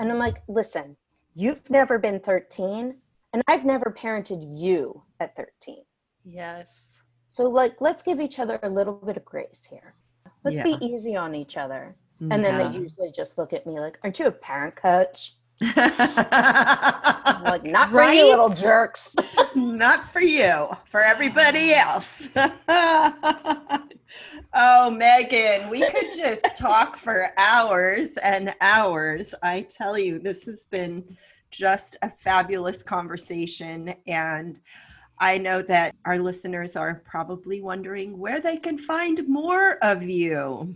And 0.00 0.10
I'm 0.10 0.18
like, 0.18 0.42
listen, 0.48 0.96
you've 1.36 1.70
never 1.70 1.96
been 1.96 2.18
13, 2.18 2.96
and 3.32 3.40
I've 3.46 3.64
never 3.64 3.94
parented 3.96 4.42
you 4.42 5.04
at 5.20 5.36
13. 5.36 5.84
Yes. 6.24 7.02
So, 7.34 7.48
like, 7.48 7.80
let's 7.80 8.04
give 8.04 8.20
each 8.20 8.38
other 8.38 8.60
a 8.62 8.68
little 8.68 8.92
bit 8.92 9.16
of 9.16 9.24
grace 9.24 9.66
here. 9.68 9.96
Let's 10.44 10.58
Yeah. 10.58 10.62
be 10.62 10.78
easy 10.80 11.16
on 11.16 11.34
each 11.34 11.56
other. 11.56 11.96
Mm, 12.22 12.32
and 12.32 12.44
then 12.44 12.58
they 12.58 12.68
usually 12.78 13.10
just 13.10 13.38
look 13.38 13.52
at 13.52 13.66
me 13.66 13.80
like, 13.80 13.98
aren't 14.04 14.20
you 14.20 14.26
a 14.26 14.30
parent 14.30 14.76
coach? 14.76 15.34
Like, 17.44 17.64
not 17.64 17.90
for 17.90 18.04
you, 18.04 18.28
little 18.28 18.50
jerks. 18.50 19.16
Not 19.56 20.12
for 20.12 20.20
you, 20.20 20.68
for 20.88 21.00
everybody 21.00 21.74
else. 21.74 22.28
oh, 22.36 23.82
Meghan, 24.54 25.68
we 25.68 25.80
could 25.90 26.10
just 26.16 26.54
talk 26.56 26.96
for 26.96 27.32
hours 27.36 28.16
and 28.18 28.54
hours. 28.60 29.34
I 29.42 29.62
tell 29.62 29.98
you, 29.98 30.20
this 30.20 30.44
has 30.44 30.66
been 30.70 31.16
just 31.50 31.96
a 32.02 32.10
fabulous 32.10 32.82
conversation. 32.82 33.94
And 34.06 34.60
I 35.18 35.38
know 35.38 35.62
that 35.62 35.94
our 36.04 36.18
listeners 36.18 36.76
are 36.76 37.02
probably 37.04 37.60
wondering 37.60 38.18
where 38.18 38.40
they 38.40 38.56
can 38.56 38.78
find 38.78 39.26
more 39.28 39.78
of 39.82 40.02
you. 40.02 40.74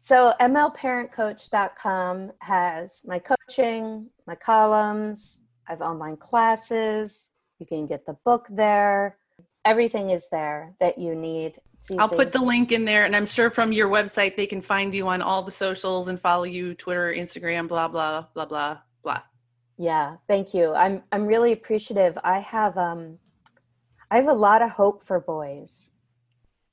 So 0.00 0.32
mlparentcoach.com 0.40 2.32
has 2.38 3.02
my 3.06 3.18
coaching, 3.18 4.06
my 4.26 4.34
columns, 4.34 5.40
I 5.68 5.72
have 5.72 5.82
online 5.82 6.16
classes. 6.16 7.30
You 7.58 7.66
can 7.66 7.86
get 7.86 8.06
the 8.06 8.14
book 8.24 8.46
there. 8.50 9.18
Everything 9.64 10.10
is 10.10 10.28
there 10.30 10.74
that 10.80 10.98
you 10.98 11.14
need. 11.14 11.60
I'll 11.98 12.08
put 12.08 12.32
the 12.32 12.42
link 12.42 12.72
in 12.72 12.84
there, 12.84 13.04
and 13.04 13.14
I'm 13.14 13.26
sure 13.26 13.50
from 13.50 13.72
your 13.72 13.88
website 13.88 14.36
they 14.36 14.46
can 14.46 14.60
find 14.60 14.92
you 14.92 15.06
on 15.08 15.22
all 15.22 15.42
the 15.42 15.52
socials 15.52 16.08
and 16.08 16.20
follow 16.20 16.42
you 16.44 16.74
Twitter, 16.74 17.14
Instagram, 17.16 17.68
blah 17.68 17.88
blah 17.88 18.24
blah 18.34 18.46
blah 18.46 18.78
blah. 19.02 19.22
Yeah, 19.78 20.16
thank 20.26 20.52
you. 20.52 20.74
I'm 20.74 21.02
I'm 21.12 21.24
really 21.24 21.52
appreciative. 21.52 22.18
I 22.24 22.40
have 22.40 22.76
um 22.76 23.19
I 24.10 24.16
have 24.16 24.28
a 24.28 24.32
lot 24.32 24.62
of 24.62 24.70
hope 24.70 25.04
for 25.04 25.20
boys. 25.20 25.92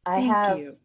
I 0.05 0.15
Thank 0.15 0.27
have 0.27 0.57
you. 0.57 0.77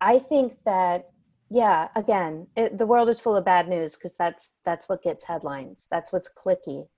I 0.00 0.18
think 0.18 0.58
that 0.64 1.10
yeah, 1.50 1.88
again, 1.94 2.48
it, 2.56 2.78
the 2.78 2.86
world 2.86 3.08
is 3.08 3.20
full 3.20 3.36
of 3.36 3.44
bad 3.44 3.68
news 3.68 3.94
because 3.94 4.16
that's 4.16 4.52
that's 4.64 4.88
what 4.88 5.02
gets 5.02 5.24
headlines. 5.24 5.86
That's 5.90 6.12
what's 6.12 6.28
clicky. 6.28 6.88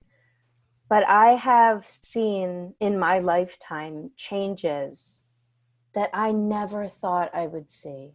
But 0.89 1.07
I 1.07 1.33
have 1.33 1.85
seen 1.87 2.73
in 2.79 2.97
my 2.97 3.19
lifetime 3.19 4.11
changes 4.15 5.23
that 5.93 6.09
I 6.13 6.31
never 6.31 6.87
thought 6.87 7.29
I 7.33 7.47
would 7.47 7.71
see. 7.71 8.13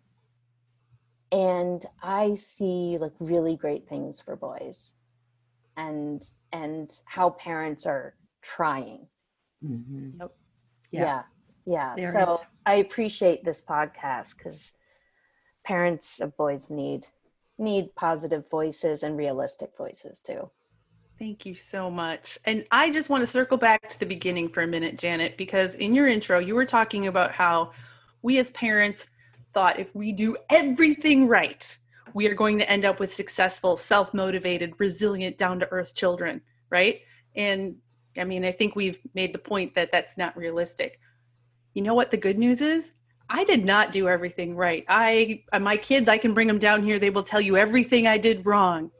And 1.30 1.84
I 2.02 2.34
see 2.34 2.98
like 2.98 3.12
really 3.18 3.56
great 3.56 3.88
things 3.88 4.20
for 4.20 4.36
boys 4.36 4.94
and 5.76 6.22
and 6.52 6.92
how 7.06 7.30
parents 7.30 7.86
are 7.86 8.14
trying. 8.42 9.06
Mhm. 9.64 10.18
Yep. 10.20 10.34
Yeah. 10.92 11.22
Yeah. 11.64 12.10
So 12.12 12.34
is- 12.34 12.40
I 12.66 12.74
appreciate 12.74 13.44
this 13.44 13.60
podcast 13.60 14.36
because 14.36 14.72
parents 15.64 16.20
of 16.20 16.36
boys 16.36 16.68
need 16.70 17.08
need 17.58 17.94
positive 17.94 18.48
voices 18.50 19.02
and 19.02 19.16
realistic 19.16 19.70
voices 19.76 20.20
too. 20.20 20.50
Thank 21.18 21.46
you 21.46 21.54
so 21.54 21.90
much. 21.90 22.38
And 22.44 22.64
I 22.72 22.90
just 22.90 23.08
want 23.08 23.22
to 23.22 23.26
circle 23.26 23.56
back 23.56 23.88
to 23.90 24.00
the 24.00 24.06
beginning 24.06 24.48
for 24.48 24.62
a 24.62 24.66
minute, 24.66 24.98
Janet, 24.98 25.36
because 25.36 25.76
in 25.76 25.94
your 25.94 26.08
intro, 26.08 26.40
you 26.40 26.54
were 26.54 26.66
talking 26.66 27.06
about 27.06 27.30
how 27.32 27.72
we 28.22 28.38
as 28.38 28.50
parents 28.50 29.06
thought 29.54 29.78
if 29.78 29.94
we 29.94 30.10
do 30.10 30.36
everything 30.50 31.28
right, 31.28 31.76
we 32.14 32.26
are 32.26 32.34
going 32.34 32.58
to 32.58 32.68
end 32.68 32.84
up 32.84 32.98
with 32.98 33.14
successful, 33.14 33.76
self 33.76 34.12
motivated, 34.12 34.74
resilient, 34.78 35.38
down 35.38 35.60
to 35.60 35.70
earth 35.70 35.94
children, 35.94 36.40
right? 36.70 37.00
And 37.36 37.76
I 38.16 38.24
mean, 38.24 38.44
I 38.44 38.52
think 38.52 38.76
we've 38.76 38.98
made 39.14 39.32
the 39.32 39.38
point 39.38 39.74
that 39.74 39.90
that's 39.92 40.16
not 40.16 40.36
realistic. 40.36 41.00
You 41.74 41.82
know 41.82 41.94
what 41.94 42.10
the 42.10 42.16
good 42.16 42.38
news 42.38 42.60
is? 42.60 42.92
I 43.30 43.44
did 43.44 43.64
not 43.64 43.92
do 43.92 44.08
everything 44.08 44.56
right. 44.56 44.84
I, 44.88 45.44
uh, 45.52 45.58
my 45.58 45.76
kids, 45.76 46.08
I 46.08 46.18
can 46.18 46.34
bring 46.34 46.48
them 46.48 46.58
down 46.58 46.82
here. 46.82 46.98
They 46.98 47.10
will 47.10 47.22
tell 47.22 47.40
you 47.40 47.56
everything 47.56 48.06
I 48.06 48.18
did 48.18 48.44
wrong. 48.44 48.90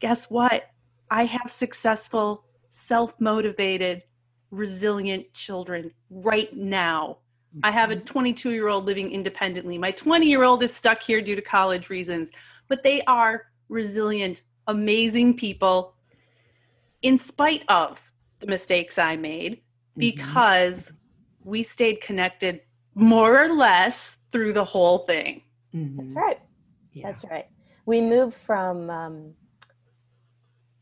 Guess 0.00 0.30
what? 0.30 0.70
I 1.10 1.24
have 1.24 1.50
successful, 1.50 2.44
self 2.70 3.12
motivated, 3.20 4.02
resilient 4.50 5.32
children 5.34 5.90
right 6.10 6.54
now. 6.56 7.18
I 7.62 7.70
have 7.70 7.90
a 7.90 7.96
22 7.96 8.50
year 8.50 8.68
old 8.68 8.86
living 8.86 9.10
independently. 9.10 9.78
My 9.78 9.90
20 9.90 10.26
year 10.26 10.44
old 10.44 10.62
is 10.62 10.74
stuck 10.74 11.02
here 11.02 11.20
due 11.20 11.36
to 11.36 11.42
college 11.42 11.90
reasons, 11.90 12.30
but 12.68 12.82
they 12.82 13.02
are 13.02 13.46
resilient, 13.68 14.42
amazing 14.66 15.36
people 15.36 15.94
in 17.02 17.18
spite 17.18 17.64
of 17.68 18.02
the 18.40 18.46
mistakes 18.46 18.98
I 18.98 19.16
made 19.16 19.62
because 19.96 20.92
we 21.44 21.62
stayed 21.62 22.00
connected 22.00 22.60
more 22.94 23.42
or 23.42 23.48
less 23.48 24.18
through 24.30 24.52
the 24.52 24.64
whole 24.64 24.98
thing. 24.98 25.42
Mhm. 25.74 25.96
That's 25.98 26.14
right. 26.16 26.40
Yeah. 26.92 27.06
That's 27.06 27.24
right. 27.24 27.46
We 27.86 28.00
move 28.00 28.34
from 28.34 28.90
um, 28.90 29.34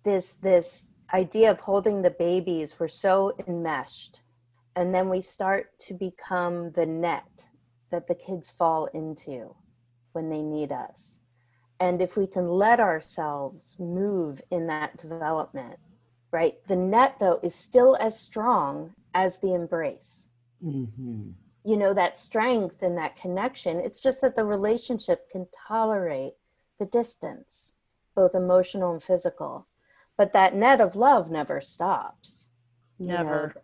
this 0.05 0.35
this 0.35 0.91
idea 1.13 1.51
of 1.51 1.61
holding 1.61 2.03
the 2.03 2.11
babies. 2.11 2.79
We're 2.79 2.89
so 2.89 3.35
enmeshed, 3.47 4.23
and 4.77 4.95
then 4.95 5.09
we 5.09 5.21
start 5.21 5.79
to 5.81 5.95
become 5.95 6.73
the 6.73 6.87
net 6.87 7.49
that 7.91 8.07
the 8.09 8.15
kids 8.15 8.51
fall 8.51 8.87
into 8.87 9.55
when 10.13 10.29
they 10.31 10.43
need 10.43 10.73
us. 10.73 11.21
And 11.81 12.01
if 12.01 12.17
we 12.17 12.27
can 12.27 12.49
let 12.49 12.81
ourselves 12.81 13.77
move 13.79 14.41
in 14.51 14.67
that 14.69 14.97
development, 14.97 15.79
right? 16.35 16.57
The 16.67 16.77
net 16.77 17.17
though 17.21 17.39
is 17.43 17.55
still 17.55 17.97
as 18.01 18.19
strong 18.19 18.93
as 19.15 19.39
the 19.39 19.55
embrace 19.55 20.29
Mhm. 20.63 21.35
you 21.63 21.77
know 21.77 21.93
that 21.95 22.19
strength 22.19 22.83
and 22.83 22.97
that 22.99 23.17
connection 23.17 23.79
it's 23.81 24.01
just 24.01 24.21
that 24.23 24.35
the 24.35 24.45
relationship 24.45 25.31
can 25.31 25.47
tolerate 25.69 26.35
the 26.81 26.87
distance 26.87 27.75
both 28.15 28.35
emotional 28.35 28.93
and 28.93 29.03
physical 29.03 29.67
but 30.17 30.33
that 30.33 30.55
net 30.55 30.81
of 30.81 30.97
love 30.97 31.31
never 31.31 31.61
stops 31.61 32.49
you 32.99 33.07
know? 33.09 33.17
Never. 33.19 33.55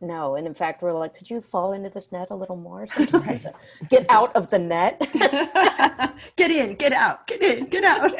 no 0.00 0.36
and 0.36 0.46
in 0.46 0.54
fact 0.54 0.82
we're 0.82 0.92
like 0.92 1.14
could 1.16 1.30
you 1.30 1.40
fall 1.40 1.72
into 1.72 1.90
this 1.90 2.12
net 2.12 2.28
a 2.30 2.34
little 2.42 2.56
more 2.56 2.86
sometimes 2.96 3.46
get 3.88 4.04
out 4.08 4.34
of 4.36 4.50
the 4.50 4.58
net 4.58 4.94
get 6.36 6.50
in, 6.50 6.74
get 6.76 6.92
out, 6.92 7.26
get 7.26 7.40
in, 7.42 7.64
get 7.66 7.84
out. 7.84 8.12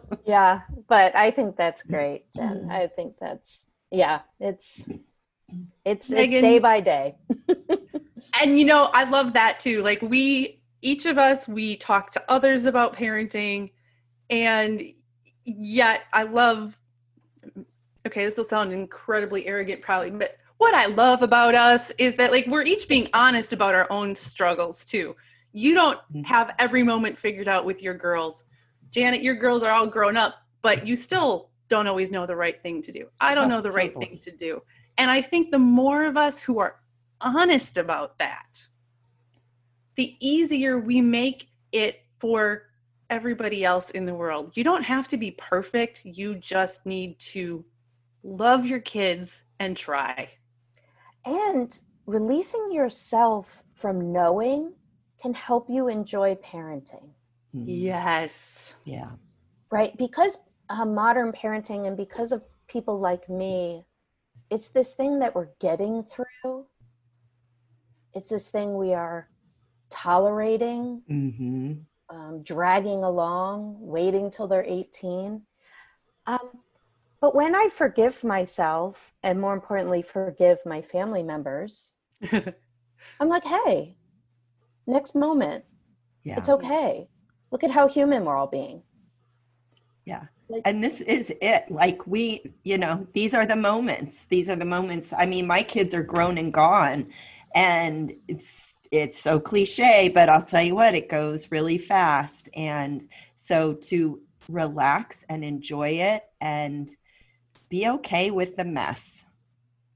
yeah 0.26 0.60
but 0.88 1.14
i 1.16 1.30
think 1.30 1.56
that's 1.56 1.82
great 1.82 2.24
jen 2.34 2.68
i 2.70 2.86
think 2.86 3.14
that's 3.20 3.64
yeah 3.92 4.20
it's 4.40 4.86
it's 5.84 6.10
it's 6.10 6.32
day 6.32 6.58
by 6.58 6.80
day 6.80 7.14
and 8.40 8.58
you 8.58 8.64
know 8.64 8.90
i 8.92 9.04
love 9.04 9.32
that 9.32 9.60
too 9.60 9.82
like 9.82 10.02
we 10.02 10.60
each 10.82 11.06
of 11.06 11.18
us, 11.18 11.48
we 11.48 11.76
talk 11.76 12.12
to 12.12 12.22
others 12.28 12.64
about 12.64 12.96
parenting, 12.96 13.72
and 14.30 14.82
yet 15.44 16.04
I 16.12 16.22
love. 16.24 16.78
Okay, 18.06 18.24
this 18.24 18.36
will 18.36 18.44
sound 18.44 18.72
incredibly 18.72 19.46
arrogant, 19.46 19.82
probably, 19.82 20.10
but 20.10 20.36
what 20.58 20.74
I 20.74 20.86
love 20.86 21.22
about 21.22 21.54
us 21.56 21.90
is 21.98 22.14
that 22.16 22.30
like 22.30 22.46
we're 22.46 22.62
each 22.62 22.88
being 22.88 23.08
honest 23.12 23.52
about 23.52 23.74
our 23.74 23.90
own 23.90 24.14
struggles 24.14 24.84
too. 24.84 25.16
You 25.52 25.74
don't 25.74 25.98
Mm-hmm. 26.14 26.22
have 26.22 26.54
every 26.58 26.82
moment 26.82 27.18
figured 27.18 27.48
out 27.48 27.64
with 27.64 27.82
your 27.82 27.94
girls. 27.94 28.44
Janet, 28.90 29.22
your 29.22 29.34
girls 29.34 29.62
are 29.62 29.70
all 29.70 29.86
grown 29.86 30.16
up, 30.16 30.36
but 30.62 30.86
you 30.86 30.96
still 30.96 31.50
don't 31.68 31.86
always 31.86 32.10
know 32.10 32.26
the 32.26 32.36
right 32.36 32.62
thing 32.62 32.82
to 32.82 32.92
do. 32.92 33.08
I 33.20 33.34
don't 33.34 33.48
know 33.48 33.60
the 33.60 33.72
right 33.72 33.96
thing 33.96 34.18
to 34.22 34.30
do. 34.30 34.62
And 34.98 35.10
I 35.10 35.20
think 35.20 35.50
the 35.50 35.58
more 35.58 36.04
of 36.04 36.16
us 36.16 36.40
who 36.40 36.58
are 36.58 36.80
honest 37.20 37.76
about 37.76 38.18
that, 38.18 38.66
the 39.96 40.16
easier 40.20 40.78
we 40.78 41.00
make 41.00 41.48
it 41.72 42.02
for 42.18 42.64
everybody 43.10 43.64
else 43.64 43.90
in 43.90 44.06
the 44.06 44.14
world. 44.14 44.52
You 44.54 44.64
don't 44.64 44.82
have 44.82 45.08
to 45.08 45.16
be 45.16 45.30
perfect. 45.32 46.04
You 46.04 46.34
just 46.34 46.86
need 46.86 47.18
to 47.20 47.64
love 48.22 48.66
your 48.66 48.80
kids 48.80 49.42
and 49.58 49.76
try. 49.76 50.30
And 51.24 51.78
releasing 52.06 52.72
yourself 52.72 53.62
from 53.74 54.12
knowing 54.12 54.72
can 55.20 55.34
help 55.34 55.68
you 55.68 55.88
enjoy 55.88 56.34
parenting. 56.36 57.10
Yes. 57.64 58.76
Yeah. 58.84 59.10
right? 59.70 59.96
Because 59.96 60.38
uh, 60.68 60.84
modern 60.84 61.32
parenting 61.32 61.86
and 61.86 61.96
because 61.96 62.32
of 62.32 62.42
people 62.68 62.98
like 62.98 63.28
me, 63.28 63.86
it's 64.50 64.68
this 64.68 64.94
thing 64.94 65.18
that 65.20 65.34
we're 65.34 65.48
getting 65.60 66.04
through. 66.04 66.66
It's 68.14 68.28
this 68.28 68.48
thing 68.48 68.76
we 68.76 68.92
are 68.94 69.28
tolerating, 69.90 71.02
Mm-hmm. 71.10 71.72
um, 72.14 72.42
dragging 72.42 73.02
along, 73.04 73.76
waiting 73.80 74.30
till 74.30 74.46
they're 74.48 74.64
18. 74.64 75.42
Um, 76.26 76.38
but 77.20 77.34
when 77.34 77.54
I 77.54 77.68
forgive 77.74 78.22
myself, 78.24 79.12
and 79.22 79.40
more 79.40 79.54
importantly, 79.54 80.02
forgive 80.02 80.58
my 80.66 80.82
family 80.82 81.22
members, 81.22 81.94
I'm 82.32 83.28
like, 83.28 83.44
hey, 83.44 83.96
next 84.86 85.14
moment, 85.14 85.64
Yeah. 86.24 86.36
it's 86.38 86.48
okay. 86.48 87.08
Look 87.56 87.64
at 87.64 87.70
how 87.70 87.88
human 87.88 88.26
we're 88.26 88.36
all 88.36 88.46
being. 88.48 88.82
Yeah. 90.04 90.24
Like- 90.50 90.60
And 90.66 90.84
this 90.84 91.00
is 91.00 91.32
it. 91.40 91.64
Like 91.70 92.06
we, 92.06 92.52
you 92.64 92.76
know, 92.76 93.06
these 93.14 93.32
are 93.32 93.46
the 93.46 93.56
moments. 93.56 94.24
These 94.24 94.50
are 94.50 94.56
the 94.56 94.66
moments. 94.66 95.14
I 95.16 95.24
mean, 95.24 95.46
my 95.46 95.62
kids 95.62 95.94
are 95.94 96.02
grown 96.02 96.36
and 96.36 96.52
gone 96.52 97.08
and 97.54 98.12
it's 98.28 98.76
it's 98.90 99.18
so 99.18 99.40
cliche, 99.40 100.10
but 100.10 100.28
I'll 100.28 100.42
tell 100.42 100.60
you 100.62 100.74
what, 100.74 100.94
it 100.94 101.08
goes 101.08 101.50
really 101.50 101.78
fast. 101.78 102.50
And 102.54 103.08
so 103.36 103.72
to 103.88 104.20
relax 104.50 105.24
and 105.30 105.42
enjoy 105.42 105.88
it 105.92 106.24
and 106.42 106.90
be 107.70 107.88
okay 107.88 108.30
with 108.30 108.54
the 108.56 108.66
mess. 108.66 109.24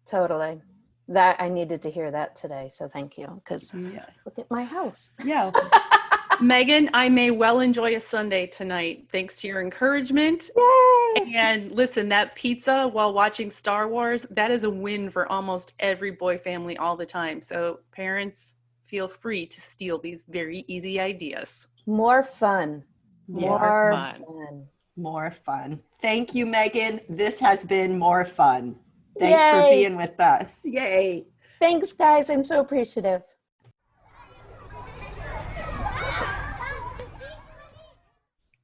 Totally. 0.07 0.63
That 1.09 1.37
I 1.39 1.51
needed 1.51 1.83
to 1.83 1.91
hear 1.91 2.11
that 2.11 2.37
today. 2.37 2.71
So 2.73 2.89
thank 2.89 3.19
you. 3.19 3.27
Because 3.45 3.75
Yeah. 3.75 4.07
look 4.25 4.39
at 4.39 4.51
my 4.51 4.65
house. 4.65 5.11
Yeah. 5.23 5.51
Meghan, 6.41 6.89
I 6.95 7.11
may 7.11 7.31
well 7.31 7.61
enjoy 7.61 7.95
a 7.95 8.01
sundae 8.01 8.47
tonight 8.47 9.09
thanks 9.13 9.37
to 9.41 9.49
your 9.49 9.61
encouragement. 9.61 10.51
Yay! 10.57 11.35
And 11.35 11.71
listen, 11.73 12.09
that 12.09 12.35
pizza 12.35 12.89
while 12.89 13.13
watching 13.13 13.51
Star 13.51 13.87
Wars, 13.87 14.27
that 14.31 14.51
is 14.51 14.65
a 14.65 14.71
win 14.71 15.11
for 15.11 15.31
almost 15.31 15.75
every 15.79 16.13
boy 16.13 16.39
family 16.39 16.79
all 16.79 16.97
the 16.97 17.05
time. 17.05 17.43
So, 17.43 17.81
parents, 17.93 18.55
feel 18.87 19.07
free 19.07 19.45
to 19.47 19.61
steal 19.61 19.99
these 19.99 20.25
very 20.29 20.65
easy 20.67 20.99
ideas. 20.99 21.69
More 21.87 22.25
fun. 22.25 22.85
Yeah. 23.29 23.49
More 23.49 23.93
fun. 23.93 24.25
fun. 24.27 24.67
More 24.97 25.31
fun. 25.31 25.81
Thank 26.01 26.35
you, 26.35 26.47
Meghan. 26.47 27.03
This 27.11 27.39
has 27.41 27.67
been 27.67 27.99
more 27.99 28.25
fun. 28.25 28.77
Thanks 29.19 29.67
for 29.67 29.71
being 29.71 29.97
with 29.97 30.19
us. 30.19 30.63
Yay. 30.65 31.27
Thanks, 31.59 31.93
guys. 31.93 32.31
I'm 32.31 32.45
so 32.45 32.61
appreciative. 32.61 33.23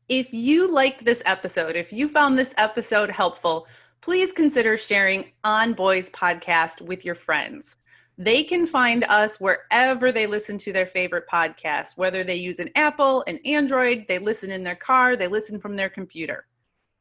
If 0.08 0.32
you 0.32 0.72
liked 0.72 1.04
this 1.04 1.20
episode, 1.26 1.74
if 1.74 1.92
you 1.92 2.08
found 2.08 2.38
this 2.38 2.54
episode 2.58 3.10
helpful, 3.10 3.66
please 4.00 4.30
consider 4.30 4.76
sharing 4.76 5.32
On 5.42 5.72
Boys 5.72 6.10
podcast 6.10 6.80
with 6.80 7.04
your 7.04 7.16
friends. 7.16 7.74
They 8.16 8.44
can 8.44 8.68
find 8.68 9.02
us 9.08 9.40
wherever 9.40 10.12
they 10.12 10.28
listen 10.28 10.58
to 10.58 10.72
their 10.72 10.86
favorite 10.86 11.24
podcast, 11.28 11.96
whether 11.96 12.22
they 12.22 12.36
use 12.36 12.60
an 12.60 12.70
Apple, 12.76 13.24
an 13.26 13.40
Android, 13.44 14.04
they 14.06 14.20
listen 14.20 14.52
in 14.52 14.62
their 14.62 14.76
car, 14.76 15.16
they 15.16 15.26
listen 15.26 15.58
from 15.58 15.74
their 15.74 15.90
computer. 15.90 16.46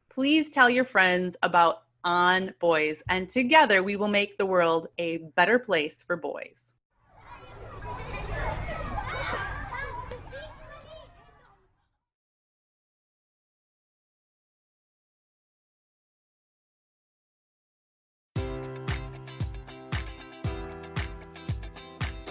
Please 0.09 0.49
tell 0.49 0.69
your 0.69 0.83
friends 0.83 1.37
about 1.43 1.83
On 2.03 2.55
Boys, 2.59 3.03
and 3.07 3.29
together 3.29 3.83
we 3.83 3.97
will 3.97 4.07
make 4.07 4.35
the 4.39 4.47
world 4.47 4.87
a 4.97 5.17
better 5.35 5.59
place 5.59 6.01
for 6.01 6.15
boys. 6.15 6.74